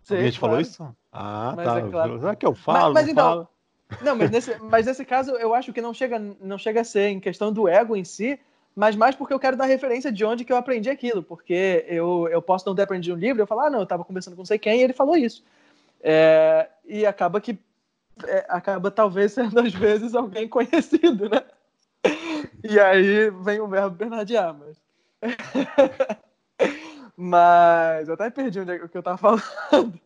Sim, 0.04 0.14
a 0.14 0.22
gente 0.22 0.38
claro. 0.38 0.54
falou 0.54 0.60
isso? 0.60 0.96
Ah, 1.10 1.52
mas 1.56 1.66
tá. 1.66 1.78
É 1.80 1.90
claro. 1.90 2.20
Será 2.20 2.36
que 2.36 2.46
eu 2.46 2.54
falo? 2.54 2.94
Mas, 2.94 3.02
mas 3.02 3.08
então, 3.12 3.24
falo? 3.24 3.48
Não, 4.00 4.14
mas 4.14 4.30
nesse, 4.30 4.56
mas 4.62 4.86
nesse 4.86 5.04
caso 5.04 5.32
eu 5.32 5.52
acho 5.52 5.72
que 5.72 5.80
não 5.80 5.92
chega, 5.92 6.20
não 6.40 6.56
chega 6.56 6.82
a 6.82 6.84
ser 6.84 7.08
em 7.08 7.18
questão 7.18 7.52
do 7.52 7.66
ego 7.66 7.96
em 7.96 8.04
si, 8.04 8.38
mas 8.76 8.94
mais 8.94 9.16
porque 9.16 9.34
eu 9.34 9.40
quero 9.40 9.56
dar 9.56 9.64
referência 9.64 10.12
de 10.12 10.24
onde 10.24 10.44
que 10.44 10.52
eu 10.52 10.56
aprendi 10.56 10.88
aquilo, 10.88 11.20
porque 11.20 11.84
eu, 11.88 12.28
eu 12.30 12.40
posso 12.40 12.64
não 12.64 12.76
ter 12.76 12.82
aprendido 12.82 13.16
um 13.16 13.18
livro, 13.18 13.42
eu 13.42 13.46
falar, 13.46 13.66
ah, 13.66 13.70
não, 13.70 13.80
eu 13.80 13.82
estava 13.82 14.04
conversando 14.04 14.34
com 14.34 14.42
não 14.42 14.46
sei 14.46 14.60
quem 14.60 14.78
e 14.78 14.84
ele 14.84 14.92
falou 14.92 15.16
isso. 15.16 15.42
É, 16.00 16.68
e 16.86 17.04
acaba 17.04 17.40
que 17.40 17.58
é, 18.24 18.46
acaba 18.48 18.88
talvez 18.88 19.32
sendo 19.32 19.58
às 19.58 19.74
vezes 19.74 20.14
alguém 20.14 20.48
conhecido, 20.48 21.28
né? 21.28 21.42
E 22.62 22.78
aí 22.78 23.30
vem 23.30 23.58
o 23.58 23.66
verbo 23.66 23.96
bernardear, 23.96 24.54
mas... 24.54 24.80
mas 27.16 28.08
eu 28.08 28.14
até 28.14 28.30
perdi 28.30 28.60
onde 28.60 28.72
é 28.72 28.78
que 28.78 28.96
eu 28.96 29.00
estava 29.00 29.18
falando. 29.18 30.00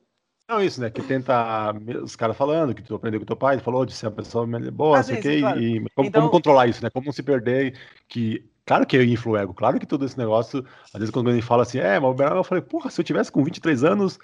Não, 0.49 0.63
isso, 0.63 0.81
né? 0.81 0.91
Que 0.91 1.03
tenta. 1.03 1.75
Os 2.03 2.15
caras 2.15 2.37
falando 2.37 2.75
que 2.75 2.83
tu 2.83 2.95
aprendeu 2.95 3.19
com 3.19 3.27
teu 3.27 3.37
pai, 3.37 3.59
falou 3.59 3.85
de 3.85 3.93
ser 3.93 4.07
uma 4.07 4.13
pessoa 4.13 4.47
boa, 4.71 5.01
ah, 5.01 5.03
sei 5.03 5.19
o 5.19 5.23
quê, 5.23 5.41
claro. 5.41 5.61
e 5.61 5.91
como, 5.95 6.09
então... 6.09 6.21
como, 6.23 6.31
controlar 6.31 6.69
isso, 6.69 6.83
né? 6.83 6.91
Como 6.91 7.07
não 7.07 7.13
se 7.13 7.23
perder. 7.23 7.77
Que, 8.09 8.45
claro 8.65 8.87
que 8.87 8.97
eu 8.97 9.03
inflo 9.03 9.33
o 9.33 9.37
ego, 9.37 9.53
claro 9.53 9.81
que 9.81 9.87
todo 9.87 10.05
esse 10.05 10.17
negócio, 10.17 10.65
às 10.95 11.01
vezes 11.01 11.11
quando 11.11 11.27
alguém 11.29 11.43
fala 11.43 11.65
assim, 11.65 11.79
é, 11.79 11.99
mas 11.99 12.11
o 12.11 12.15
Bernardo, 12.15 12.39
eu 12.39 12.45
falei, 12.45 12.63
porra, 12.63 12.91
se 12.91 13.01
eu 13.01 13.05
tivesse 13.05 13.33
com 13.33 13.43
23 13.43 13.83
anos, 13.83 14.21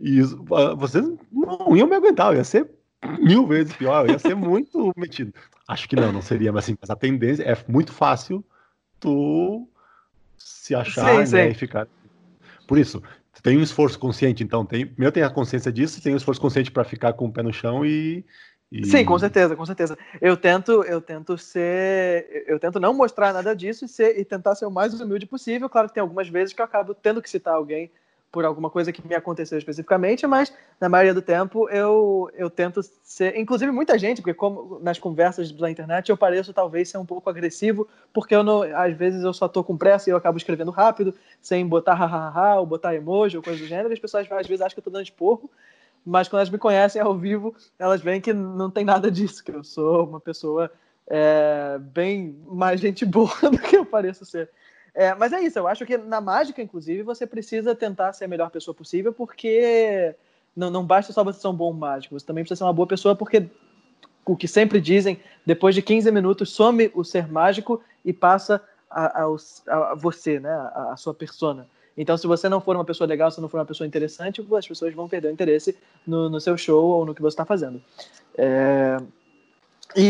e 0.00 0.22
vocês 0.76 1.04
não 1.32 1.76
iam 1.76 1.88
me 1.88 1.96
aguentar, 1.96 2.32
eu 2.32 2.38
ia 2.38 2.44
ser 2.44 2.70
mil 3.20 3.46
vezes 3.46 3.74
pior, 3.74 4.06
eu 4.06 4.12
ia 4.12 4.18
ser 4.18 4.34
muito 4.34 4.92
metido. 4.96 5.34
Acho 5.66 5.88
que 5.88 5.96
não, 5.96 6.12
não 6.12 6.22
seria, 6.22 6.52
mas 6.52 6.64
assim, 6.64 6.76
mas 6.80 6.90
a 6.90 6.96
tendência 6.96 7.42
é 7.42 7.56
muito 7.66 7.92
fácil 7.92 8.44
tu 9.00 9.68
se 10.38 10.74
achar 10.74 11.26
sim, 11.26 11.36
né, 11.36 11.46
sim. 11.46 11.50
e 11.50 11.54
ficar. 11.54 11.88
Por 12.66 12.78
isso, 12.78 13.02
tem 13.42 13.58
um 13.58 13.62
esforço 13.62 13.98
consciente, 13.98 14.42
então. 14.42 14.64
Tem, 14.64 14.92
eu 14.98 15.12
tenho 15.12 15.26
a 15.26 15.30
consciência 15.30 15.72
disso, 15.72 16.02
tem 16.02 16.14
um 16.14 16.16
esforço 16.16 16.40
consciente 16.40 16.70
para 16.70 16.84
ficar 16.84 17.12
com 17.12 17.26
o 17.26 17.32
pé 17.32 17.42
no 17.42 17.52
chão 17.52 17.84
e, 17.84 18.24
e, 18.70 18.86
Sim, 18.86 19.04
com 19.04 19.18
certeza, 19.18 19.54
com 19.54 19.64
certeza. 19.64 19.96
Eu 20.20 20.36
tento, 20.36 20.82
eu 20.82 21.00
tento 21.00 21.38
ser, 21.38 22.44
eu 22.46 22.58
tento 22.58 22.80
não 22.80 22.92
mostrar 22.92 23.32
nada 23.32 23.54
disso 23.54 23.84
e, 23.84 23.88
ser, 23.88 24.18
e 24.18 24.24
tentar 24.24 24.54
ser 24.54 24.66
o 24.66 24.70
mais 24.70 24.98
humilde 25.00 25.26
possível. 25.26 25.68
Claro 25.68 25.88
que 25.88 25.94
tem 25.94 26.00
algumas 26.00 26.28
vezes 26.28 26.52
que 26.52 26.60
eu 26.60 26.64
acabo 26.64 26.94
tendo 26.94 27.22
que 27.22 27.30
citar 27.30 27.54
alguém 27.54 27.90
por 28.34 28.44
alguma 28.44 28.68
coisa 28.68 28.90
que 28.90 29.06
me 29.06 29.14
aconteceu 29.14 29.56
especificamente, 29.56 30.26
mas 30.26 30.52
na 30.80 30.88
maioria 30.88 31.14
do 31.14 31.22
tempo 31.22 31.68
eu, 31.68 32.28
eu 32.34 32.50
tento 32.50 32.80
ser. 32.82 33.38
Inclusive, 33.38 33.70
muita 33.70 33.96
gente, 33.96 34.20
porque 34.20 34.34
como 34.34 34.80
nas 34.80 34.98
conversas 34.98 35.52
da 35.52 35.70
internet 35.70 36.08
eu 36.08 36.16
pareço 36.16 36.52
talvez 36.52 36.88
ser 36.88 36.98
um 36.98 37.06
pouco 37.06 37.30
agressivo, 37.30 37.86
porque 38.12 38.34
eu 38.34 38.42
não, 38.42 38.62
às 38.62 38.92
vezes 38.96 39.22
eu 39.22 39.32
só 39.32 39.46
tô 39.46 39.62
com 39.62 39.76
pressa 39.76 40.10
e 40.10 40.12
eu 40.12 40.16
acabo 40.16 40.36
escrevendo 40.36 40.72
rápido, 40.72 41.14
sem 41.40 41.64
botar 41.64 41.94
hahaha 41.94 42.58
ou 42.58 42.66
botar 42.66 42.92
emoji 42.96 43.36
ou 43.36 43.42
coisa 43.42 43.60
do 43.60 43.68
gênero, 43.68 43.90
e 43.90 43.92
as 43.92 44.00
pessoas 44.00 44.26
às 44.28 44.46
vezes 44.48 44.60
acham 44.60 44.74
que 44.74 44.80
eu 44.80 44.84
tô 44.84 44.90
dando 44.90 45.04
esporro, 45.04 45.48
mas 46.04 46.26
quando 46.26 46.40
elas 46.40 46.50
me 46.50 46.58
conhecem 46.58 47.00
ao 47.00 47.16
vivo, 47.16 47.54
elas 47.78 48.00
veem 48.00 48.20
que 48.20 48.32
não 48.32 48.68
tem 48.68 48.84
nada 48.84 49.12
disso, 49.12 49.44
que 49.44 49.52
eu 49.52 49.62
sou 49.62 50.08
uma 50.08 50.18
pessoa 50.18 50.72
é, 51.06 51.78
bem 51.78 52.36
mais 52.48 52.80
gente 52.80 53.06
boa 53.06 53.30
do 53.48 53.58
que 53.58 53.76
eu 53.76 53.86
pareço 53.86 54.24
ser. 54.24 54.50
É, 54.94 55.12
mas 55.14 55.32
é 55.32 55.40
isso, 55.40 55.58
eu 55.58 55.66
acho 55.66 55.84
que 55.84 55.98
na 55.98 56.20
mágica, 56.20 56.62
inclusive, 56.62 57.02
você 57.02 57.26
precisa 57.26 57.74
tentar 57.74 58.12
ser 58.12 58.26
a 58.26 58.28
melhor 58.28 58.50
pessoa 58.50 58.74
possível, 58.74 59.12
porque 59.12 60.14
não, 60.56 60.70
não 60.70 60.86
basta 60.86 61.12
só 61.12 61.24
você 61.24 61.40
ser 61.40 61.48
um 61.48 61.54
bom 61.54 61.72
mágico, 61.72 62.18
você 62.18 62.24
também 62.24 62.44
precisa 62.44 62.58
ser 62.58 62.64
uma 62.64 62.72
boa 62.72 62.86
pessoa, 62.86 63.16
porque 63.16 63.48
o 64.24 64.36
que 64.36 64.46
sempre 64.46 64.80
dizem, 64.80 65.20
depois 65.44 65.74
de 65.74 65.82
15 65.82 66.10
minutos, 66.10 66.52
some 66.52 66.90
o 66.94 67.04
ser 67.04 67.30
mágico 67.30 67.82
e 68.04 68.12
passa 68.12 68.62
a, 68.90 69.22
a, 69.22 69.90
a 69.90 69.94
você, 69.94 70.38
né, 70.38 70.50
a, 70.50 70.92
a, 70.92 70.96
sua 70.96 71.12
persona. 71.12 71.66
Então, 71.96 72.16
se 72.16 72.26
você 72.26 72.48
não 72.48 72.60
for 72.60 72.76
uma 72.76 72.84
pessoa 72.84 73.06
legal, 73.06 73.30
se 73.30 73.40
não 73.40 73.48
for 73.48 73.58
uma 73.58 73.66
pessoa 73.66 73.86
interessante, 73.86 74.44
as 74.56 74.66
pessoas 74.66 74.94
vão 74.94 75.08
perder 75.08 75.28
o 75.28 75.32
interesse 75.32 75.76
no, 76.06 76.28
no 76.28 76.40
seu 76.40 76.56
show 76.56 76.84
ou 76.84 77.04
no 77.04 77.14
que 77.14 77.22
você 77.22 77.34
está 77.34 77.44
fazendo. 77.44 77.82
É... 78.36 78.96
E, 79.96 80.02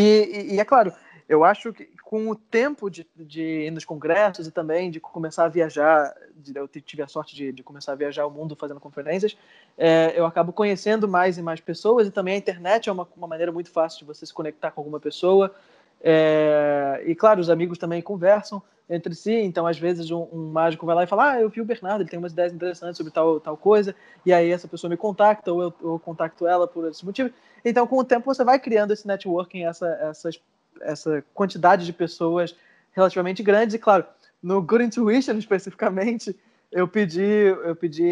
e, 0.51 0.55
e, 0.55 0.61
é 0.61 0.65
claro, 0.65 0.93
eu 1.29 1.43
acho 1.43 1.73
que 1.73 1.89
com 2.03 2.29
o 2.29 2.35
tempo 2.35 2.91
de, 2.91 3.07
de 3.17 3.43
ir 3.67 3.71
nos 3.71 3.85
congressos 3.85 4.47
e 4.47 4.51
também 4.51 4.91
de 4.91 5.01
começar 5.01 5.45
a 5.45 5.49
viajar, 5.49 6.15
de, 6.37 6.57
eu 6.57 6.69
tive 6.69 7.03
a 7.03 7.09
sorte 7.09 7.35
de, 7.35 7.51
de, 7.51 7.63
começar 7.63 7.93
a 7.93 7.97
viajar 7.97 8.27
o 8.27 8.31
mundo 8.31 8.55
fazendo 8.55 8.79
conferências, 8.79 9.37
é, 9.77 10.13
eu 10.15 10.27
acabo 10.27 10.53
conhecendo 10.53 11.09
mais 11.09 11.39
e 11.39 11.43
mais 11.43 11.61
pessoas 11.61 12.07
e 12.07 12.11
também 12.11 12.35
a 12.35 12.39
internet 12.39 12.89
é 12.89 12.93
uma, 12.93 13.09
uma 13.17 13.27
maneira 13.27 13.51
muito 13.51 13.71
fácil 13.71 14.01
de 14.01 14.05
você 14.05 14.27
se 14.27 14.35
conectar 14.35 14.71
com 14.71 14.81
alguma 14.81 15.01
pessoa. 15.01 15.55
É, 16.03 17.03
e 17.07 17.15
claro, 17.15 17.41
os 17.41 17.49
amigos 17.49 17.79
também 17.79 18.03
conversam 18.03 18.63
entre 18.89 19.15
si, 19.15 19.33
então 19.33 19.67
às 19.67 19.79
vezes 19.79 20.11
um, 20.11 20.29
um, 20.31 20.51
mágico 20.53 20.85
vai 20.85 20.95
lá 20.95 21.05
e 21.05 21.07
fala: 21.07 21.33
Ah, 21.33 21.41
eu 21.41 21.49
vi 21.49 21.63
o 21.63 21.65
Bernardo, 21.65 22.03
ele 22.03 22.11
tem 22.11 22.19
umas 22.19 22.33
ideias 22.33 22.53
interessantes 22.53 22.99
sobre 22.99 23.11
tal, 23.11 23.41
tal 23.41 23.57
coisa, 23.57 23.95
e 24.27 24.33
aí 24.33 24.51
essa 24.51 24.69
pessoa 24.69 24.91
me 24.91 24.97
contacta 24.97 25.51
ou 25.51 25.63
eu, 25.63 25.75
eu 25.83 25.99
contacto 25.99 26.47
ela 26.47 26.69
por 26.69 26.87
esse 26.87 27.05
motivo. 27.05 27.31
Então, 27.65 27.87
com 27.87 27.97
o 27.97 28.05
tempo, 28.05 28.27
você 28.27 28.45
vai 28.45 28.59
criando 28.59 28.93
esse 28.93 29.07
networking, 29.07 29.65
essa, 29.65 29.89
essas 30.03 30.39
essa 30.81 31.25
quantidade 31.33 31.85
de 31.85 31.93
pessoas 31.93 32.55
relativamente 32.93 33.43
grandes. 33.43 33.75
E 33.75 33.79
claro, 33.79 34.05
no 34.43 34.61
Good 34.63 34.85
Intuition 34.85 35.37
especificamente, 35.39 36.37
eu 36.71 36.89
pedi, 36.89 37.23
eu 37.23 37.77
pedi, 37.77 38.05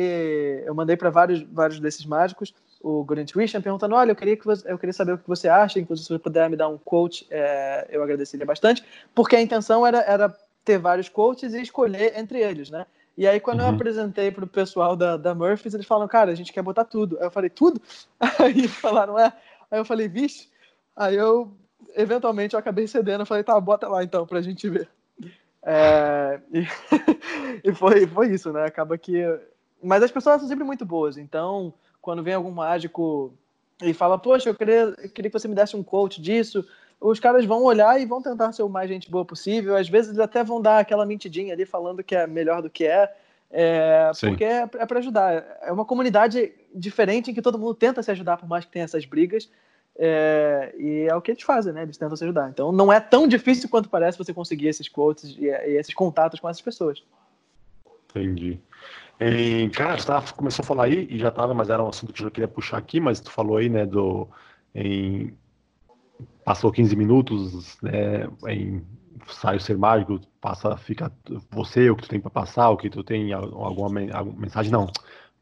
eu 0.64 0.74
mandei 0.74 0.96
para 0.96 1.10
vários, 1.10 1.42
vários 1.42 1.80
desses 1.80 2.06
mágicos 2.06 2.54
o 2.82 3.04
Good 3.04 3.22
Intuition 3.22 3.62
perguntando, 3.62 3.94
olha, 3.94 4.10
eu 4.10 4.16
queria 4.16 4.36
que 4.36 4.44
você, 4.44 4.70
eu 4.70 4.76
queria 4.76 4.92
saber 4.92 5.12
o 5.12 5.18
que 5.18 5.28
você 5.28 5.48
acha, 5.48 5.78
inclusive 5.78 6.04
se 6.04 6.12
você 6.12 6.18
puder 6.18 6.50
me 6.50 6.56
dar 6.56 6.68
um 6.68 6.76
quote, 6.76 7.26
é, 7.30 7.86
eu 7.90 8.02
agradeceria 8.02 8.44
bastante, 8.44 8.84
porque 9.14 9.36
a 9.36 9.40
intenção 9.40 9.86
era, 9.86 10.00
era 10.00 10.36
ter 10.64 10.78
vários 10.78 11.08
quotes 11.08 11.54
e 11.54 11.62
escolher 11.62 12.18
entre 12.18 12.40
eles, 12.40 12.70
né? 12.70 12.84
E 13.16 13.26
aí, 13.26 13.38
quando 13.38 13.60
uhum. 13.60 13.68
eu 13.68 13.74
apresentei 13.74 14.30
para 14.30 14.44
o 14.44 14.48
pessoal 14.48 14.96
da, 14.96 15.16
da 15.16 15.34
Murphys, 15.34 15.74
eles 15.74 15.86
falaram, 15.86 16.08
cara, 16.08 16.32
a 16.32 16.34
gente 16.34 16.52
quer 16.52 16.62
botar 16.62 16.84
tudo. 16.84 17.18
Aí 17.18 17.26
eu 17.26 17.30
falei, 17.30 17.50
tudo? 17.50 17.80
Aí 18.40 18.66
falaram, 18.66 19.18
é. 19.18 19.32
Aí 19.70 19.78
eu 19.78 19.84
falei, 19.84 20.08
vixe. 20.08 20.48
Aí 20.96 21.14
eu 21.14 21.52
eventualmente 21.94 22.54
eu 22.54 22.60
acabei 22.60 22.86
cedendo, 22.86 23.20
eu 23.20 23.26
falei, 23.26 23.42
tá, 23.44 23.58
bota 23.60 23.88
lá 23.88 24.02
então 24.02 24.26
pra 24.26 24.42
gente 24.42 24.68
ver. 24.68 24.88
É, 25.62 26.40
e, 26.52 26.66
e 27.70 27.74
foi, 27.74 28.06
foi 28.06 28.32
isso, 28.32 28.52
né? 28.52 28.64
Acaba 28.64 28.98
que. 28.98 29.22
Mas 29.82 30.02
as 30.02 30.10
pessoas 30.10 30.40
são 30.40 30.48
sempre 30.48 30.64
muito 30.64 30.84
boas, 30.84 31.16
então 31.16 31.72
quando 32.00 32.22
vem 32.22 32.34
algum 32.34 32.50
mágico 32.50 33.32
e 33.80 33.94
fala, 33.94 34.18
poxa, 34.18 34.48
eu 34.48 34.54
queria, 34.54 34.94
eu 34.98 35.08
queria 35.08 35.30
que 35.30 35.38
você 35.38 35.48
me 35.48 35.54
desse 35.54 35.76
um 35.76 35.82
quote 35.82 36.20
disso, 36.20 36.64
os 37.00 37.18
caras 37.18 37.44
vão 37.44 37.62
olhar 37.64 38.00
e 38.00 38.06
vão 38.06 38.22
tentar 38.22 38.52
ser 38.52 38.62
o 38.62 38.68
mais 38.68 38.88
gente 38.88 39.10
boa 39.10 39.24
possível. 39.24 39.76
Às 39.76 39.88
vezes 39.88 40.10
eles 40.10 40.20
até 40.20 40.44
vão 40.44 40.60
dar 40.60 40.78
aquela 40.78 41.04
mentidinha 41.06 41.52
ali 41.52 41.64
falando 41.64 42.02
que 42.02 42.14
é 42.14 42.26
melhor 42.26 42.62
do 42.62 42.70
que 42.70 42.84
é. 42.84 43.12
É, 43.50 44.10
porque 44.18 44.44
é, 44.44 44.62
é 44.62 44.86
para 44.86 44.98
ajudar. 44.98 45.58
É 45.62 45.70
uma 45.70 45.84
comunidade 45.84 46.52
diferente 46.74 47.30
em 47.30 47.34
que 47.34 47.42
todo 47.42 47.58
mundo 47.58 47.74
tenta 47.74 48.02
se 48.02 48.10
ajudar, 48.10 48.36
por 48.36 48.48
mais 48.48 48.64
que 48.64 48.70
tenha 48.70 48.84
essas 48.84 49.04
brigas. 49.04 49.50
É, 49.98 50.74
e 50.78 51.06
é 51.08 51.14
o 51.14 51.20
que 51.20 51.32
eles 51.32 51.42
fazem, 51.42 51.72
né? 51.72 51.82
Eles 51.82 51.96
tentam 51.96 52.16
se 52.16 52.24
ajudar. 52.24 52.48
Então 52.48 52.72
não 52.72 52.92
é 52.92 52.98
tão 52.98 53.28
difícil 53.28 53.68
quanto 53.68 53.88
parece 53.88 54.18
você 54.18 54.32
conseguir 54.32 54.68
esses 54.68 54.88
quotes 54.88 55.36
e, 55.38 55.44
e 55.44 55.76
esses 55.76 55.94
contatos 55.94 56.40
com 56.40 56.48
essas 56.48 56.62
pessoas. 56.62 57.02
Entendi. 58.10 58.60
E, 59.20 59.70
cara, 59.70 59.96
você 59.96 60.06
tava, 60.06 60.32
começou 60.32 60.62
a 60.62 60.66
falar 60.66 60.84
aí, 60.84 61.06
e 61.08 61.18
já 61.18 61.28
estava, 61.28 61.54
mas 61.54 61.70
era 61.70 61.82
um 61.82 61.88
assunto 61.88 62.12
que 62.12 62.24
eu 62.24 62.30
queria 62.30 62.48
puxar 62.48 62.78
aqui, 62.78 62.98
mas 62.98 63.20
tu 63.20 63.30
falou 63.30 63.56
aí, 63.56 63.68
né, 63.68 63.86
do. 63.86 64.26
Em, 64.74 65.32
passou 66.44 66.72
15 66.72 66.96
minutos, 66.96 67.80
né, 67.82 68.28
em 68.48 68.84
sai 69.28 69.56
o 69.56 69.60
ser 69.60 69.78
mágico, 69.78 70.20
passa, 70.40 70.76
fica 70.76 71.12
você, 71.50 71.88
o 71.88 71.96
que 71.96 72.02
tu 72.02 72.08
tem 72.08 72.20
para 72.20 72.30
passar, 72.30 72.70
o 72.70 72.76
que 72.76 72.90
tu 72.90 73.04
tem, 73.04 73.32
alguma, 73.32 73.68
alguma 74.12 74.34
mensagem, 74.36 74.72
não, 74.72 74.90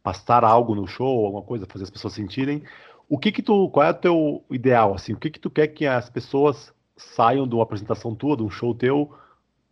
passar 0.02 0.44
algo 0.44 0.74
no 0.74 0.86
show, 0.86 1.24
alguma 1.24 1.42
coisa, 1.42 1.66
fazer 1.66 1.84
as 1.84 1.90
pessoas 1.90 2.12
sentirem 2.12 2.62
o 3.10 3.18
que 3.18 3.32
que 3.32 3.42
tu, 3.42 3.68
qual 3.70 3.86
é 3.86 3.90
o 3.90 3.94
teu 3.94 4.44
ideal, 4.48 4.94
assim, 4.94 5.12
o 5.12 5.16
que 5.16 5.28
que 5.28 5.40
tu 5.40 5.50
quer 5.50 5.66
que 5.66 5.84
as 5.84 6.08
pessoas 6.08 6.72
saiam 6.96 7.46
de 7.46 7.56
uma 7.56 7.64
apresentação 7.64 8.14
tua, 8.14 8.36
de 8.36 8.44
um 8.44 8.48
show 8.48 8.72
teu, 8.72 9.12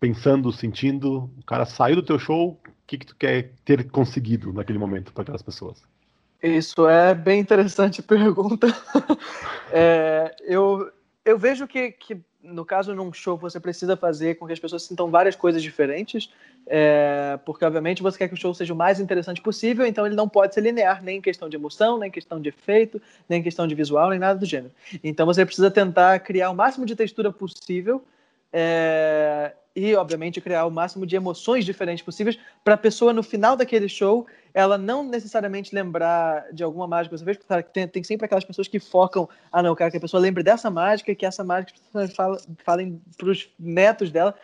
pensando, 0.01 0.53
sentindo, 0.53 1.30
o 1.39 1.45
cara 1.47 1.64
saiu 1.64 1.95
do 1.95 2.03
teu 2.03 2.18
show, 2.18 2.61
o 2.66 2.72
que 2.84 2.99
que 2.99 3.07
tu 3.07 3.14
quer 3.14 3.53
ter 3.64 3.89
conseguido 3.91 4.53
naquele 4.53 4.78
momento 4.78 5.12
para 5.12 5.22
aquelas 5.22 5.41
pessoas? 5.41 5.80
Isso 6.43 6.89
é 6.89 7.14
bem 7.14 7.39
interessante 7.39 8.03
pergunta. 8.03 8.66
é, 9.70 10.34
eu, 10.41 10.91
eu 11.24 11.39
vejo 11.39 11.68
que, 11.68 11.93
que 11.93 12.20
no 12.53 12.64
caso, 12.64 12.94
num 12.94 13.12
show, 13.12 13.36
você 13.36 13.61
precisa 13.61 13.96
fazer 13.96 14.36
com 14.36 14.46
que 14.46 14.53
as 14.53 14.59
pessoas 14.59 14.82
sintam 14.82 15.11
várias 15.11 15.36
coisas 15.36 15.62
diferentes, 15.62 16.30
é, 16.66 17.38
porque, 17.44 17.64
obviamente, 17.64 18.03
você 18.03 18.18
quer 18.18 18.28
que 18.28 18.34
o 18.34 18.36
show 18.36 18.53
seja 18.55 18.74
o 18.74 18.76
mais 18.76 19.01
interessante 19.01 19.40
possível, 19.40 19.86
então 19.86 20.07
ele 20.07 20.16
não 20.16 20.28
pode 20.28 20.55
ser 20.55 20.61
linear, 20.61 21.03
nem 21.03 21.18
em 21.18 21.20
questão 21.20 21.49
de 21.49 21.57
emoção, 21.57 21.99
nem 21.99 22.09
em 22.09 22.12
questão 22.12 22.40
de 22.40 22.49
efeito, 22.49 23.01
nem 23.28 23.40
em 23.40 23.42
questão 23.42 23.66
de 23.66 23.74
visual, 23.74 24.11
nem 24.11 24.18
nada 24.18 24.38
do 24.38 24.46
gênero. 24.46 24.72
Então, 25.03 25.26
você 25.26 25.44
precisa 25.44 25.70
tentar 25.70 26.18
criar 26.20 26.51
o 26.51 26.55
máximo 26.55 26.86
de 26.86 26.96
textura 26.96 27.32
possível 27.32 28.03
é, 28.53 29.53
e, 29.79 29.95
obviamente, 29.95 30.41
criar 30.41 30.66
o 30.66 30.70
máximo 30.70 31.07
de 31.07 31.14
emoções 31.14 31.64
diferentes 31.64 32.05
possíveis 32.05 32.39
para 32.64 32.74
a 32.74 32.76
pessoa, 32.76 33.12
no 33.12 33.22
final 33.22 33.57
daquele 33.57 33.89
show, 33.89 34.26
ela 34.53 34.76
não 34.76 35.05
necessariamente 35.05 35.74
lembrar 35.74 36.53
de 36.53 36.64
alguma 36.64 36.87
mágica 36.87 37.16
você 37.16 37.24
fez, 37.24 37.37
porque 37.37 37.62
tem, 37.72 37.87
tem 37.87 38.03
sempre 38.03 38.26
aquelas 38.26 38.45
pessoas 38.45 38.66
que 38.66 38.81
focam, 38.81 39.29
ah, 39.53 39.62
não, 39.62 39.70
eu 39.70 39.76
quero 39.76 39.91
que 39.91 39.97
a 39.97 40.01
pessoa 40.01 40.20
lembre 40.20 40.43
dessa 40.43 40.68
mágica, 40.68 41.14
que 41.14 41.24
essa 41.24 41.45
mágica 41.45 41.79
falem 42.64 43.01
para 43.16 43.29
os 43.29 43.49
netos 43.59 44.11
dela 44.11 44.35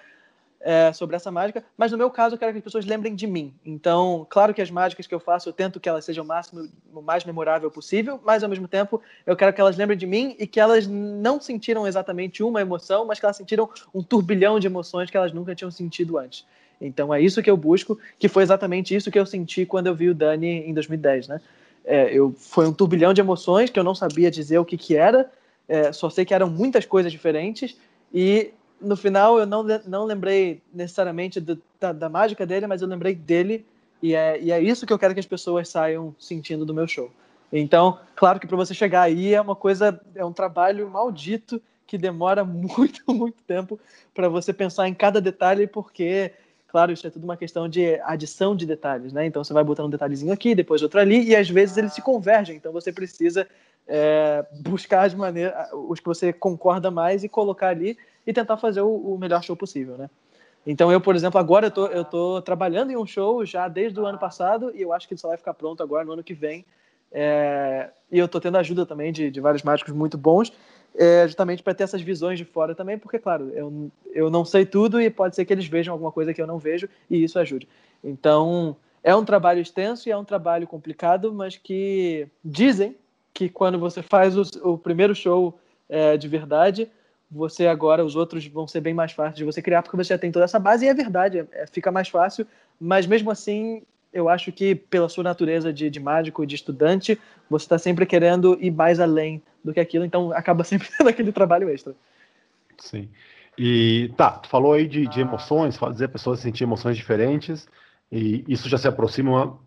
é, 0.65 0.91
sobre 0.95 1.15
essa 1.15 1.31
mágica, 1.31 1.63
mas 1.77 1.93
no 1.93 1.99
meu 1.99 2.11
caso 2.11 2.35
eu 2.35 2.39
quero 2.39 2.51
que 2.53 2.59
as 2.59 2.65
pessoas 2.65 2.87
lembrem 2.87 3.15
de 3.15 3.27
mim. 3.27 3.53
Então, 3.67 4.27
claro 4.31 4.55
que 4.55 4.63
as 4.63 4.71
mágicas 4.71 5.07
que 5.07 5.15
eu 5.15 5.21
faço, 5.21 5.47
eu 5.47 5.53
tento 5.53 5.79
que 5.79 5.87
elas 5.87 6.07
sejam 6.07 6.25
o 6.25 6.27
máximo, 6.27 6.67
o 6.93 7.03
mais 7.03 7.23
memorável 7.23 7.71
possível, 7.71 8.19
mas 8.25 8.43
ao 8.43 8.49
mesmo 8.49 8.67
tempo 8.67 9.01
eu 9.27 9.37
quero 9.37 9.53
que 9.53 9.61
elas 9.61 9.77
lembrem 9.77 9.99
de 9.99 10.07
mim 10.07 10.35
e 10.39 10.47
que 10.47 10.59
elas 10.59 10.87
não 10.87 11.39
sentiram 11.39 11.87
exatamente 11.87 12.43
uma 12.43 12.63
emoção, 12.63 13.05
mas 13.05 13.21
que 13.21 13.27
elas 13.27 13.37
sentiram 13.37 13.69
um 13.95 14.03
turbilhão 14.03 14.59
de 14.59 14.67
emoções 14.67 15.11
que 15.11 15.17
elas 15.19 15.35
nunca 15.35 15.55
tinham 15.55 15.71
sentido 15.71 16.17
antes. 16.17 16.47
Então 16.81 17.13
é 17.13 17.21
isso 17.21 17.43
que 17.43 17.51
eu 17.51 17.57
busco, 17.59 17.99
que 18.19 18.27
foi 18.27 18.43
exatamente 18.43 18.97
isso 18.97 19.11
que 19.11 19.19
eu 19.19 19.27
senti 19.27 19.67
quando 19.67 19.89
eu 19.89 19.95
vi 19.95 20.09
o 20.09 20.15
Dani 20.15 20.67
em 20.67 20.73
2010, 20.73 21.29
né? 21.29 21.41
É, 21.85 22.11
eu, 22.11 22.35
foi 22.39 22.67
um 22.67 22.73
turbilhão 22.73 23.13
de 23.13 23.21
emoções 23.21 23.69
que 23.69 23.79
eu 23.79 23.85
não 23.85 23.95
sabia 23.95 24.31
dizer 24.31 24.57
o 24.57 24.65
que, 24.65 24.79
que 24.79 24.97
era, 24.97 25.31
é, 25.69 25.93
só 25.93 26.09
sei 26.09 26.25
que 26.25 26.33
eram 26.33 26.49
muitas 26.49 26.87
coisas 26.87 27.13
diferentes 27.13 27.77
e 28.13 28.53
no 28.85 28.97
final 28.97 29.39
eu 29.39 29.47
não, 29.47 29.65
não 29.87 30.05
lembrei 30.05 30.63
necessariamente 30.73 31.41
do, 31.41 31.61
da, 31.81 31.93
da, 31.93 32.09
mágica 32.09 32.47
dele, 32.47 32.67
mas 32.67 32.83
eu 32.83 32.89
lembrei 32.89 33.15
dele 33.15 33.65
e 34.03 34.15
é, 34.15 34.41
e 34.41 34.53
é 34.53 34.61
isso 34.61 34.87
que 34.87 34.93
eu 34.93 34.99
quero 34.99 35.15
que 35.15 35.21
as 35.21 35.27
pessoas 35.27 35.69
saiam 35.69 36.15
sentindo 36.19 36.65
do 36.65 36.75
meu 36.75 36.87
show. 36.87 37.11
Então, 37.53 37.99
claro 38.15 38.41
que 38.41 38.47
para 38.47 38.57
você 38.57 38.75
chegar 38.75 39.03
aí 39.03 39.33
é 39.33 39.41
uma 39.41 39.55
coisa, 39.55 40.01
é 40.15 40.25
um 40.25 40.33
trabalho 40.33 40.89
maldito 40.91 41.61
que 41.87 41.97
demora 41.97 42.45
muito, 42.45 43.03
muito 43.09 43.43
tempo 43.47 43.79
para 44.13 44.29
você 44.29 44.53
pensar 44.53 44.89
em 44.89 44.95
cada 44.95 45.21
detalhe, 45.21 45.67
porque, 45.67 46.33
claro, 46.69 46.93
isso 46.93 47.07
é 47.07 47.11
tudo 47.11 47.25
uma 47.25 47.37
questão 47.37 47.69
de 47.69 48.01
adição 48.05 48.57
de 48.57 48.67
detalhes, 48.67 49.13
né? 49.13 49.27
Então 49.27 49.43
você 49.43 49.53
vai 49.53 49.65
botando 49.65 49.87
um 49.87 49.91
detalhezinho 49.91 50.33
aqui, 50.33 50.55
depois 50.55 50.83
outro 50.83 51.01
ali, 51.01 51.29
e 51.29 51.37
às 51.37 51.49
vezes 51.49 51.77
eles 51.77 51.93
se 51.93 52.03
convergem, 52.03 52.57
então 52.57 52.73
você 52.73 52.93
precisa 52.93 53.47
é, 53.87 54.45
buscar 54.61 55.05
as 55.05 55.15
maneiras, 55.15 55.55
os 55.73 56.01
que 56.01 56.07
você 56.07 56.33
concorda 56.33 56.91
mais 56.91 57.23
e 57.23 57.29
colocar 57.29 57.69
ali 57.69 57.97
e 58.27 58.33
tentar 58.33 58.57
fazer 58.57 58.81
o, 58.81 58.95
o, 58.95 59.19
melhor 59.19 59.43
show 59.43 59.57
possível, 59.57 59.97
né? 59.97 60.11
Então 60.67 60.91
eu, 60.91 61.01
por 61.01 61.15
exemplo, 61.15 61.39
agora 61.39 61.67
eu 61.67 61.71
tô, 61.71 61.87
eu 61.89 62.05
tô 62.05 62.41
trabalhando 62.41 62.91
em 62.91 62.97
um 62.97 63.07
show 63.07 63.45
já 63.45 63.69
desde 63.69 64.01
o 64.01 64.07
ano 64.07 64.19
passado 64.19 64.73
e 64.75 64.81
eu 64.81 64.93
acho 64.93 65.07
que 65.07 65.15
ele 65.15 65.21
só 65.21 65.29
vai 65.29 65.37
ficar 65.37 65.53
pronto 65.53 65.83
agora 65.83 66.05
no 66.05 66.13
ano 66.13 66.25
que 66.25 66.33
vem. 66.33 66.65
É, 67.13 67.91
e 68.11 68.19
eu 68.19 68.27
tô 68.27 68.41
tendo 68.41 68.57
ajuda 68.57 68.85
também 68.87 69.13
de, 69.13 69.31
de 69.31 69.41
vários 69.41 69.63
mágicos 69.63 69.93
muito 69.93 70.19
bons, 70.19 70.53
é, 70.97 71.27
justamente 71.27 71.63
para 71.63 71.75
ter 71.75 71.85
essas 71.85 72.01
visões 72.01 72.39
de 72.39 72.45
fora 72.45 72.75
também, 72.75 72.99
porque, 72.99 73.19
claro, 73.19 73.51
eu, 73.51 73.91
eu 74.13 74.31
não 74.31 74.45
sei 74.45 74.65
tudo 74.65 75.01
e 75.01 75.11
pode 75.11 75.37
ser 75.37 75.45
que 75.45 75.53
eles 75.53 75.67
vejam 75.67 75.93
alguma 75.93 76.11
coisa 76.11 76.33
que 76.33 76.41
eu 76.41 76.47
não 76.47 76.59
vejo 76.59 76.89
e 77.11 77.23
isso 77.23 77.39
ajude. 77.39 77.69
Então, 78.03 78.77
é 79.03 79.15
um 79.15 79.25
trabalho 79.25 79.61
extenso 79.61 80.09
e 80.09 80.13
é 80.13 80.17
um 80.17 80.25
trabalho 80.25 80.67
complicado, 80.67 81.33
mas 81.33 81.57
que 81.57 82.27
dizem 82.45 82.97
que 83.33 83.49
quando 83.49 83.79
você 83.79 84.03
faz 84.03 84.37
o, 84.37 84.73
o 84.73 84.79
primeiro 84.79 85.15
show 85.15 85.59
é, 85.89 86.17
de 86.17 86.27
verdade, 86.27 86.89
você 87.35 87.67
agora, 87.67 88.05
os 88.05 88.15
outros 88.15 88.47
vão 88.47 88.67
ser 88.67 88.81
bem 88.81 88.95
mais 88.95 89.11
fáceis 89.11 89.37
de 89.37 89.45
você 89.45 89.61
criar, 89.61 89.83
porque 89.83 89.97
você 89.97 90.11
já 90.11 90.19
tem 90.19 90.31
toda 90.31 90.45
essa 90.45 90.59
base, 90.59 90.85
e 90.85 90.89
é 90.89 90.95
verdade, 90.95 91.45
é, 91.53 91.67
fica 91.67 91.91
mais 91.91 92.09
fácil, 92.09 92.47
mas 92.81 93.07
mesmo 93.07 93.31
assim, 93.31 93.83
eu 94.13 94.29
acho 94.29 94.53
que 94.53 94.75
pela 94.75 95.09
sua 95.09 95.25
natureza 95.25 95.73
de, 95.73 95.91
de 95.91 95.99
mágico, 95.99 96.47
de 96.47 96.55
estudante, 96.55 97.19
você 97.51 97.65
está 97.65 97.77
sempre 97.77 98.07
querendo 98.07 98.57
ir 98.61 98.71
mais 98.71 99.01
além 99.01 99.43
do 99.65 99.75
que 99.75 99.81
aquilo, 99.81 100.05
então 100.05 100.33
acaba 100.33 100.63
sempre 100.65 100.89
tendo 100.97 101.09
aquele 101.09 101.33
trabalho 101.33 101.69
extra. 101.69 101.95
Sim. 102.79 103.09
E 103.59 104.13
tá, 104.17 104.31
tu 104.31 104.49
falou 104.49 104.73
aí 104.73 104.87
de, 104.87 105.07
de 105.09 105.21
emoções, 105.21 105.77
fazer 105.77 106.05
a 106.05 106.09
pessoa 106.09 106.37
sentir 106.37 106.63
emoções 106.63 106.97
diferentes, 106.97 107.67
e 108.13 108.45
isso 108.47 108.69
já 108.69 108.79
se 108.79 108.87
aproxima 108.87 109.59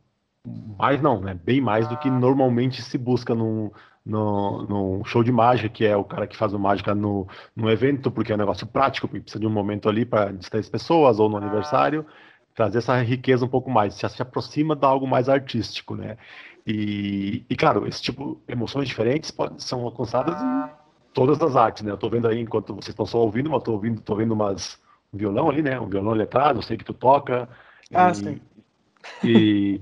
mais 0.77 1.01
não, 1.01 1.19
né? 1.19 1.37
Bem 1.43 1.59
mais 1.59 1.85
do 1.87 1.97
que 1.97 2.09
normalmente 2.09 2.81
se 2.81 2.97
busca 2.97 3.35
num, 3.35 3.69
no, 4.07 4.63
no 4.63 5.05
show 5.05 5.21
de 5.21 5.31
mágica, 5.31 5.67
que 5.67 5.85
é 5.85 5.95
o 5.95 6.03
cara 6.03 6.25
que 6.25 6.37
faz 6.37 6.53
o 6.53 6.59
mágica 6.59 6.95
no, 6.95 7.27
no 7.55 7.69
evento, 7.69 8.09
porque 8.09 8.31
é 8.31 8.35
um 8.35 8.39
negócio 8.39 8.65
prático, 8.65 9.07
porque 9.07 9.21
precisa 9.21 9.39
de 9.39 9.45
um 9.45 9.51
momento 9.51 9.89
ali 9.89 10.05
para 10.05 10.31
distrair 10.31 10.61
as 10.61 10.69
pessoas, 10.69 11.19
ou 11.19 11.29
no 11.29 11.35
aniversário, 11.35 12.05
trazer 12.55 12.77
essa 12.77 12.97
riqueza 13.01 13.45
um 13.45 13.49
pouco 13.49 13.69
mais, 13.69 13.99
já 13.99 14.07
se 14.07 14.21
aproxima 14.21 14.75
de 14.75 14.85
algo 14.85 15.05
mais 15.05 15.27
artístico, 15.27 15.95
né? 15.95 16.17
E, 16.65 17.45
e 17.49 17.55
claro, 17.55 17.85
esse 17.85 18.01
tipo 18.01 18.41
de 18.47 18.53
emoções 18.53 18.87
diferentes 18.87 19.29
pode, 19.29 19.61
são 19.61 19.83
alcançadas 19.83 20.41
em 20.41 20.69
todas 21.13 21.41
as 21.41 21.55
artes, 21.55 21.83
né? 21.83 21.91
Eu 21.91 21.97
tô 21.97 22.09
vendo 22.09 22.27
aí, 22.27 22.39
enquanto 22.39 22.73
vocês 22.73 22.89
estão 22.89 23.05
só 23.05 23.19
ouvindo, 23.19 23.49
mas 23.49 23.61
tô 23.61 23.73
ouvindo, 23.73 24.01
tô 24.01 24.15
vendo 24.15 24.33
umas, 24.33 24.81
um 25.13 25.17
violão 25.17 25.49
ali, 25.49 25.61
né? 25.61 25.79
Um 25.79 25.89
violão 25.89 26.13
letrado, 26.13 26.59
eu 26.59 26.63
sei 26.63 26.77
que 26.77 26.85
tu 26.85 26.93
toca. 26.93 27.49
Ah, 27.93 28.11
e, 28.11 28.15
sim. 28.15 28.41
E 29.23 29.81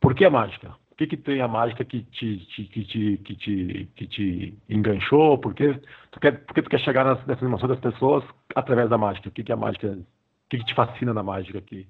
por 0.00 0.14
que 0.14 0.24
a 0.24 0.30
mágica? 0.30 0.74
O 0.92 0.94
que, 0.94 1.06
que 1.06 1.16
tem 1.16 1.40
a 1.40 1.48
mágica 1.48 1.84
que 1.84 2.02
te, 2.02 2.36
te, 2.36 2.64
que 2.64 2.84
te, 2.84 3.16
que 3.24 3.34
te, 3.34 3.90
que 3.96 4.06
te 4.06 4.54
enganchou? 4.68 5.38
Por 5.38 5.54
que 5.54 5.80
tu 6.10 6.20
quer, 6.20 6.44
por 6.44 6.54
que 6.54 6.62
tu 6.62 6.68
quer 6.68 6.80
chegar 6.80 7.02
nas, 7.02 7.26
nessas 7.26 7.42
emoções 7.42 7.70
das 7.70 7.80
pessoas 7.80 8.22
através 8.54 8.90
da 8.90 8.98
mágica? 8.98 9.30
O 9.30 9.32
que, 9.32 9.42
que 9.42 9.52
a 9.52 9.56
mágica? 9.56 9.88
O 9.88 10.04
que, 10.50 10.58
que 10.58 10.66
te 10.66 10.74
fascina 10.74 11.14
na 11.14 11.22
mágica 11.22 11.62
que 11.62 11.88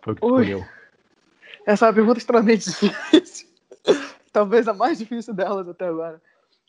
foi 0.00 0.14
o 0.14 0.16
que 0.16 0.22
tu 0.22 0.34
Ui, 0.34 0.42
escolheu? 0.44 0.66
Essa 1.66 1.84
é 1.84 1.88
uma 1.88 1.94
pergunta 1.94 2.18
extremamente 2.18 2.64
difícil. 2.80 3.48
Talvez 4.32 4.66
a 4.66 4.72
mais 4.72 4.98
difícil 4.98 5.34
delas 5.34 5.68
até 5.68 5.86
agora. 5.86 6.20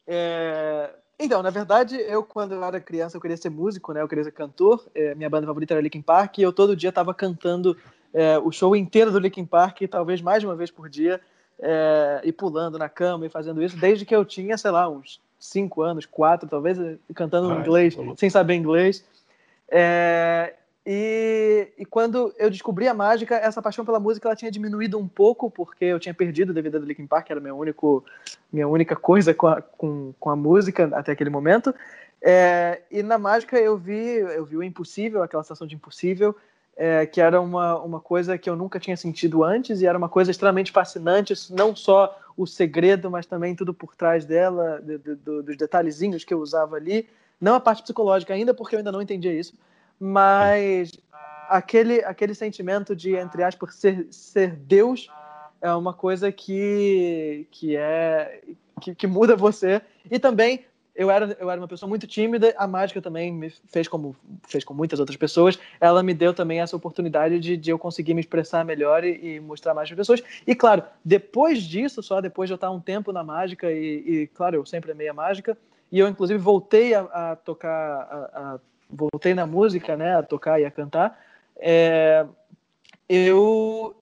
É... 0.06 0.90
Então, 1.18 1.42
na 1.42 1.50
verdade, 1.50 1.96
eu, 1.96 2.24
quando 2.24 2.56
eu 2.56 2.64
era 2.64 2.82
criança, 2.82 3.16
eu 3.16 3.22
queria 3.22 3.38
ser 3.38 3.50
músico, 3.50 3.94
né? 3.94 4.02
Eu 4.02 4.08
queria 4.08 4.26
ser 4.26 4.32
cantor. 4.32 4.86
É, 4.94 5.16
minha 5.16 5.30
banda 5.30 5.48
favorita 5.48 5.74
era 5.74 5.82
Linkin 5.82 6.02
Park 6.02 6.38
e 6.38 6.42
eu 6.42 6.52
todo 6.52 6.76
dia 6.76 6.90
estava 6.90 7.14
cantando 7.14 7.78
é, 8.14 8.38
o 8.38 8.52
show 8.52 8.76
inteiro 8.76 9.12
do 9.12 9.20
Linkin 9.20 9.46
Park, 9.46 9.82
talvez 9.90 10.22
mais 10.22 10.42
de 10.42 10.48
uma 10.48 10.56
vez 10.56 10.70
por 10.70 10.90
dia 10.90 11.22
é, 11.62 12.22
e 12.24 12.32
pulando 12.32 12.78
na 12.78 12.90
cama 12.90 13.26
e 13.26 13.30
fazendo 13.30 13.62
isso 13.62 13.78
desde 13.78 14.06
que 14.06 14.16
eu 14.16 14.24
tinha, 14.24 14.58
sei 14.58 14.72
lá, 14.72 14.90
uns 14.90 15.20
cinco 15.40 15.82
anos, 15.82 16.06
quatro, 16.06 16.48
talvez, 16.48 16.78
cantando 17.14 17.52
Ai, 17.52 17.60
inglês, 17.60 17.98
sem 18.18 18.30
saber 18.30 18.56
inglês. 18.56 19.04
É, 19.70 20.54
e, 20.86 21.68
e, 21.78 21.86
quando 21.86 22.34
eu 22.38 22.50
descobri 22.50 22.88
a 22.88 22.94
mágica, 22.94 23.36
essa 23.36 23.62
paixão 23.62 23.86
pela 23.86 24.00
música 24.00 24.28
ela 24.28 24.36
tinha 24.36 24.50
diminuído 24.50 24.98
um 24.98 25.08
pouco, 25.08 25.52
porque 25.52 25.86
eu 25.86 26.00
tinha 26.00 26.14
perdido 26.14 26.54
devido 26.54 26.76
ao 26.76 26.82
Linkin 26.82 27.06
Park, 27.06 27.30
era 27.30 27.40
meu 27.40 27.56
único, 27.56 28.04
minha 28.52 28.68
única 28.68 28.96
coisa 28.96 29.34
com 29.34 29.48
a, 29.48 29.62
com, 29.62 30.14
com 30.20 30.30
a 30.30 30.36
música 30.36 30.90
até 30.94 31.12
aquele 31.12 31.30
momento. 31.30 31.74
É, 32.22 32.82
e 32.90 33.04
na 33.04 33.18
mágica 33.18 33.58
eu 33.58 33.78
vi, 33.78 34.18
eu 34.18 34.46
vi 34.46 34.58
o 34.58 34.64
impossível, 34.64 35.22
aquela 35.22 35.44
sensação 35.44 35.68
de 35.68 35.76
impossível, 35.76 36.36
é, 36.82 37.06
que 37.06 37.20
era 37.20 37.42
uma, 37.42 37.78
uma 37.84 38.00
coisa 38.00 38.38
que 38.38 38.50
eu 38.50 38.56
nunca 38.56 38.80
tinha 38.80 38.96
sentido 38.96 39.44
antes 39.44 39.82
e 39.82 39.86
era 39.86 39.98
uma 39.98 40.08
coisa 40.08 40.32
extremamente 40.32 40.72
fascinante, 40.72 41.34
não 41.50 41.76
só 41.76 42.18
o 42.38 42.48
segredo, 42.48 43.12
mas 43.12 43.26
também 43.26 43.54
tudo 43.54 43.74
por 43.74 43.98
trás 43.98 44.24
dela, 44.24 44.82
de, 44.82 44.98
de, 44.98 45.16
de, 45.16 45.42
dos 45.42 45.58
detalhezinhos 45.58 46.24
que 46.24 46.34
eu 46.34 46.40
usava 46.40 46.78
ali. 46.78 47.06
Não 47.40 47.54
a 47.54 47.60
parte 47.60 47.84
psicológica 47.84 48.34
ainda, 48.34 48.54
porque 48.54 48.76
eu 48.76 48.80
ainda 48.80 48.94
não 48.94 49.02
entendia 49.02 49.34
isso, 49.34 49.56
mas 50.00 50.94
aquele, 51.50 52.02
aquele 52.06 52.34
sentimento 52.34 52.96
de, 52.96 53.14
entre 53.14 53.44
aspas, 53.44 53.76
ser, 53.76 54.08
ser 54.10 54.56
Deus 54.56 55.10
é 55.62 55.74
uma 55.74 55.94
coisa 55.94 56.32
que, 56.32 57.46
que 57.52 57.76
é 57.76 58.42
que, 58.80 58.96
que 58.96 59.06
muda 59.06 59.36
você. 59.36 59.82
E 60.10 60.18
também 60.18 60.64
eu 61.00 61.10
era, 61.10 61.38
eu 61.40 61.50
era 61.50 61.62
uma 61.62 61.68
pessoa 61.68 61.88
muito 61.88 62.06
tímida, 62.06 62.54
a 62.58 62.68
mágica 62.68 63.02
também 63.02 63.32
me 63.32 63.50
fez 63.50 63.88
como 63.88 64.14
fez 64.46 64.66
com 64.66 64.74
muitas 64.74 65.00
outras 65.00 65.16
pessoas, 65.16 65.58
ela 65.80 66.04
me 66.04 66.14
deu 66.14 66.34
também 66.34 66.60
essa 66.60 66.76
oportunidade 66.76 67.40
de, 67.40 67.56
de 67.56 67.70
eu 67.70 67.80
conseguir 67.80 68.14
me 68.14 68.20
expressar 68.20 68.66
melhor 68.66 69.06
e, 69.06 69.36
e 69.36 69.40
mostrar 69.40 69.74
mais 69.74 69.88
para 69.88 69.96
pessoas. 69.96 70.22
E 70.46 70.54
claro, 70.54 70.84
depois 71.04 71.64
disso, 71.64 72.04
só 72.04 72.20
depois 72.20 72.50
de 72.50 72.54
eu 72.54 72.56
estar 72.56 72.70
um 72.70 72.82
tempo 72.82 73.14
na 73.14 73.24
mágica, 73.24 73.72
e, 73.72 74.04
e 74.06 74.28
claro, 74.28 74.58
eu 74.58 74.66
sempre 74.66 74.92
amei 74.92 75.08
a 75.08 75.14
mágica, 75.14 75.58
e 75.90 75.98
eu 75.98 76.08
inclusive 76.10 76.38
voltei 76.38 76.94
a, 76.94 77.02
a 77.04 77.36
tocar, 77.38 77.72
a, 77.72 78.56
a, 78.56 78.60
voltei 78.90 79.34
na 79.34 79.48
música, 79.48 79.96
né, 79.96 80.18
a 80.18 80.24
tocar 80.24 80.60
e 80.60 80.66
a 80.66 80.72
cantar, 80.72 81.18
é, 81.56 82.26
eu, 83.08 83.96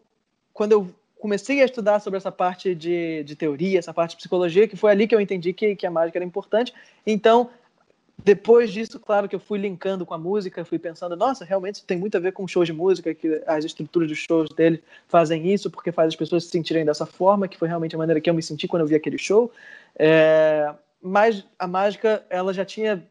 quando 0.51 0.71
eu 0.71 0.89
comecei 1.19 1.61
a 1.61 1.65
estudar 1.65 1.99
sobre 1.99 2.17
essa 2.17 2.31
parte 2.31 2.73
de, 2.75 3.23
de 3.23 3.35
teoria, 3.35 3.79
essa 3.79 3.93
parte 3.93 4.11
de 4.11 4.17
psicologia, 4.17 4.67
que 4.67 4.75
foi 4.75 4.91
ali 4.91 5.07
que 5.07 5.15
eu 5.15 5.21
entendi 5.21 5.53
que, 5.53 5.75
que 5.75 5.85
a 5.85 5.91
mágica 5.91 6.17
era 6.17 6.25
importante. 6.25 6.73
Então, 7.05 7.49
depois 8.23 8.71
disso, 8.71 8.99
claro 8.99 9.29
que 9.29 9.35
eu 9.35 9.39
fui 9.39 9.59
linkando 9.59 10.05
com 10.05 10.13
a 10.13 10.17
música, 10.17 10.65
fui 10.65 10.79
pensando, 10.79 11.15
nossa, 11.15 11.45
realmente 11.45 11.83
tem 11.85 11.97
muito 11.97 12.17
a 12.17 12.19
ver 12.19 12.33
com 12.33 12.47
shows 12.47 12.67
de 12.67 12.73
música, 12.73 13.13
que 13.13 13.41
as 13.45 13.63
estruturas 13.63 14.09
dos 14.09 14.17
shows 14.17 14.49
dele 14.49 14.83
fazem 15.07 15.51
isso, 15.53 15.69
porque 15.69 15.91
faz 15.91 16.09
as 16.09 16.15
pessoas 16.15 16.43
se 16.45 16.49
sentirem 16.49 16.83
dessa 16.83 17.05
forma, 17.05 17.47
que 17.47 17.57
foi 17.57 17.67
realmente 17.67 17.95
a 17.95 17.97
maneira 17.97 18.19
que 18.19 18.29
eu 18.29 18.33
me 18.33 18.41
senti 18.41 18.67
quando 18.67 18.81
eu 18.81 18.87
vi 18.87 18.95
aquele 18.95 19.17
show. 19.17 19.51
É, 19.97 20.73
mas 21.01 21.45
a 21.59 21.67
mágica, 21.67 22.25
ela 22.29 22.53
já 22.53 22.65
tinha 22.65 23.03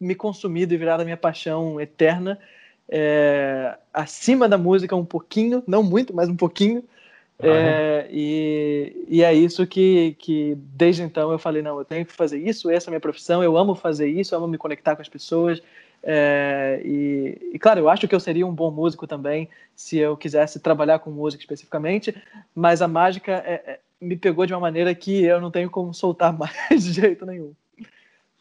me 0.00 0.14
consumido 0.14 0.72
e 0.72 0.76
virado 0.76 1.00
a 1.00 1.04
minha 1.04 1.16
paixão 1.16 1.80
eterna, 1.80 2.38
é, 2.88 3.76
acima 3.92 4.48
da 4.48 4.58
música 4.58 4.94
um 4.94 5.04
pouquinho, 5.04 5.62
não 5.66 5.82
muito, 5.82 6.14
mas 6.14 6.28
um 6.28 6.36
pouquinho. 6.36 6.84
Ah, 7.42 7.46
é, 7.46 8.08
e, 8.10 9.04
e 9.08 9.22
é 9.22 9.34
isso 9.34 9.66
que, 9.66 10.14
que, 10.18 10.56
desde 10.56 11.02
então, 11.02 11.32
eu 11.32 11.38
falei: 11.38 11.62
não, 11.62 11.78
eu 11.78 11.84
tenho 11.84 12.06
que 12.06 12.12
fazer 12.12 12.38
isso, 12.38 12.70
essa 12.70 12.88
é 12.88 12.90
a 12.90 12.92
minha 12.92 13.00
profissão, 13.00 13.42
eu 13.42 13.56
amo 13.56 13.74
fazer 13.74 14.08
isso, 14.08 14.34
eu 14.34 14.38
amo 14.38 14.48
me 14.48 14.58
conectar 14.58 14.94
com 14.94 15.02
as 15.02 15.08
pessoas. 15.08 15.60
É, 16.04 16.80
e, 16.84 17.50
e, 17.52 17.58
claro, 17.58 17.80
eu 17.80 17.88
acho 17.88 18.08
que 18.08 18.14
eu 18.14 18.20
seria 18.20 18.46
um 18.46 18.54
bom 18.54 18.70
músico 18.70 19.06
também 19.06 19.48
se 19.74 19.98
eu 19.98 20.16
quisesse 20.16 20.58
trabalhar 20.58 20.98
com 20.98 21.10
música 21.10 21.42
especificamente, 21.42 22.14
mas 22.54 22.82
a 22.82 22.88
mágica 22.88 23.32
é, 23.46 23.52
é, 23.66 23.80
me 24.00 24.16
pegou 24.16 24.44
de 24.44 24.52
uma 24.52 24.60
maneira 24.60 24.94
que 24.94 25.22
eu 25.22 25.40
não 25.40 25.50
tenho 25.50 25.70
como 25.70 25.94
soltar 25.94 26.32
mais 26.36 26.84
de 26.84 26.92
jeito 26.92 27.24
nenhum. 27.24 27.52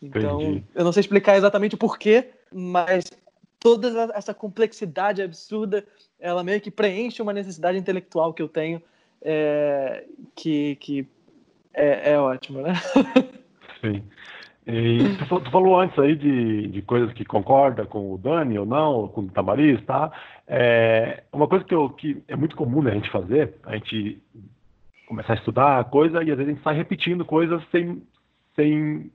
Então, 0.02 0.42
Entendi. 0.42 0.64
eu 0.74 0.84
não 0.84 0.92
sei 0.92 1.02
explicar 1.02 1.38
exatamente 1.38 1.76
o 1.76 1.78
porquê, 1.78 2.30
mas 2.52 3.06
toda 3.62 4.12
essa 4.16 4.34
complexidade 4.34 5.22
absurda, 5.22 5.86
ela 6.20 6.44
meio 6.44 6.60
que 6.60 6.72
preenche 6.72 7.22
uma 7.22 7.32
necessidade 7.32 7.78
intelectual 7.78 8.34
que 8.34 8.42
eu 8.42 8.50
tenho, 8.50 8.82
é, 9.22 10.04
que, 10.36 10.76
que 10.78 11.08
é, 11.74 12.14
é 12.14 12.20
ótimo, 12.20 12.64
né? 12.64 12.74
Sim. 13.80 14.04
E 14.66 15.18
tu, 15.28 15.52
falou 15.52 15.80
antes 15.80 15.98
aí 15.98 16.16
de, 16.16 16.68
de 16.68 16.82
coisas 16.82 17.14
que 17.14 17.26
concorda 17.26 17.86
com 17.86 18.14
o 18.14 18.18
Dani 18.18 18.58
ou 18.58 18.66
não, 18.66 19.08
com 19.08 19.22
o 19.22 19.30
Tamariz, 19.30 19.84
tá? 19.86 20.12
É, 20.48 21.24
uma 21.32 21.48
coisa 21.48 21.64
que, 21.64 21.74
eu, 21.74 21.90
que 21.90 22.22
é 22.28 22.36
muito 22.36 22.56
comum 22.56 22.82
né, 22.82 22.92
a 22.92 22.96
gente 22.96 23.12
fazer, 23.12 23.56
a 23.64 23.76
gente 23.76 24.22
começar 25.08 25.34
a 25.34 25.36
estudar 25.36 25.80
a 25.80 25.84
coisa 25.84 26.24
e 26.24 26.32
às 26.32 26.38
vezes 26.38 26.48
a 26.48 26.54
gente 26.54 26.64
sai 26.64 26.76
repetindo 26.76 27.26
coisas 27.26 27.62
sem, 27.72 28.02
sem 28.56 29.12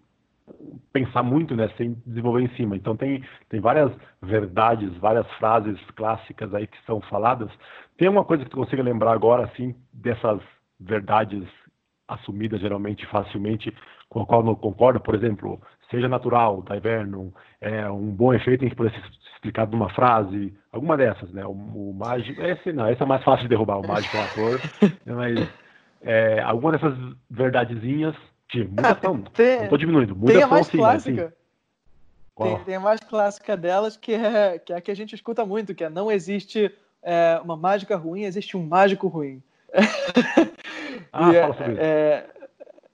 pensar 0.93 1.23
muito, 1.23 1.55
né, 1.55 1.69
sem 1.77 1.95
desenvolver 2.07 2.43
em 2.43 2.55
cima. 2.57 2.77
Então 2.77 2.97
tem, 2.97 3.23
tem 3.49 3.61
várias 3.61 3.93
verdades, 4.23 4.97
várias 4.99 5.27
frases 5.33 5.79
clássicas 5.95 6.55
aí 6.55 6.67
que 6.67 6.79
são 6.87 7.01
faladas. 7.03 7.51
Tem 7.99 8.09
uma 8.09 8.25
coisa 8.25 8.45
que 8.45 8.51
tu 8.51 8.57
consiga 8.57 8.83
lembrar 8.83 9.13
agora, 9.13 9.45
assim, 9.45 9.75
dessas 9.93 10.41
verdades 10.79 11.45
assumidas 12.09 12.61
geralmente 12.61 13.05
facilmente, 13.07 13.75
com 14.09 14.23
a 14.23 14.27
qual 14.27 14.43
não 14.43 14.55
concorda, 14.55 15.01
por 15.01 15.15
exemplo, 15.15 15.61
seja 15.91 16.09
natural, 16.09 16.63
da 16.63 16.77
Ivernum, 16.77 17.33
é 17.61 17.89
um 17.91 18.11
bom 18.11 18.33
efeito 18.33 18.65
em 18.65 18.69
que 18.69 18.77
pudesse 18.77 18.97
explicado 19.35 19.73
numa 19.73 19.91
frase, 19.91 20.57
alguma 20.73 20.97
dessas, 20.97 21.31
né? 21.33 21.45
O, 21.45 21.51
o 21.51 21.95
mágico, 21.95 22.41
esse 22.43 22.73
não, 22.73 22.89
esse 22.89 23.03
é 23.03 23.07
mais 23.07 23.23
fácil 23.25 23.43
de 23.43 23.49
derrubar, 23.49 23.79
o 23.79 23.87
mágico 23.87 24.17
é 24.17 24.21
um 24.21 24.25
ator, 24.25 24.61
mas 25.05 25.49
é, 26.03 26.41
alguma 26.41 26.73
dessas 26.73 26.95
verdadezinhas 27.29 28.15
Tipo, 28.49 28.75
muitas 28.75 29.01
são. 29.01 29.23
Tem, 29.23 29.61
não 29.63 29.69
tô 29.69 29.77
diminuindo. 29.77 30.15
Muitas 30.15 30.35
tem 30.35 30.43
a 30.43 30.47
mais 30.47 30.67
sim, 30.67 30.77
clássica. 30.79 31.37
Tem, 32.37 32.65
tem, 32.65 32.75
a 32.75 32.81
mais 32.81 33.01
clássica 33.01 33.57
delas, 33.57 33.97
que 33.97 34.13
é, 34.13 34.59
que 34.59 34.73
é 34.73 34.77
a 34.77 34.81
que 34.81 34.91
a 34.91 34.95
gente 34.95 35.15
escuta 35.15 35.45
muito, 35.45 35.75
que 35.75 35.85
é 35.85 35.89
não 35.89 36.13
existe 36.13 36.71
é, 37.03 37.41
uma 37.43 37.57
mágica 37.57 37.97
ruim, 37.97 38.25
existe 38.25 38.57
um 38.57 38.67
mágico 38.67 39.09
ruim. 39.09 39.43
Ah, 41.13 41.31
e, 41.33 41.41
fala 41.41 41.55
sobre 41.55 41.73
isso. 41.73 41.81
É, 41.81 42.27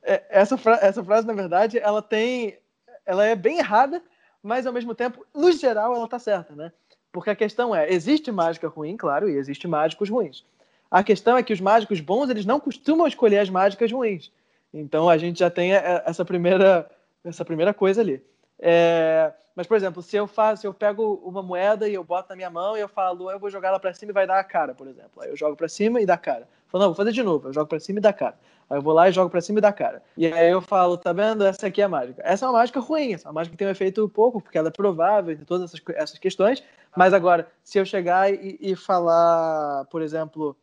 é, 0.03 0.24
essa, 0.30 0.57
fra 0.57 0.78
essa 0.80 1.03
frase, 1.03 1.26
na 1.26 1.32
verdade, 1.32 1.78
ela 1.78 2.00
tem. 2.00 2.59
Ela 3.05 3.26
é 3.26 3.34
bem 3.34 3.59
errada, 3.59 4.00
mas 4.42 4.64
ao 4.66 4.72
mesmo 4.72 4.94
tempo, 4.94 5.26
no 5.34 5.50
geral, 5.50 5.94
ela 5.94 6.09
tá 6.09 6.18
certa, 6.18 6.55
né? 6.55 6.72
Porque 7.11 7.30
a 7.30 7.36
questão 7.36 7.74
é, 7.74 7.92
existe 7.92 8.30
mágica 8.30 8.68
ruim, 8.68 8.96
claro, 8.96 9.28
e 9.28 9.36
existe 9.36 9.66
mágicos 9.66 10.09
ruins. 10.09 10.44
A 10.90 11.03
questão 11.03 11.36
é 11.36 11.42
que 11.42 11.53
os 11.53 11.61
mágicos 11.61 12.00
bons, 12.00 12.30
eles 12.30 12.46
não 12.46 12.61
costumam 12.61 13.07
escolher 13.07 13.38
as 13.38 13.50
mágicas 13.50 13.90
ruins. 13.90 14.30
Então 14.73 15.09
a 15.09 15.18
gente 15.18 15.41
já 15.41 15.51
tem 15.51 15.73
essa 15.73 16.25
primeira, 16.25 16.91
essa 17.25 17.45
primeira 17.45 17.75
coisa 17.75 18.01
ali. 18.01 18.25
É, 18.59 19.33
mas, 19.55 19.66
por 19.66 19.77
exemplo, 19.77 20.03
se 20.03 20.16
eu 20.16 20.27
faço, 20.27 20.62
se 20.62 20.66
eu 20.66 20.73
pego 20.73 21.20
uma 21.25 21.43
moeda 21.43 21.89
e 21.89 21.95
eu 21.95 22.03
boto 22.03 22.31
na 22.31 22.37
minha 22.37 22.49
mão 22.49 22.77
e 22.77 22.81
eu 22.81 22.89
falo, 22.89 23.31
eu 23.31 23.39
vou 23.39 23.51
jogar 23.51 23.68
ela 23.68 23.81
para 23.81 23.93
cima 23.93 24.11
e 24.11 24.14
vai 24.14 24.27
dar 24.27 24.39
a 24.39 24.45
cara, 24.45 24.75
por 24.75 24.87
exemplo. 24.87 25.20
Aí 25.20 25.29
eu 25.29 25.37
jogo 25.37 25.57
para 25.57 25.68
cima 25.68 26.01
e 26.01 26.07
dá 26.07 26.16
cara. 26.16 26.43
Eu 26.43 26.68
falo, 26.68 26.85
não, 26.85 26.89
vou 26.91 26.97
fazer 26.97 27.12
de 27.12 27.23
novo. 27.23 27.49
Eu 27.49 27.53
jogo 27.53 27.66
para 27.66 27.81
cima 27.81 27.99
e 27.99 28.03
dá 28.03 28.12
cara. 28.12 28.39
Aí 28.70 28.79
eu 28.79 28.83
vou 28.83 28.95
lá 28.95 29.09
e 29.09 29.12
jogo 29.12 29.29
para 29.29 29.43
cima 29.43 29.59
e 29.59 29.62
dá 29.62 29.73
cara. 29.73 30.03
E 30.16 30.27
aí 30.27 30.51
eu 30.51 30.62
falo, 30.62 30.97
tá 30.97 31.12
vendo? 31.12 31.45
Essa 31.45 31.66
aqui 31.66 31.83
é 31.83 31.85
a 31.85 31.89
mágica. 31.89 32.23
Essa 32.25 32.47
é 32.47 32.49
uma 32.49 32.59
mágica 32.59 32.81
ruim, 32.81 33.12
essa 33.12 33.29
é 33.29 33.31
uma 33.31 33.35
mágica 33.35 33.53
que 33.53 33.59
tem 33.59 33.66
um 33.66 33.70
efeito 33.70 34.09
pouco, 34.09 34.41
porque 34.41 34.57
ela 34.57 34.68
é 34.68 34.70
provável, 34.70 35.37
tem 35.37 35.45
todas 35.45 35.68
essas, 35.68 35.83
essas 35.97 36.18
questões. 36.18 36.62
Mas 36.97 37.12
agora, 37.12 37.47
se 37.62 37.79
eu 37.79 37.85
chegar 37.85 38.33
e, 38.33 38.57
e 38.59 38.75
falar, 38.75 39.85
por 39.91 40.01
exemplo, 40.01 40.57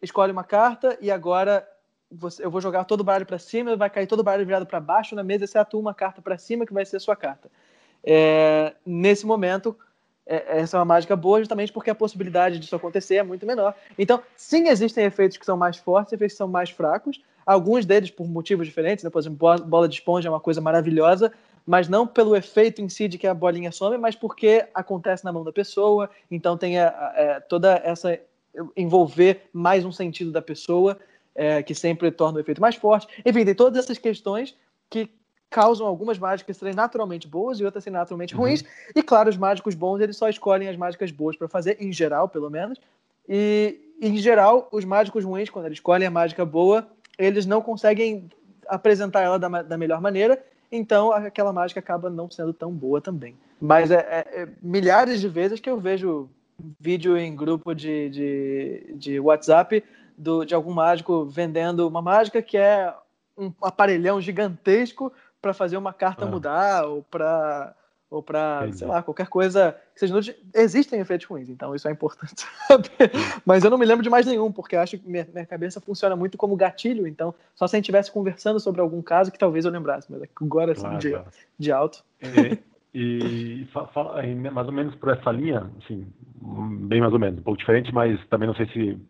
escolhe 0.00 0.30
uma 0.30 0.44
carta 0.44 0.96
e 1.00 1.10
agora 1.10 1.66
você, 2.12 2.44
eu 2.44 2.50
vou 2.50 2.60
jogar 2.60 2.84
todo 2.84 3.00
o 3.00 3.04
baralho 3.04 3.26
para 3.26 3.38
cima, 3.38 3.76
vai 3.76 3.88
cair 3.88 4.06
todo 4.06 4.20
o 4.20 4.22
baralho 4.22 4.46
virado 4.46 4.66
para 4.66 4.80
baixo 4.80 5.14
na 5.14 5.22
mesa, 5.22 5.44
exceto 5.44 5.78
uma 5.78 5.94
carta 5.94 6.20
para 6.20 6.36
cima, 6.36 6.66
que 6.66 6.72
vai 6.72 6.84
ser 6.84 6.96
a 6.96 7.00
sua 7.00 7.16
carta. 7.16 7.50
É, 8.04 8.74
nesse 8.84 9.24
momento, 9.24 9.76
é, 10.26 10.60
essa 10.60 10.76
é 10.76 10.78
uma 10.78 10.84
mágica 10.84 11.16
boa, 11.16 11.38
justamente 11.38 11.72
porque 11.72 11.90
a 11.90 11.94
possibilidade 11.94 12.58
disso 12.58 12.76
acontecer 12.76 13.16
é 13.16 13.22
muito 13.22 13.46
menor. 13.46 13.74
Então, 13.98 14.22
sim, 14.36 14.68
existem 14.68 15.04
efeitos 15.04 15.36
que 15.36 15.46
são 15.46 15.56
mais 15.56 15.76
fortes, 15.76 16.12
efeitos 16.12 16.34
que 16.34 16.38
são 16.38 16.48
mais 16.48 16.70
fracos, 16.70 17.20
alguns 17.46 17.86
deles 17.86 18.10
por 18.10 18.28
motivos 18.28 18.66
diferentes, 18.66 19.04
né? 19.04 19.10
por 19.10 19.18
exemplo, 19.18 19.58
bola 19.64 19.88
de 19.88 19.94
esponja 19.94 20.28
é 20.28 20.30
uma 20.30 20.40
coisa 20.40 20.60
maravilhosa, 20.60 21.32
mas 21.66 21.88
não 21.88 22.06
pelo 22.06 22.36
efeito 22.36 22.82
em 22.82 22.88
si 22.88 23.08
de 23.08 23.18
que 23.18 23.26
a 23.26 23.34
bolinha 23.34 23.72
some, 23.72 23.96
mas 23.96 24.14
porque 24.14 24.66
acontece 24.74 25.24
na 25.24 25.32
mão 25.32 25.44
da 25.44 25.52
pessoa, 25.52 26.10
então 26.30 26.56
tem 26.56 26.78
a, 26.78 26.88
a, 26.88 27.36
a, 27.36 27.40
toda 27.40 27.80
essa 27.84 28.18
envolver 28.76 29.48
mais 29.52 29.84
um 29.84 29.92
sentido 29.92 30.30
da 30.30 30.42
pessoa 30.42 30.98
é, 31.34 31.62
que 31.62 31.74
sempre 31.74 32.10
torna 32.10 32.38
o 32.38 32.40
efeito 32.40 32.60
mais 32.60 32.76
forte. 32.76 33.08
Enfim, 33.24 33.44
tem 33.44 33.54
todas 33.54 33.82
essas 33.82 33.98
questões 33.98 34.56
que 34.90 35.08
causam 35.50 35.86
algumas 35.86 36.18
mágicas 36.18 36.56
serem 36.56 36.74
naturalmente 36.74 37.28
boas 37.28 37.60
e 37.60 37.64
outras 37.64 37.84
serem 37.84 37.98
naturalmente 37.98 38.34
uhum. 38.34 38.40
ruins. 38.40 38.64
E 38.94 39.02
claro, 39.02 39.28
os 39.28 39.36
mágicos 39.36 39.74
bons 39.74 40.00
eles 40.00 40.16
só 40.16 40.28
escolhem 40.28 40.68
as 40.68 40.76
mágicas 40.76 41.10
boas 41.10 41.36
para 41.36 41.46
fazer, 41.46 41.76
em 41.80 41.92
geral, 41.92 42.28
pelo 42.28 42.50
menos. 42.50 42.80
E 43.28 43.78
em 44.00 44.16
geral, 44.16 44.68
os 44.72 44.84
mágicos 44.84 45.24
ruins, 45.24 45.50
quando 45.50 45.66
eles 45.66 45.76
escolhem 45.76 46.08
a 46.08 46.10
mágica 46.10 46.44
boa, 46.44 46.88
eles 47.18 47.46
não 47.46 47.60
conseguem 47.60 48.28
apresentar 48.66 49.20
ela 49.20 49.38
da, 49.38 49.62
da 49.62 49.78
melhor 49.78 50.00
maneira. 50.00 50.42
Então 50.70 51.12
aquela 51.12 51.52
mágica 51.52 51.80
acaba 51.80 52.08
não 52.08 52.30
sendo 52.30 52.52
tão 52.52 52.72
boa 52.72 53.00
também. 53.00 53.36
Mas 53.60 53.90
é, 53.90 53.96
é, 53.96 54.42
é 54.42 54.48
milhares 54.60 55.20
de 55.20 55.28
vezes 55.28 55.60
que 55.60 55.68
eu 55.68 55.78
vejo 55.78 56.28
vídeo 56.80 57.16
em 57.16 57.34
grupo 57.34 57.74
de, 57.74 58.08
de, 58.08 58.94
de 58.94 59.20
WhatsApp 59.20 59.84
do, 60.22 60.44
de 60.44 60.54
algum 60.54 60.72
mágico 60.72 61.24
vendendo 61.26 61.86
uma 61.86 62.00
mágica 62.00 62.40
que 62.40 62.56
é 62.56 62.94
um 63.36 63.52
aparelhão 63.60 64.20
gigantesco 64.20 65.12
para 65.40 65.52
fazer 65.52 65.76
uma 65.76 65.92
carta 65.92 66.24
ah. 66.24 66.28
mudar 66.28 66.84
ou 66.86 67.02
para 67.02 67.74
ou 68.08 68.22
para, 68.22 68.70
sei 68.72 68.86
lá, 68.86 69.02
qualquer 69.02 69.26
coisa 69.26 69.74
que 69.94 70.00
seja 70.00 70.12
inútil. 70.12 70.34
Existem 70.52 71.00
efeitos 71.00 71.26
ruins, 71.26 71.48
então 71.48 71.74
isso 71.74 71.88
é 71.88 71.92
importante 71.92 72.44
saber. 72.68 73.10
Mas 73.42 73.64
eu 73.64 73.70
não 73.70 73.78
me 73.78 73.86
lembro 73.86 74.02
de 74.02 74.10
mais 74.10 74.26
nenhum, 74.26 74.52
porque 74.52 74.76
acho 74.76 74.98
que 74.98 75.08
minha, 75.08 75.26
minha 75.32 75.46
cabeça 75.46 75.80
funciona 75.80 76.14
muito 76.14 76.36
como 76.36 76.54
gatilho, 76.54 77.06
então 77.06 77.34
só 77.54 77.66
se 77.66 77.74
a 77.74 77.78
gente 77.78 77.84
estivesse 77.84 78.12
conversando 78.12 78.60
sobre 78.60 78.82
algum 78.82 79.00
caso 79.00 79.32
que 79.32 79.38
talvez 79.38 79.64
eu 79.64 79.70
lembrasse, 79.70 80.12
mas 80.12 80.20
agora, 80.38 80.72
assim, 80.72 80.82
claro, 80.82 80.98
de, 80.98 81.10
claro. 81.10 81.26
de 81.58 81.72
alto. 81.72 82.04
E, 82.94 83.62
e 83.62 83.68
fala, 83.72 84.22
mais 84.52 84.66
ou 84.66 84.74
menos 84.74 84.94
por 84.96 85.08
essa 85.08 85.32
linha, 85.32 85.70
assim, 85.82 86.06
bem 86.82 87.00
mais 87.00 87.14
ou 87.14 87.18
menos, 87.18 87.40
um 87.40 87.42
pouco 87.42 87.58
diferente, 87.58 87.94
mas 87.94 88.20
também 88.26 88.46
não 88.46 88.54
sei 88.54 88.66
se 88.66 89.00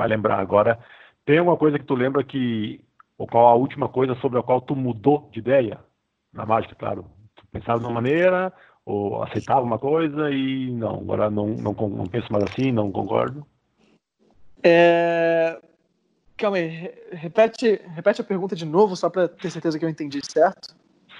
vai 0.00 0.08
lembrar 0.08 0.38
agora. 0.38 0.78
Tem 1.26 1.38
alguma 1.38 1.56
coisa 1.56 1.78
que 1.78 1.84
tu 1.84 1.94
lembra 1.94 2.24
que, 2.24 2.80
ou 3.18 3.26
qual 3.26 3.48
a 3.48 3.54
última 3.54 3.88
coisa 3.88 4.14
sobre 4.16 4.38
a 4.38 4.42
qual 4.42 4.60
tu 4.60 4.74
mudou 4.74 5.28
de 5.30 5.40
ideia? 5.40 5.78
Na 6.32 6.46
mágica, 6.46 6.74
claro. 6.74 7.04
Tu 7.36 7.44
pensava 7.52 7.78
de 7.78 7.84
uma 7.84 7.92
maneira, 7.92 8.50
ou 8.84 9.22
aceitava 9.22 9.60
uma 9.60 9.78
coisa 9.78 10.30
e 10.30 10.70
não, 10.70 11.00
agora 11.00 11.30
não, 11.30 11.48
não, 11.48 11.72
não 11.72 12.06
penso 12.06 12.32
mais 12.32 12.44
assim, 12.44 12.72
não 12.72 12.90
concordo? 12.90 13.46
É... 14.64 15.60
Calma 16.38 16.56
aí, 16.56 16.90
repete, 17.12 17.78
repete 17.94 18.22
a 18.22 18.24
pergunta 18.24 18.56
de 18.56 18.64
novo, 18.64 18.96
só 18.96 19.10
para 19.10 19.28
ter 19.28 19.50
certeza 19.50 19.78
que 19.78 19.84
eu 19.84 19.90
entendi 19.90 20.20
certo. 20.24 20.74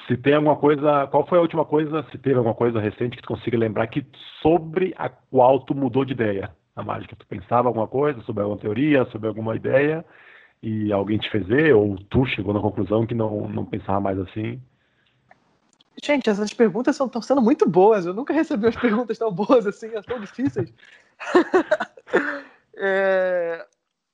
Se 0.06 0.16
tem 0.16 0.34
alguma 0.34 0.56
coisa, 0.56 1.06
qual 1.08 1.26
foi 1.26 1.36
a 1.36 1.42
última 1.42 1.66
coisa, 1.66 2.02
se 2.10 2.16
teve 2.16 2.36
alguma 2.36 2.54
coisa 2.54 2.80
recente 2.80 3.16
que 3.16 3.22
tu 3.22 3.28
consiga 3.28 3.58
lembrar 3.58 3.86
que 3.88 4.06
sobre 4.40 4.94
a 4.96 5.10
qual 5.10 5.60
tu 5.60 5.74
mudou 5.74 6.06
de 6.06 6.14
ideia? 6.14 6.50
Na 6.80 6.92
mágica? 6.92 7.16
Tu 7.16 7.26
pensava 7.26 7.68
alguma 7.68 7.86
coisa 7.86 8.20
sobre 8.22 8.42
alguma 8.42 8.60
teoria, 8.60 9.04
sobre 9.06 9.28
alguma 9.28 9.54
ideia 9.54 10.04
e 10.62 10.92
alguém 10.92 11.18
te 11.18 11.30
fez 11.30 11.46
ver 11.46 11.74
ou 11.74 11.96
tu 12.08 12.26
chegou 12.26 12.52
na 12.52 12.60
conclusão 12.60 13.06
que 13.06 13.14
não, 13.14 13.48
não 13.48 13.64
pensava 13.64 14.00
mais 14.00 14.18
assim? 14.18 14.60
Gente, 16.02 16.30
essas 16.30 16.52
perguntas 16.52 16.98
estão 16.98 17.20
sendo 17.20 17.42
muito 17.42 17.68
boas. 17.68 18.06
Eu 18.06 18.14
nunca 18.14 18.32
recebi 18.32 18.66
umas 18.66 18.76
perguntas 18.76 19.18
tão 19.18 19.30
boas 19.30 19.66
assim, 19.66 19.90
tão 20.06 20.18
difíceis. 20.18 20.72
é, 22.76 23.66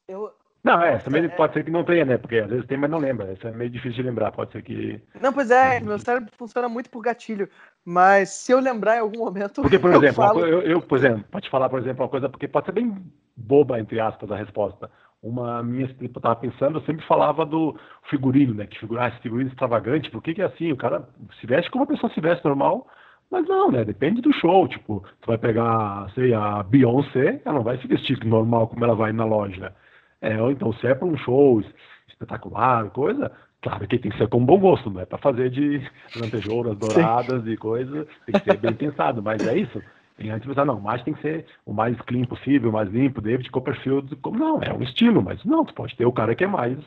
eu, 0.08 0.32
não, 0.66 0.82
é, 0.82 0.98
também 0.98 1.24
é, 1.24 1.28
pode 1.28 1.52
ser 1.52 1.62
que 1.62 1.70
não 1.70 1.84
tenha, 1.84 2.04
né? 2.04 2.18
Porque 2.18 2.38
às 2.38 2.50
vezes 2.50 2.66
tem, 2.66 2.76
mas 2.76 2.90
não 2.90 2.98
lembra. 2.98 3.32
Isso 3.32 3.46
é 3.46 3.52
meio 3.52 3.70
difícil 3.70 4.02
de 4.02 4.02
lembrar, 4.02 4.32
pode 4.32 4.50
ser 4.50 4.62
que. 4.62 5.00
Não, 5.22 5.32
pois 5.32 5.48
é, 5.48 5.78
meu 5.78 5.96
cérebro 5.96 6.28
funciona 6.36 6.68
muito 6.68 6.90
por 6.90 7.00
gatilho. 7.00 7.48
Mas 7.84 8.30
se 8.30 8.50
eu 8.50 8.58
lembrar 8.58 8.96
em 8.96 9.00
algum 9.00 9.20
momento. 9.20 9.62
Porque, 9.62 9.78
por 9.78 9.90
exemplo, 9.94 10.08
eu, 10.08 10.12
falo... 10.12 10.40
eu, 10.40 10.62
eu, 10.62 10.82
por 10.82 10.98
exemplo, 10.98 11.24
pode 11.30 11.48
falar, 11.48 11.68
por 11.68 11.78
exemplo, 11.78 12.02
uma 12.02 12.08
coisa, 12.08 12.28
porque 12.28 12.48
pode 12.48 12.66
ser 12.66 12.72
bem 12.72 12.96
boba, 13.36 13.78
entre 13.78 14.00
aspas, 14.00 14.28
a 14.32 14.36
resposta. 14.36 14.90
Uma 15.22 15.62
minha 15.62 15.88
eu 16.00 16.06
estava 16.06 16.34
pensando, 16.34 16.78
eu 16.78 16.82
sempre 16.82 17.06
falava 17.06 17.46
do 17.46 17.78
figurino, 18.10 18.52
né? 18.52 18.66
Que 18.66 18.80
figura, 18.80 19.04
ah, 19.04 19.08
esse 19.08 19.20
figurino 19.20 19.50
extravagante, 19.50 20.10
por 20.10 20.20
que, 20.20 20.34
que 20.34 20.42
é 20.42 20.46
assim? 20.46 20.72
O 20.72 20.76
cara 20.76 21.08
se 21.40 21.46
veste 21.46 21.70
como 21.70 21.84
a 21.84 21.86
pessoa 21.86 22.12
se 22.12 22.20
veste 22.20 22.44
normal, 22.44 22.88
mas 23.30 23.46
não, 23.46 23.70
né? 23.70 23.84
Depende 23.84 24.20
do 24.20 24.32
show. 24.32 24.66
Tipo, 24.66 25.04
tu 25.20 25.28
vai 25.28 25.38
pegar, 25.38 26.10
sei, 26.16 26.34
a 26.34 26.64
Beyoncé, 26.64 27.40
ela 27.44 27.54
não 27.54 27.62
vai 27.62 27.78
se 27.78 27.86
vestir 27.86 28.18
normal 28.24 28.66
como 28.66 28.84
ela 28.84 28.96
vai 28.96 29.12
na 29.12 29.24
loja 29.24 29.72
É, 30.20 30.40
ou 30.40 30.50
então, 30.50 30.72
se 30.74 30.86
é 30.86 30.94
para 30.94 31.06
um 31.06 31.16
show 31.16 31.62
espetacular, 32.08 32.90
coisa, 32.90 33.30
claro 33.60 33.86
que 33.86 33.98
tem 33.98 34.10
que 34.10 34.18
ser 34.18 34.28
com 34.28 34.44
bom 34.44 34.58
gosto, 34.58 34.90
não 34.90 35.00
é 35.00 35.06
para 35.06 35.18
fazer 35.18 35.50
de 35.50 35.80
lantejouras 36.16 36.76
douradas 36.76 37.44
Sim. 37.44 37.50
e 37.50 37.56
coisa, 37.56 38.06
tem 38.24 38.40
que 38.40 38.44
ser 38.44 38.56
bem 38.58 38.74
pensado, 38.74 39.22
mas 39.22 39.46
é 39.46 39.56
isso. 39.56 39.82
Tem 40.16 40.30
antes 40.30 40.48
pensar, 40.48 40.64
não, 40.64 40.80
mas 40.80 41.02
tem 41.02 41.12
que 41.12 41.20
ser 41.20 41.44
o 41.66 41.74
mais 41.74 42.00
clean 42.02 42.24
possível, 42.24 42.70
o 42.70 42.72
mais 42.72 42.88
limpo, 42.88 43.20
David 43.20 43.50
Copperfield, 43.50 44.16
como 44.16 44.38
não, 44.38 44.62
é 44.62 44.72
um 44.72 44.82
estilo, 44.82 45.22
mas 45.22 45.44
não, 45.44 45.64
tu 45.64 45.74
pode 45.74 45.94
ter 45.94 46.06
o 46.06 46.12
cara 46.12 46.34
que 46.34 46.44
é 46.44 46.46
mais. 46.46 46.78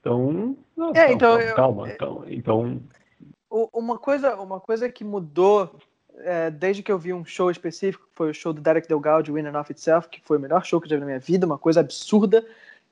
Então, 0.00 0.54
não, 0.76 0.92
é, 0.94 1.10
então 1.10 1.38
calma, 1.38 1.42
eu, 1.42 1.56
calma, 1.56 1.90
calma, 1.92 2.24
Então. 2.28 2.82
Uma 3.72 3.96
coisa, 3.98 4.36
uma 4.36 4.60
coisa 4.60 4.90
que 4.90 5.04
mudou 5.04 5.78
é, 6.18 6.50
desde 6.50 6.82
que 6.82 6.92
eu 6.92 6.98
vi 6.98 7.12
um 7.12 7.24
show 7.24 7.50
específico, 7.50 8.06
foi 8.12 8.30
o 8.30 8.34
show 8.34 8.52
do 8.52 8.60
Derek 8.60 8.86
Delgado, 8.86 9.24
de 9.24 9.32
Winner 9.32 9.56
of 9.56 9.70
Itself, 9.70 10.08
que 10.08 10.20
foi 10.20 10.38
o 10.38 10.40
melhor 10.40 10.64
show 10.64 10.80
que 10.80 10.86
eu 10.86 10.90
já 10.90 10.96
vi 10.96 11.00
na 11.00 11.06
minha 11.06 11.18
vida, 11.18 11.46
uma 11.46 11.58
coisa 11.58 11.80
absurda, 11.80 12.44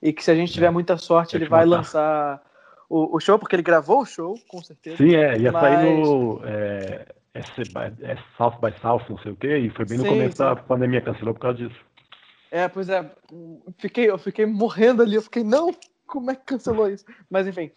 e 0.03 0.13
que 0.13 0.25
se 0.25 0.31
a 0.31 0.35
gente 0.35 0.53
tiver 0.53 0.67
é. 0.67 0.71
muita 0.71 0.99
sorte, 0.99 1.37
ele 1.37 1.49
vai 1.49 1.65
lançar 1.65 2.43
o, 2.89 3.17
o, 3.17 3.21
show, 3.21 3.39
porque 3.39 3.55
ele 3.55 3.63
gravou 3.63 4.01
o 4.01 4.07
show, 4.07 4.35
com 4.49 4.61
certeza. 4.63 4.97
Sim, 4.97 5.15
é, 5.15 5.39
ia 5.39 5.53
mas... 5.53 5.63
sair 5.63 5.97
no 5.97 6.41
é, 6.45 7.07
é, 7.35 8.17
South 8.37 8.59
by 8.61 8.79
South, 8.81 9.05
não 9.09 9.19
sei 9.19 9.33
o 9.33 9.37
quê, 9.37 9.59
e 9.59 9.71
foi 9.71 9.87
bem 9.87 9.99
no 9.99 10.05
sim, 10.05 10.11
começo 10.11 10.37
sim. 10.37 10.43
da 10.43 10.57
pandemia, 10.57 11.01
cancelou 11.01 11.33
por 11.33 11.41
causa 11.41 11.59
disso. 11.59 11.81
É, 12.51 12.69
pois 12.69 12.89
é, 12.89 13.09
fiquei, 13.79 14.11
eu 14.11 14.19
fiquei 14.19 14.45
morrendo 14.45 15.03
ali, 15.03 15.15
eu 15.15 15.23
fiquei, 15.23 15.45
não, 15.45 15.75
como 16.07 16.31
é 16.31 16.35
que 16.35 16.45
cancelou 16.45 16.91
isso? 16.91 17.07
Mas 17.31 17.47
enfim, 17.47 17.71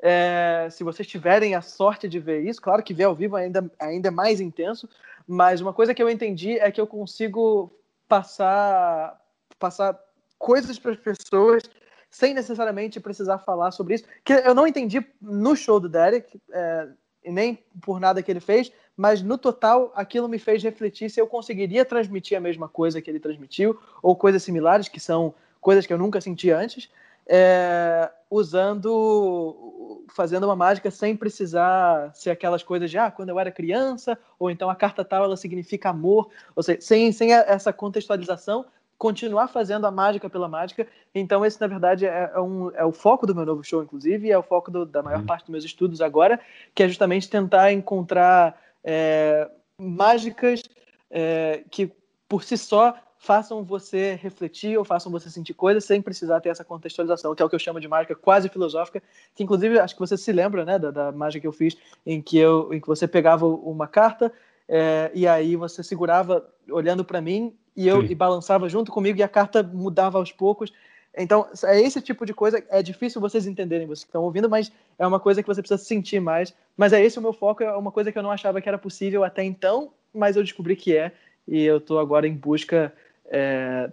é, 0.00 0.68
se 0.70 0.82
vocês 0.82 1.06
tiverem 1.06 1.54
a 1.54 1.60
sorte 1.60 2.08
de 2.08 2.18
ver 2.18 2.40
isso, 2.40 2.62
claro 2.62 2.82
que 2.82 2.94
ver 2.94 3.04
ao 3.04 3.14
vivo 3.14 3.36
ainda, 3.36 3.70
ainda 3.78 4.08
é 4.08 4.10
mais 4.10 4.40
intenso, 4.40 4.88
mas 5.28 5.60
uma 5.60 5.72
coisa 5.72 5.92
que 5.92 6.02
eu 6.02 6.08
entendi 6.08 6.58
é 6.58 6.70
que 6.70 6.80
eu 6.80 6.86
consigo 6.86 7.70
passar, 8.08 9.20
passar 9.58 9.98
coisas 10.42 10.76
para 10.76 10.90
as 10.90 10.98
pessoas 10.98 11.62
sem 12.10 12.34
necessariamente 12.34 12.98
precisar 12.98 13.38
falar 13.38 13.70
sobre 13.70 13.94
isso. 13.94 14.04
Que 14.24 14.32
eu 14.32 14.54
não 14.54 14.66
entendi 14.66 15.06
no 15.20 15.54
show 15.54 15.78
do 15.78 15.88
Derek, 15.88 16.38
é, 16.52 16.88
nem 17.24 17.60
por 17.80 18.00
nada 18.00 18.20
que 18.22 18.30
ele 18.30 18.40
fez, 18.40 18.72
mas 18.96 19.22
no 19.22 19.38
total 19.38 19.92
aquilo 19.94 20.28
me 20.28 20.40
fez 20.40 20.60
refletir 20.60 21.08
se 21.08 21.20
eu 21.20 21.28
conseguiria 21.28 21.84
transmitir 21.84 22.36
a 22.36 22.40
mesma 22.40 22.68
coisa 22.68 23.00
que 23.00 23.08
ele 23.08 23.20
transmitiu, 23.20 23.78
ou 24.02 24.16
coisas 24.16 24.42
similares, 24.42 24.88
que 24.88 24.98
são 24.98 25.32
coisas 25.60 25.86
que 25.86 25.92
eu 25.92 25.98
nunca 25.98 26.20
senti 26.20 26.50
antes, 26.50 26.90
é, 27.24 28.10
usando, 28.28 30.04
fazendo 30.08 30.44
uma 30.44 30.56
mágica 30.56 30.90
sem 30.90 31.16
precisar 31.16 32.12
ser 32.14 32.30
aquelas 32.30 32.64
coisas 32.64 32.90
de, 32.90 32.98
ah, 32.98 33.12
quando 33.12 33.28
eu 33.28 33.38
era 33.38 33.52
criança, 33.52 34.18
ou 34.40 34.50
então 34.50 34.68
a 34.68 34.74
carta 34.74 35.04
tal, 35.04 35.22
ela 35.22 35.36
significa 35.36 35.90
amor, 35.90 36.30
ou 36.56 36.64
seja, 36.64 36.80
sem, 36.80 37.12
sem 37.12 37.32
essa 37.32 37.72
contextualização, 37.72 38.66
continuar 38.98 39.48
fazendo 39.48 39.86
a 39.86 39.90
mágica 39.90 40.30
pela 40.30 40.48
mágica. 40.48 40.86
Então, 41.14 41.44
esse, 41.44 41.60
na 41.60 41.66
verdade, 41.66 42.06
é, 42.06 42.30
é, 42.34 42.40
um, 42.40 42.70
é 42.70 42.84
o 42.84 42.92
foco 42.92 43.26
do 43.26 43.34
meu 43.34 43.44
novo 43.44 43.64
show, 43.64 43.82
inclusive, 43.82 44.28
e 44.28 44.30
é 44.30 44.38
o 44.38 44.42
foco 44.42 44.70
do, 44.70 44.86
da 44.86 45.02
maior 45.02 45.20
uhum. 45.20 45.26
parte 45.26 45.42
dos 45.42 45.50
meus 45.50 45.64
estudos 45.64 46.00
agora, 46.00 46.40
que 46.74 46.82
é 46.82 46.88
justamente 46.88 47.28
tentar 47.28 47.72
encontrar 47.72 48.60
é, 48.84 49.50
mágicas 49.76 50.62
é, 51.10 51.64
que, 51.70 51.90
por 52.28 52.44
si 52.44 52.56
só, 52.56 52.94
façam 53.22 53.62
você 53.62 54.18
refletir 54.20 54.76
ou 54.76 54.84
façam 54.84 55.10
você 55.12 55.30
sentir 55.30 55.54
coisas 55.54 55.84
sem 55.84 56.02
precisar 56.02 56.40
ter 56.40 56.48
essa 56.48 56.64
contextualização, 56.64 57.34
que 57.36 57.42
é 57.42 57.46
o 57.46 57.48
que 57.48 57.54
eu 57.54 57.58
chamo 57.60 57.80
de 57.80 57.86
mágica 57.86 58.16
quase 58.16 58.48
filosófica, 58.48 59.00
que 59.32 59.44
inclusive 59.44 59.78
acho 59.78 59.94
que 59.94 60.00
você 60.00 60.16
se 60.16 60.32
lembra, 60.32 60.64
né, 60.64 60.76
da, 60.76 60.90
da 60.90 61.12
mágica 61.12 61.42
que 61.42 61.46
eu 61.46 61.52
fiz, 61.52 61.76
em 62.04 62.20
que 62.20 62.36
eu, 62.36 62.74
em 62.74 62.80
que 62.80 62.86
você 62.88 63.06
pegava 63.06 63.46
uma 63.46 63.86
carta 63.86 64.32
é, 64.68 65.10
e 65.14 65.26
aí 65.28 65.54
você 65.54 65.84
segurava 65.84 66.44
olhando 66.68 67.04
para 67.04 67.20
mim 67.20 67.56
e 67.76 67.88
eu 67.88 68.02
e 68.02 68.14
balançava 68.14 68.68
junto 68.68 68.92
comigo 68.92 69.18
e 69.18 69.22
a 69.22 69.28
carta 69.28 69.62
mudava 69.62 70.18
aos 70.18 70.32
poucos. 70.32 70.72
Então, 71.16 71.46
é 71.64 71.80
esse 71.80 72.00
tipo 72.00 72.24
de 72.24 72.32
coisa, 72.32 72.64
é 72.70 72.82
difícil 72.82 73.20
vocês 73.20 73.46
entenderem, 73.46 73.86
vocês 73.86 74.04
que 74.04 74.08
estão 74.08 74.22
ouvindo, 74.22 74.48
mas 74.48 74.72
é 74.98 75.06
uma 75.06 75.20
coisa 75.20 75.42
que 75.42 75.48
você 75.48 75.60
precisa 75.60 75.82
sentir 75.82 76.20
mais. 76.20 76.54
Mas 76.76 76.92
é 76.92 77.04
esse 77.04 77.18
o 77.18 77.22
meu 77.22 77.32
foco, 77.32 77.62
é 77.62 77.76
uma 77.76 77.92
coisa 77.92 78.10
que 78.10 78.18
eu 78.18 78.22
não 78.22 78.30
achava 78.30 78.60
que 78.60 78.68
era 78.68 78.78
possível 78.78 79.22
até 79.22 79.44
então, 79.44 79.92
mas 80.14 80.36
eu 80.36 80.42
descobri 80.42 80.74
que 80.74 80.96
é, 80.96 81.12
e 81.46 81.62
eu 81.62 81.78
estou 81.78 81.98
agora 81.98 82.26
em 82.26 82.34
busca, 82.34 82.92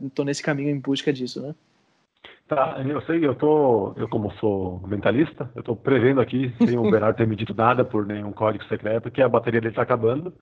estou 0.01 0.23
é, 0.23 0.25
nesse 0.25 0.41
caminho 0.41 0.69
em 0.69 0.79
busca 0.79 1.11
disso, 1.11 1.41
né? 1.41 1.55
Tá, 2.47 2.81
eu 2.83 2.99
sei, 3.01 3.23
eu 3.23 3.35
tô, 3.35 3.93
eu 3.95 4.09
como 4.09 4.31
sou 4.39 4.81
mentalista, 4.87 5.51
eu 5.55 5.61
tô 5.61 5.75
prevendo 5.75 6.19
aqui, 6.19 6.51
sem 6.57 6.77
o 6.77 6.81
Bernardo 6.89 7.15
ter 7.15 7.27
me 7.27 7.35
dito 7.35 7.53
nada 7.53 7.85
por 7.85 8.05
nenhum 8.07 8.31
código 8.31 8.63
secreto, 8.65 9.11
que 9.11 9.21
a 9.21 9.29
bateria 9.29 9.61
dele 9.61 9.75
tá 9.75 9.83
acabando. 9.83 10.33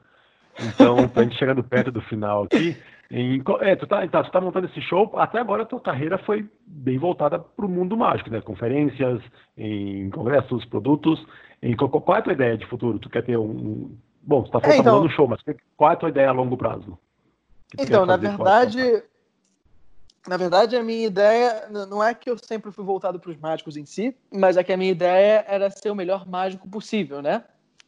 Então, 0.59 1.07
pra 1.09 1.23
gente 1.23 1.37
chegando 1.37 1.63
perto 1.63 1.91
do 1.91 2.01
final 2.01 2.43
aqui, 2.43 2.77
em, 3.09 3.41
é, 3.61 3.75
tu 3.75 3.87
tá, 3.87 4.05
tá, 4.07 4.23
tu 4.23 4.31
tá 4.31 4.41
montando 4.41 4.67
esse 4.67 4.81
show, 4.81 5.11
até 5.15 5.39
agora 5.39 5.63
a 5.63 5.65
tua 5.65 5.79
carreira 5.79 6.17
foi 6.19 6.47
bem 6.65 6.97
voltada 6.97 7.39
para 7.39 7.65
o 7.65 7.69
mundo 7.69 7.95
mágico, 7.95 8.29
né? 8.29 8.41
Conferências, 8.41 9.21
em 9.57 10.09
congressos, 10.09 10.65
produtos. 10.65 11.25
Em, 11.61 11.75
qual, 11.75 12.03
é 12.15 12.19
a 12.19 12.21
tua 12.21 12.33
ideia 12.33 12.57
de 12.57 12.65
futuro? 12.67 12.99
Tu 12.99 13.09
quer 13.09 13.23
ter 13.23 13.37
um. 13.37 13.95
Bom, 14.21 14.43
tu 14.43 14.51
tá 14.51 14.59
falando 14.59 14.75
é, 14.75 14.79
então, 14.79 15.09
show, 15.09 15.27
mas 15.27 15.41
qual 15.77 15.91
é 15.91 15.93
a 15.93 15.97
tua 15.97 16.09
ideia 16.09 16.29
a 16.29 16.33
longo 16.33 16.57
prazo? 16.57 16.97
Então, 17.77 18.05
na 18.05 18.17
verdade. 18.17 19.03
Na 20.27 20.35
verdade, 20.35 20.75
a 20.75 20.83
minha 20.83 21.07
ideia 21.07 21.69
não 21.69 22.03
é 22.03 22.13
que 22.13 22.29
eu 22.29 22.37
sempre 22.37 22.69
fui 22.69 22.83
voltado 22.83 23.17
para 23.17 23.31
os 23.31 23.37
mágicos 23.37 23.77
em 23.77 23.85
si, 23.85 24.13
mas 24.29 24.57
é 24.57 24.63
que 24.63 24.73
a 24.73 24.77
minha 24.77 24.91
ideia 24.91 25.45
era 25.47 25.69
ser 25.69 25.89
o 25.89 25.95
melhor 25.95 26.27
mágico 26.27 26.67
possível, 26.67 27.21
né? 27.21 27.45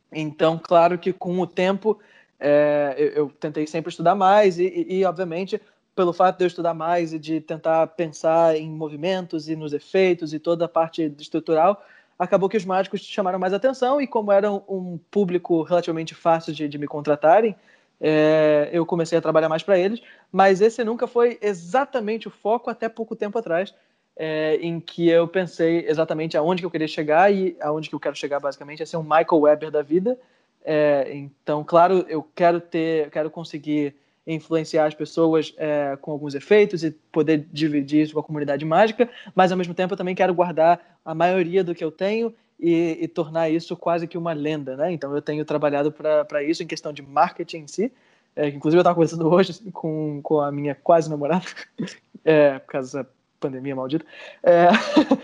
Então, 0.09 0.57
claro 0.57 0.97
que 0.97 1.11
com 1.11 1.38
o 1.41 1.45
tempo 1.45 1.99
é, 2.39 2.95
eu, 2.97 3.07
eu, 3.07 3.29
tentei 3.29 3.67
sempre 3.67 3.89
estudar 3.89 4.15
mais 4.15 4.57
e, 4.57 4.85
e, 4.87 5.03
obviamente, 5.03 5.61
pelo 5.95 6.13
fato 6.13 6.37
de 6.37 6.45
eu 6.45 6.47
estudar 6.47 6.73
mais 6.73 7.13
e 7.13 7.19
de 7.19 7.41
tentar 7.41 7.85
pensar 7.87 8.55
em 8.55 8.69
movimentos 8.69 9.49
e 9.49 9.55
nos 9.55 9.73
efeitos 9.73 10.33
e 10.33 10.39
toda 10.39 10.65
a 10.65 10.69
parte 10.69 11.13
estrutural, 11.19 11.83
acabou 12.17 12.47
que 12.47 12.57
os 12.57 12.65
mágicos 12.65 13.01
chamaram 13.01 13.39
mais 13.39 13.53
atenção 13.53 13.99
e 13.99 14.07
como 14.07 14.31
era 14.31 14.51
um 14.51 14.99
público 15.11 15.61
relativamente 15.63 16.15
fácil 16.15 16.53
de, 16.53 16.67
de 16.67 16.77
me 16.77 16.87
contratarem, 16.87 17.55
é, 17.99 18.69
eu 18.71 18.85
comecei 18.85 19.17
a 19.17 19.21
trabalhar 19.21 19.49
mais 19.49 19.63
para 19.63 19.77
eles, 19.77 20.01
mas 20.31 20.61
esse 20.61 20.83
nunca 20.83 21.05
foi 21.05 21.37
exatamente 21.41 22.27
o 22.27 22.31
foco 22.31 22.69
até 22.69 22.87
pouco 22.87 23.15
tempo 23.15 23.37
atrás, 23.37 23.73
é, 24.15 24.55
em 24.61 24.79
que 24.79 25.09
eu 25.09 25.27
pensei 25.27 25.85
exatamente 25.87 26.37
aonde 26.37 26.61
que 26.61 26.65
eu 26.65 26.71
queria 26.71 26.87
chegar 26.87 27.31
e 27.33 27.57
aonde 27.61 27.89
que 27.89 27.95
eu 27.95 27.99
quero 27.99 28.15
chegar 28.15 28.39
basicamente 28.39 28.83
é 28.83 28.85
ser 28.85 28.97
um 28.97 29.03
Michael 29.03 29.41
Weber 29.41 29.71
da 29.71 29.81
vida, 29.81 30.17
é, 30.64 31.10
então, 31.14 31.64
claro, 31.64 32.05
eu 32.07 32.24
quero 32.36 32.60
ter, 32.60 33.10
quero 33.10 33.30
conseguir 33.30 33.95
influenciar 34.28 34.86
as 34.86 34.93
pessoas 34.93 35.53
é, 35.57 35.97
com 35.99 36.12
alguns 36.12 36.36
efeitos 36.36 36.84
e 36.84 36.91
poder 37.12 37.47
dividir 37.51 38.03
isso 38.03 38.14
com 38.14 38.20
a 38.20 38.24
comunidade 38.24 38.64
mágica, 38.64 39.10
mas 39.34 39.51
ao 39.51 39.57
mesmo 39.57 39.74
tempo 39.74 39.93
eu 39.93 39.97
também 39.97 40.14
quero 40.14 40.34
guardar 40.34 40.99
a 41.03 41.16
maioria 41.16 41.64
do 41.64 41.74
que 41.74 41.84
eu 41.84 41.91
tenho 41.91 42.34
e, 42.60 42.97
e 43.01 43.07
tornar 43.07 43.49
isso 43.49 43.76
quase 43.76 44.07
que 44.07 44.18
uma 44.18 44.34
lenda, 44.34 44.76
né? 44.76 44.91
Então 44.91 45.16
eu 45.16 45.22
tenho 45.22 45.43
trabalhado 45.45 45.91
para 45.91 46.43
isso 46.43 46.62
em 46.62 46.68
questão 46.68 46.93
de 46.93 47.01
marketing 47.01 47.57
em 47.57 47.68
si, 47.68 47.91
é, 48.36 48.47
inclusive 48.49 48.78
eu 48.78 48.82
estava 48.82 48.95
conversando 48.95 49.28
hoje 49.28 49.60
com, 49.72 50.22
com 50.22 50.39
a 50.41 50.51
minha 50.51 50.76
quase 50.76 51.10
namorada, 51.10 51.45
é, 52.24 52.60
por 52.60 52.72
causa 52.72 53.03
da 53.03 53.10
pandemia 53.39 53.76
maldita, 53.76 54.05
é, 54.43 54.68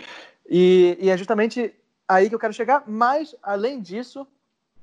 e, 0.50 0.98
e 1.00 1.10
é 1.10 1.16
justamente 1.16 1.72
aí 2.08 2.28
que 2.28 2.34
eu 2.34 2.40
quero 2.40 2.52
chegar, 2.52 2.82
mas 2.86 3.36
além 3.42 3.80
disso 3.80 4.26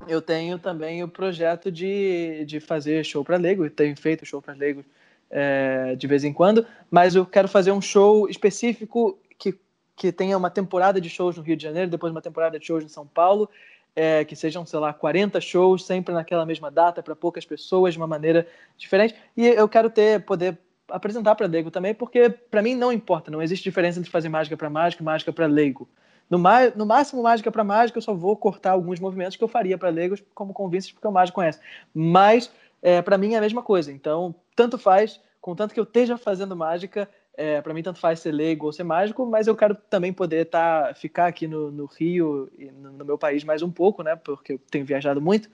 eu 0.07 0.21
tenho 0.21 0.59
também 0.59 1.03
o 1.03 1.07
projeto 1.07 1.71
de, 1.71 2.45
de 2.45 2.59
fazer 2.59 3.03
show 3.03 3.23
para 3.23 3.37
leigo, 3.37 3.69
tenho 3.69 3.95
feito 3.95 4.25
show 4.25 4.41
para 4.41 4.53
leigo 4.53 4.83
é, 5.29 5.95
de 5.95 6.07
vez 6.07 6.23
em 6.23 6.33
quando, 6.33 6.65
mas 6.91 7.15
eu 7.15 7.25
quero 7.25 7.47
fazer 7.47 7.71
um 7.71 7.81
show 7.81 8.29
específico 8.29 9.17
que, 9.37 9.57
que 9.95 10.11
tenha 10.11 10.37
uma 10.37 10.49
temporada 10.49 11.01
de 11.01 11.09
shows 11.09 11.37
no 11.37 11.43
Rio 11.43 11.55
de 11.55 11.63
Janeiro, 11.63 11.89
depois 11.89 12.11
uma 12.11 12.21
temporada 12.21 12.59
de 12.59 12.65
shows 12.65 12.83
em 12.83 12.89
São 12.89 13.07
Paulo, 13.07 13.49
é, 13.95 14.25
que 14.25 14.35
sejam, 14.35 14.65
sei 14.65 14.79
lá, 14.79 14.91
40 14.93 15.39
shows, 15.39 15.85
sempre 15.85 16.13
naquela 16.13 16.45
mesma 16.45 16.69
data, 16.69 17.01
para 17.01 17.15
poucas 17.15 17.45
pessoas, 17.45 17.93
de 17.93 17.99
uma 17.99 18.07
maneira 18.07 18.47
diferente. 18.77 19.15
E 19.37 19.47
eu 19.47 19.69
quero 19.69 19.89
ter, 19.89 20.23
poder 20.25 20.57
apresentar 20.89 21.35
para 21.35 21.47
leigo 21.47 21.71
também, 21.71 21.93
porque 21.93 22.29
para 22.29 22.61
mim 22.61 22.75
não 22.75 22.91
importa, 22.91 23.31
não 23.31 23.41
existe 23.41 23.63
diferença 23.63 23.99
entre 23.99 24.11
fazer 24.11 24.29
mágica 24.29 24.57
para 24.57 24.69
mágica 24.69 25.01
e 25.01 25.05
mágica 25.05 25.31
para 25.31 25.45
leigo. 25.45 25.87
No, 26.33 26.39
no 26.75 26.85
máximo, 26.87 27.21
mágica 27.21 27.51
para 27.51 27.63
mágica, 27.63 27.99
eu 27.99 28.01
só 28.01 28.11
vou 28.11 28.35
cortar 28.35 28.71
alguns 28.71 28.99
movimentos 28.99 29.37
que 29.37 29.43
eu 29.43 29.47
faria 29.47 29.77
para 29.77 29.89
leigos, 29.89 30.23
como 30.33 30.51
convinces, 30.51 30.91
porque 30.91 31.07
o 31.07 31.11
mágico 31.11 31.35
conhece. 31.35 31.59
Mas, 31.93 32.51
é, 32.81 33.03
para 33.03 33.19
mim, 33.19 33.35
é 33.35 33.37
a 33.37 33.41
mesma 33.41 33.61
coisa. 33.61 33.91
Então, 33.91 34.33
tanto 34.55 34.79
faz, 34.79 35.21
contanto 35.39 35.75
que 35.75 35.79
eu 35.79 35.83
esteja 35.83 36.17
fazendo 36.17 36.55
mágica, 36.55 37.07
é, 37.37 37.61
para 37.61 37.71
mim, 37.71 37.83
tanto 37.83 37.99
faz 37.99 38.19
ser 38.19 38.31
leigo 38.31 38.65
ou 38.65 38.73
ser 38.73 38.83
mágico, 38.83 39.27
mas 39.27 39.45
eu 39.45 39.55
quero 39.55 39.75
também 39.75 40.11
poder 40.11 40.45
tá, 40.45 40.91
ficar 40.95 41.27
aqui 41.27 41.47
no, 41.47 41.71
no 41.71 41.85
Rio 41.85 42.49
e 42.57 42.65
no, 42.65 42.93
no, 42.93 43.05
meu 43.05 43.17
país 43.17 43.43
mais 43.43 43.61
um 43.61 43.69
pouco, 43.69 44.01
né? 44.01 44.15
Porque 44.15 44.53
eu 44.53 44.59
tenho 44.71 44.85
viajado 44.85 45.21
muito. 45.21 45.51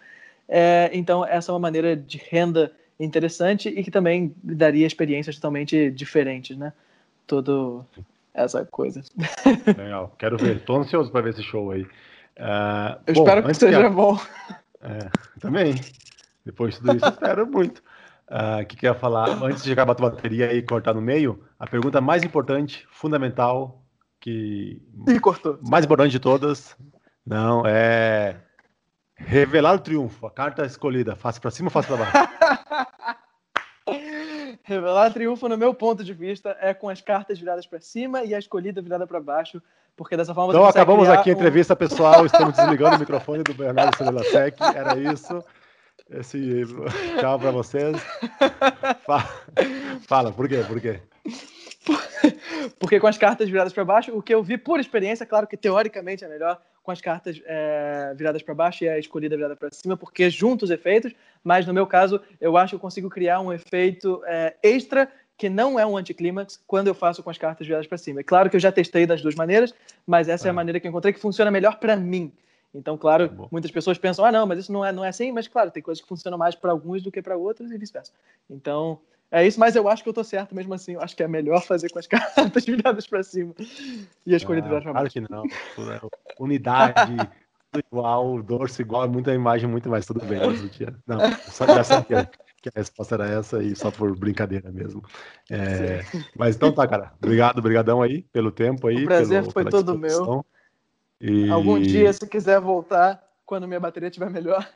É, 0.47 0.89
então, 0.93 1.25
essa 1.25 1.51
é 1.51 1.53
uma 1.53 1.59
maneira 1.59 1.93
de 1.93 2.17
renda 2.17 2.71
interessante 2.97 3.67
e 3.67 3.84
que 3.84 3.91
também 3.91 4.34
daria 4.41 4.88
experiências 4.88 5.36
totalmente 5.36 5.91
diferentes, 5.91 6.57
né? 6.57 6.71
Todo, 7.27 7.86
essa 8.34 8.65
coisa. 8.65 9.01
Legal, 9.77 10.15
quero 10.17 10.38
ver. 10.38 10.61
Tô 10.61 10.77
ansioso 10.77 11.11
para 11.11 11.21
ver 11.21 11.32
esse 11.32 11.43
show 11.43 11.71
aí. 11.71 11.84
Uh, 11.84 12.99
eu 13.07 13.13
bom, 13.13 13.23
espero 13.23 13.43
que 13.43 13.53
seja 13.53 13.80
que 13.80 13.86
a... 13.86 13.89
bom. 13.89 14.19
É, 14.82 15.09
também. 15.39 15.75
Depois 16.45 16.75
de 16.75 16.80
tudo 16.80 16.95
isso, 16.95 17.05
espero 17.05 17.45
muito. 17.45 17.84
O 18.30 18.61
uh, 18.61 18.65
que, 18.65 18.77
que 18.77 18.88
eu 18.88 18.93
ia 18.93 18.99
falar? 18.99 19.30
Antes 19.43 19.63
de 19.63 19.73
acabar 19.73 19.91
a 19.91 19.95
tua 19.95 20.09
bateria 20.11 20.53
e 20.53 20.61
cortar 20.61 20.93
no 20.93 21.01
meio, 21.01 21.43
a 21.59 21.67
pergunta 21.67 21.99
mais 21.99 22.23
importante, 22.23 22.88
fundamental, 22.91 23.84
que. 24.19 24.82
E 25.07 25.19
cortou. 25.19 25.59
Mais 25.67 25.86
importante 25.86 26.11
de 26.11 26.19
todas. 26.19 26.77
Não, 27.25 27.63
é. 27.65 28.38
Revelar 29.15 29.75
o 29.75 29.80
triunfo, 29.80 30.25
a 30.25 30.32
carta 30.32 30.65
escolhida. 30.65 31.15
Face 31.15 31.41
para 31.41 31.51
cima 31.51 31.67
ou 31.67 31.71
face 31.71 31.88
para 31.88 31.97
baixo? 31.97 32.13
Revelar 34.70 35.11
triunfo, 35.11 35.49
no 35.49 35.57
meu 35.57 35.74
ponto 35.74 36.03
de 36.03 36.13
vista, 36.13 36.55
é 36.61 36.76
com 36.76 36.89
as 36.89 37.01
cartas 37.01 37.39
viradas 37.39 37.65
para 37.65 37.82
cima 37.82 38.24
e 38.24 38.36
a 38.36 38.38
escolhida 38.38 38.84
virada 38.84 39.07
para 39.07 39.20
baixo, 39.20 39.59
porque 39.97 40.15
dessa 40.15 40.32
forma 40.32 40.53
Então 40.53 40.63
acabamos 40.63 41.09
aqui 41.09 41.32
a 41.32 41.34
entrevista 41.34 41.76
pessoal, 41.76 42.24
estamos 42.24 42.55
desligando 42.55 42.95
o 42.95 42.99
microfone 42.99 43.41
do 43.41 43.55
Bernardo 43.55 43.97
Sec, 44.26 44.61
era 44.61 44.95
isso. 44.95 45.43
Esse 46.07 46.65
tchau 47.20 47.39
para 47.39 47.49
vocês. 47.49 47.97
Fala, 49.07 49.30
fala, 50.07 50.32
por 50.32 50.47
quê? 50.47 50.63
Por 50.67 50.80
quê? 50.80 50.99
Porque 52.78 52.99
com 52.99 53.07
as 53.07 53.17
cartas 53.17 53.49
viradas 53.49 53.74
para 53.74 53.86
baixo, 53.86 54.15
o 54.15 54.22
que 54.22 54.34
eu 54.34 54.43
vi 54.43 54.57
por 54.57 54.80
experiência, 54.80 55.26
claro 55.26 55.47
que 55.47 55.57
teoricamente 55.57 56.24
é 56.24 56.28
melhor 56.28 56.61
com 56.84 56.91
as 56.91 57.01
cartas 57.01 57.41
é, 57.45 58.13
viradas 58.15 58.41
para 58.41 58.53
baixo 58.53 58.84
e 58.84 58.89
a 58.89 58.97
escolhida 58.97 59.36
virada 59.36 59.55
para 59.55 59.70
cima, 59.72 59.95
porque 59.95 60.30
juntos 60.30 60.70
os 60.70 60.74
efeitos, 60.74 61.13
mas 61.43 61.65
no 61.65 61.74
meu 61.74 61.86
caso, 61.86 62.22
eu 62.41 62.57
acho 62.57 62.72
que 62.72 62.76
eu 62.76 62.80
consigo 62.80 63.09
criar 63.09 63.39
um 63.39 63.53
efeito 63.53 64.22
é, 64.26 64.55
extra 64.63 65.09
que 65.38 65.49
não 65.49 65.80
é 65.80 65.86
um 65.86 65.95
anticlímax 65.95 66.61
quando 66.67 66.88
eu 66.88 66.93
faço 66.93 67.24
com 67.24 67.30
as 67.30 67.38
cartas 67.38 67.65
viradas 67.65 67.88
para 67.88 67.97
cima. 67.97 68.20
É 68.20 68.24
claro 68.24 68.49
que 68.49 68.57
eu 68.57 68.59
já 68.59 68.72
testei 68.72 69.05
das 69.05 69.22
duas 69.22 69.36
maneiras, 69.36 69.74
mas 70.05 70.28
essa 70.28 70.47
é 70.47 70.49
a 70.49 70.51
ah. 70.51 70.53
maneira 70.53 70.80
que 70.80 70.88
eu 70.88 70.89
encontrei 70.89 71.13
que 71.13 71.20
funciona 71.20 71.49
melhor 71.49 71.80
para 71.80 71.95
mim. 71.95 72.32
Então, 72.74 72.97
claro, 72.97 73.30
tá 73.30 73.47
muitas 73.51 73.72
pessoas 73.72 73.97
pensam, 73.97 74.26
ah, 74.26 74.32
não, 74.32 74.45
mas 74.45 74.59
isso 74.59 74.72
não 74.72 74.86
é, 74.86 74.91
não 74.91 75.03
é 75.03 75.07
assim, 75.07 75.32
mas 75.32 75.47
claro, 75.47 75.72
tem 75.72 75.82
coisas 75.82 76.01
que 76.01 76.07
funcionam 76.07 76.38
mais 76.38 76.55
para 76.55 76.72
alguns 76.72 77.01
do 77.01 77.11
que 77.11 77.22
para 77.22 77.38
outros 77.38 77.72
e 77.72 77.78
vice-versa. 77.78 78.11
Então, 78.49 78.99
é 79.32 79.45
isso, 79.45 79.59
mas 79.59 79.75
eu 79.75 79.88
acho 79.88 80.01
que 80.01 80.09
eu 80.09 80.13
tô 80.13 80.23
certo 80.23 80.55
mesmo 80.55 80.73
assim. 80.73 80.93
Eu 80.93 81.01
acho 81.01 81.15
que 81.15 81.21
é 81.21 81.27
melhor 81.27 81.61
fazer 81.63 81.89
com 81.89 81.99
as 81.99 82.07
cartas 82.07 82.65
viradas 82.65 83.05
para 83.05 83.23
cima 83.23 83.53
e 84.25 84.34
as 84.34 84.43
corridas 84.43 84.69
viradas 84.69 84.84
para 84.84 84.93
baixo. 84.93 85.21
Claro 85.21 85.27
que 85.27 85.82
não. 85.82 85.93
É 85.93 85.99
unidade, 86.39 87.15
tudo 87.71 87.84
igual, 87.91 88.41
dorso 88.41 88.82
igual, 88.82 89.05
é 89.05 89.07
muita 89.07 89.34
imagem, 89.34 89.69
muito 89.69 89.89
mais, 89.89 90.05
tudo 90.05 90.25
bem. 90.25 90.39
Não, 91.05 91.19
só 91.51 91.67
já 91.67 91.84
sabia 91.84 92.30
que 92.61 92.69
a 92.69 92.71
resposta 92.75 93.15
era 93.15 93.27
essa 93.30 93.63
e 93.63 93.75
só 93.75 93.91
por 93.91 94.17
brincadeira 94.17 94.71
mesmo. 94.71 95.03
É, 95.49 96.01
mas 96.36 96.55
então 96.55 96.71
tá, 96.71 96.88
cara. 96.88 97.13
Obrigado, 97.21 97.61
brigadão 97.61 98.01
aí 98.01 98.23
pelo 98.34 98.51
tempo 98.51 98.88
aí. 98.88 99.03
O 99.03 99.05
prazer 99.05 99.41
pelo, 99.41 99.51
foi 99.51 99.65
todo 99.65 99.97
meu. 99.97 100.45
E... 101.21 101.49
Algum 101.49 101.80
dia, 101.80 102.11
se 102.13 102.27
quiser 102.27 102.59
voltar, 102.59 103.21
quando 103.45 103.67
minha 103.67 103.80
bateria 103.80 104.07
estiver 104.07 104.30
melhor, 104.30 104.67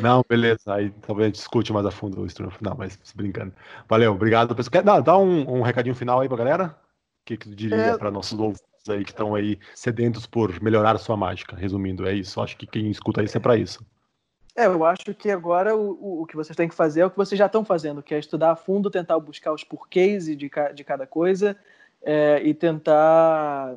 não, 0.00 0.24
beleza. 0.28 0.74
Aí 0.74 0.90
talvez 1.06 1.24
a 1.24 1.28
gente 1.28 1.36
discute 1.36 1.72
mais 1.72 1.86
a 1.86 1.90
fundo 1.90 2.20
o 2.20 2.26
estudo 2.26 2.50
final, 2.50 2.76
mas 2.76 2.98
brincando. 3.14 3.52
Valeu, 3.88 4.12
obrigado. 4.12 4.54
Pessoal. 4.54 4.72
Quer 4.72 4.82
dar, 4.82 5.00
dar 5.00 5.18
um, 5.18 5.58
um, 5.58 5.62
recadinho 5.62 5.94
final 5.94 6.20
aí 6.20 6.28
pra 6.28 6.36
galera? 6.36 6.76
O 7.22 7.24
que, 7.24 7.36
que 7.36 7.48
tu 7.48 7.54
diria 7.54 7.76
é... 7.76 7.98
para 7.98 8.10
nossos 8.10 8.38
ouvintes 8.38 8.88
aí 8.88 9.04
que 9.04 9.10
estão 9.10 9.34
aí 9.34 9.58
sedentos 9.74 10.26
por 10.26 10.60
melhorar 10.60 10.96
a 10.96 10.98
sua 10.98 11.16
mágica? 11.16 11.56
Resumindo, 11.56 12.06
é 12.06 12.14
isso. 12.14 12.40
Acho 12.40 12.56
que 12.56 12.66
quem 12.66 12.90
escuta 12.90 13.22
isso 13.22 13.36
é 13.36 13.40
para 13.40 13.56
isso. 13.56 13.84
É, 14.54 14.66
eu 14.66 14.84
acho 14.84 15.14
que 15.14 15.30
agora 15.30 15.74
o, 15.74 16.22
o, 16.22 16.26
que 16.26 16.36
vocês 16.36 16.54
têm 16.54 16.68
que 16.68 16.74
fazer 16.74 17.00
é 17.00 17.06
o 17.06 17.10
que 17.10 17.16
vocês 17.16 17.38
já 17.38 17.46
estão 17.46 17.64
fazendo, 17.64 18.02
que 18.02 18.14
é 18.14 18.18
estudar 18.18 18.52
a 18.52 18.56
fundo, 18.56 18.90
tentar 18.90 19.18
buscar 19.18 19.50
os 19.50 19.64
porquês 19.64 20.26
de, 20.26 20.36
de 20.36 20.84
cada 20.84 21.06
coisa 21.06 21.56
é, 22.02 22.42
e 22.44 22.52
tentar 22.52 23.76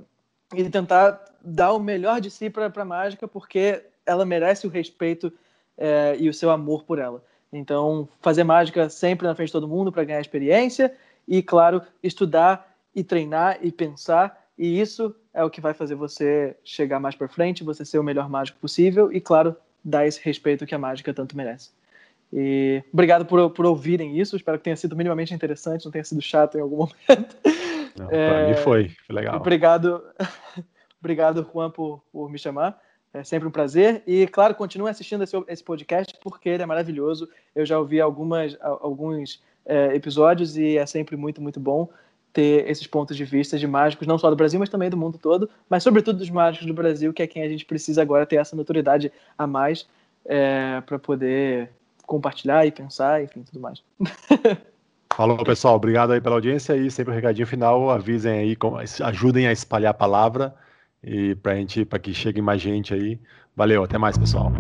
e 0.54 0.70
tentar 0.70 1.24
dar 1.42 1.72
o 1.74 1.80
melhor 1.80 2.20
de 2.20 2.30
si 2.30 2.50
para 2.50 2.72
a 2.74 2.86
mágica, 2.86 3.28
porque 3.28 3.84
ela 4.06 4.26
merece 4.26 4.68
o 4.68 4.70
respeito 4.70 5.32
é, 5.78 6.16
e 6.20 6.30
o 6.30 6.34
seu 6.34 6.50
amor 6.52 6.84
por 6.84 7.00
ela. 7.00 7.24
Então, 7.52 8.08
fazer 8.22 8.44
mágica 8.44 8.90
sempre 8.90 9.28
na 9.28 9.36
frente 9.36 9.48
de 9.48 9.54
todo 9.54 9.68
mundo 9.68 9.92
para 9.92 10.04
ganhar 10.04 10.20
experiência 10.20 10.94
e, 11.28 11.42
claro, 11.42 11.82
estudar 12.04 12.76
e 12.94 13.04
treinar 13.04 13.60
e 13.62 13.72
pensar. 13.72 14.46
E 14.58 14.80
isso 14.80 15.16
é 15.34 15.44
o 15.44 15.50
que 15.50 15.62
vai 15.62 15.74
fazer 15.74 15.96
você 15.96 16.56
chegar 16.64 17.00
mais 17.00 17.16
para 17.16 17.28
frente, 17.28 17.64
você 17.64 17.86
ser 17.86 18.00
o 18.00 18.04
melhor 18.04 18.30
mágico 18.30 18.60
possível 18.60 19.12
e, 19.12 19.22
claro, 19.22 19.56
dar 19.84 20.08
esse 20.08 20.20
respeito 20.22 20.66
que 20.66 20.76
a 20.76 20.80
mágica 20.80 21.14
tanto 21.14 21.38
merece. 21.38 21.70
E 22.34 22.84
obrigado 22.92 23.26
por, 23.26 23.50
por 23.52 23.66
ouvirem 23.66 24.20
isso. 24.20 24.36
Espero 24.36 24.58
que 24.58 24.64
tenha 24.64 24.76
sido 24.76 24.96
minimamente 24.96 25.34
interessante, 25.34 25.86
não 25.86 25.92
tenha 25.92 26.04
sido 26.04 26.22
chato 26.22 26.58
em 26.58 26.62
algum 26.62 26.78
momento. 27.08 27.36
Não, 27.98 28.10
é, 28.12 28.50
mim 28.50 28.56
foi, 28.56 28.90
foi 29.06 29.16
legal. 29.16 29.38
Obrigado, 29.38 30.04
obrigado 31.00 31.48
Juan 31.54 31.70
por, 31.72 32.04
por 32.12 32.30
me 32.30 32.38
chamar. 32.38 32.80
É 33.16 33.24
sempre 33.24 33.48
um 33.48 33.52
prazer. 33.52 34.04
E, 34.06 34.28
claro, 34.28 34.54
continue 34.54 34.90
assistindo 34.90 35.24
esse, 35.24 35.36
esse 35.48 35.64
podcast 35.64 36.14
porque 36.22 36.50
ele 36.50 36.64
é 36.64 36.66
maravilhoso. 36.66 37.30
Eu 37.56 37.66
já 37.66 37.80
ouvi 37.80 38.02
algumas, 38.02 38.58
alguns 38.60 39.42
é, 39.66 39.96
episódios 39.96 40.58
e 40.58 40.78
é 40.78 40.86
sempre 40.86 41.16
muito, 41.16 41.42
muito 41.42 41.58
bom 41.58 41.90
ter 42.34 42.70
esses 42.70 42.86
pontos 42.86 43.16
de 43.16 43.24
vista 43.24 43.58
de 43.58 43.66
mágicos, 43.66 44.06
não 44.06 44.18
só 44.18 44.30
do 44.30 44.36
Brasil, 44.36 44.60
mas 44.60 44.68
também 44.68 44.90
do 44.90 44.98
mundo 44.98 45.18
todo, 45.18 45.50
mas 45.70 45.82
sobretudo 45.82 46.20
dos 46.20 46.30
mágicos 46.30 46.68
do 46.68 46.74
Brasil, 46.74 47.14
que 47.14 47.24
é 47.24 47.28
quem 47.28 47.42
a 47.42 47.48
gente 47.48 47.64
precisa 47.64 48.02
agora 48.02 48.26
ter 48.26 48.36
essa 48.36 48.58
notoriedade 48.58 49.10
a 49.38 49.48
mais 49.48 49.88
é, 50.26 50.82
para 50.82 51.00
poder 51.00 51.70
compartilhar 52.06 52.66
e 52.66 52.72
pensar, 52.72 53.24
enfim, 53.24 53.42
tudo 53.44 53.62
mais. 53.62 53.82
Falou, 55.16 55.42
pessoal. 55.46 55.78
Obrigado 55.78 56.12
aí 56.12 56.20
pela 56.20 56.36
audiência 56.36 56.76
e 56.76 56.92
sempre 56.92 57.12
o 57.12 57.14
um 57.14 57.16
recadinho 57.16 57.48
final. 57.48 57.90
Avisem 57.90 58.40
aí, 58.40 58.58
ajudem 59.06 59.48
a 59.48 59.54
espalhar 59.54 59.92
a 59.92 59.94
palavra 59.94 60.54
e 61.06 61.36
para 61.36 61.56
gente, 61.56 61.86
para 61.86 62.00
que 62.00 62.14
chegue 62.14 62.42
mais 62.42 62.60
gente 62.62 62.94
aí. 62.94 63.20
Valeu, 63.56 63.84
até 63.84 63.98
mais, 63.98 64.18
pessoal. 64.18 64.52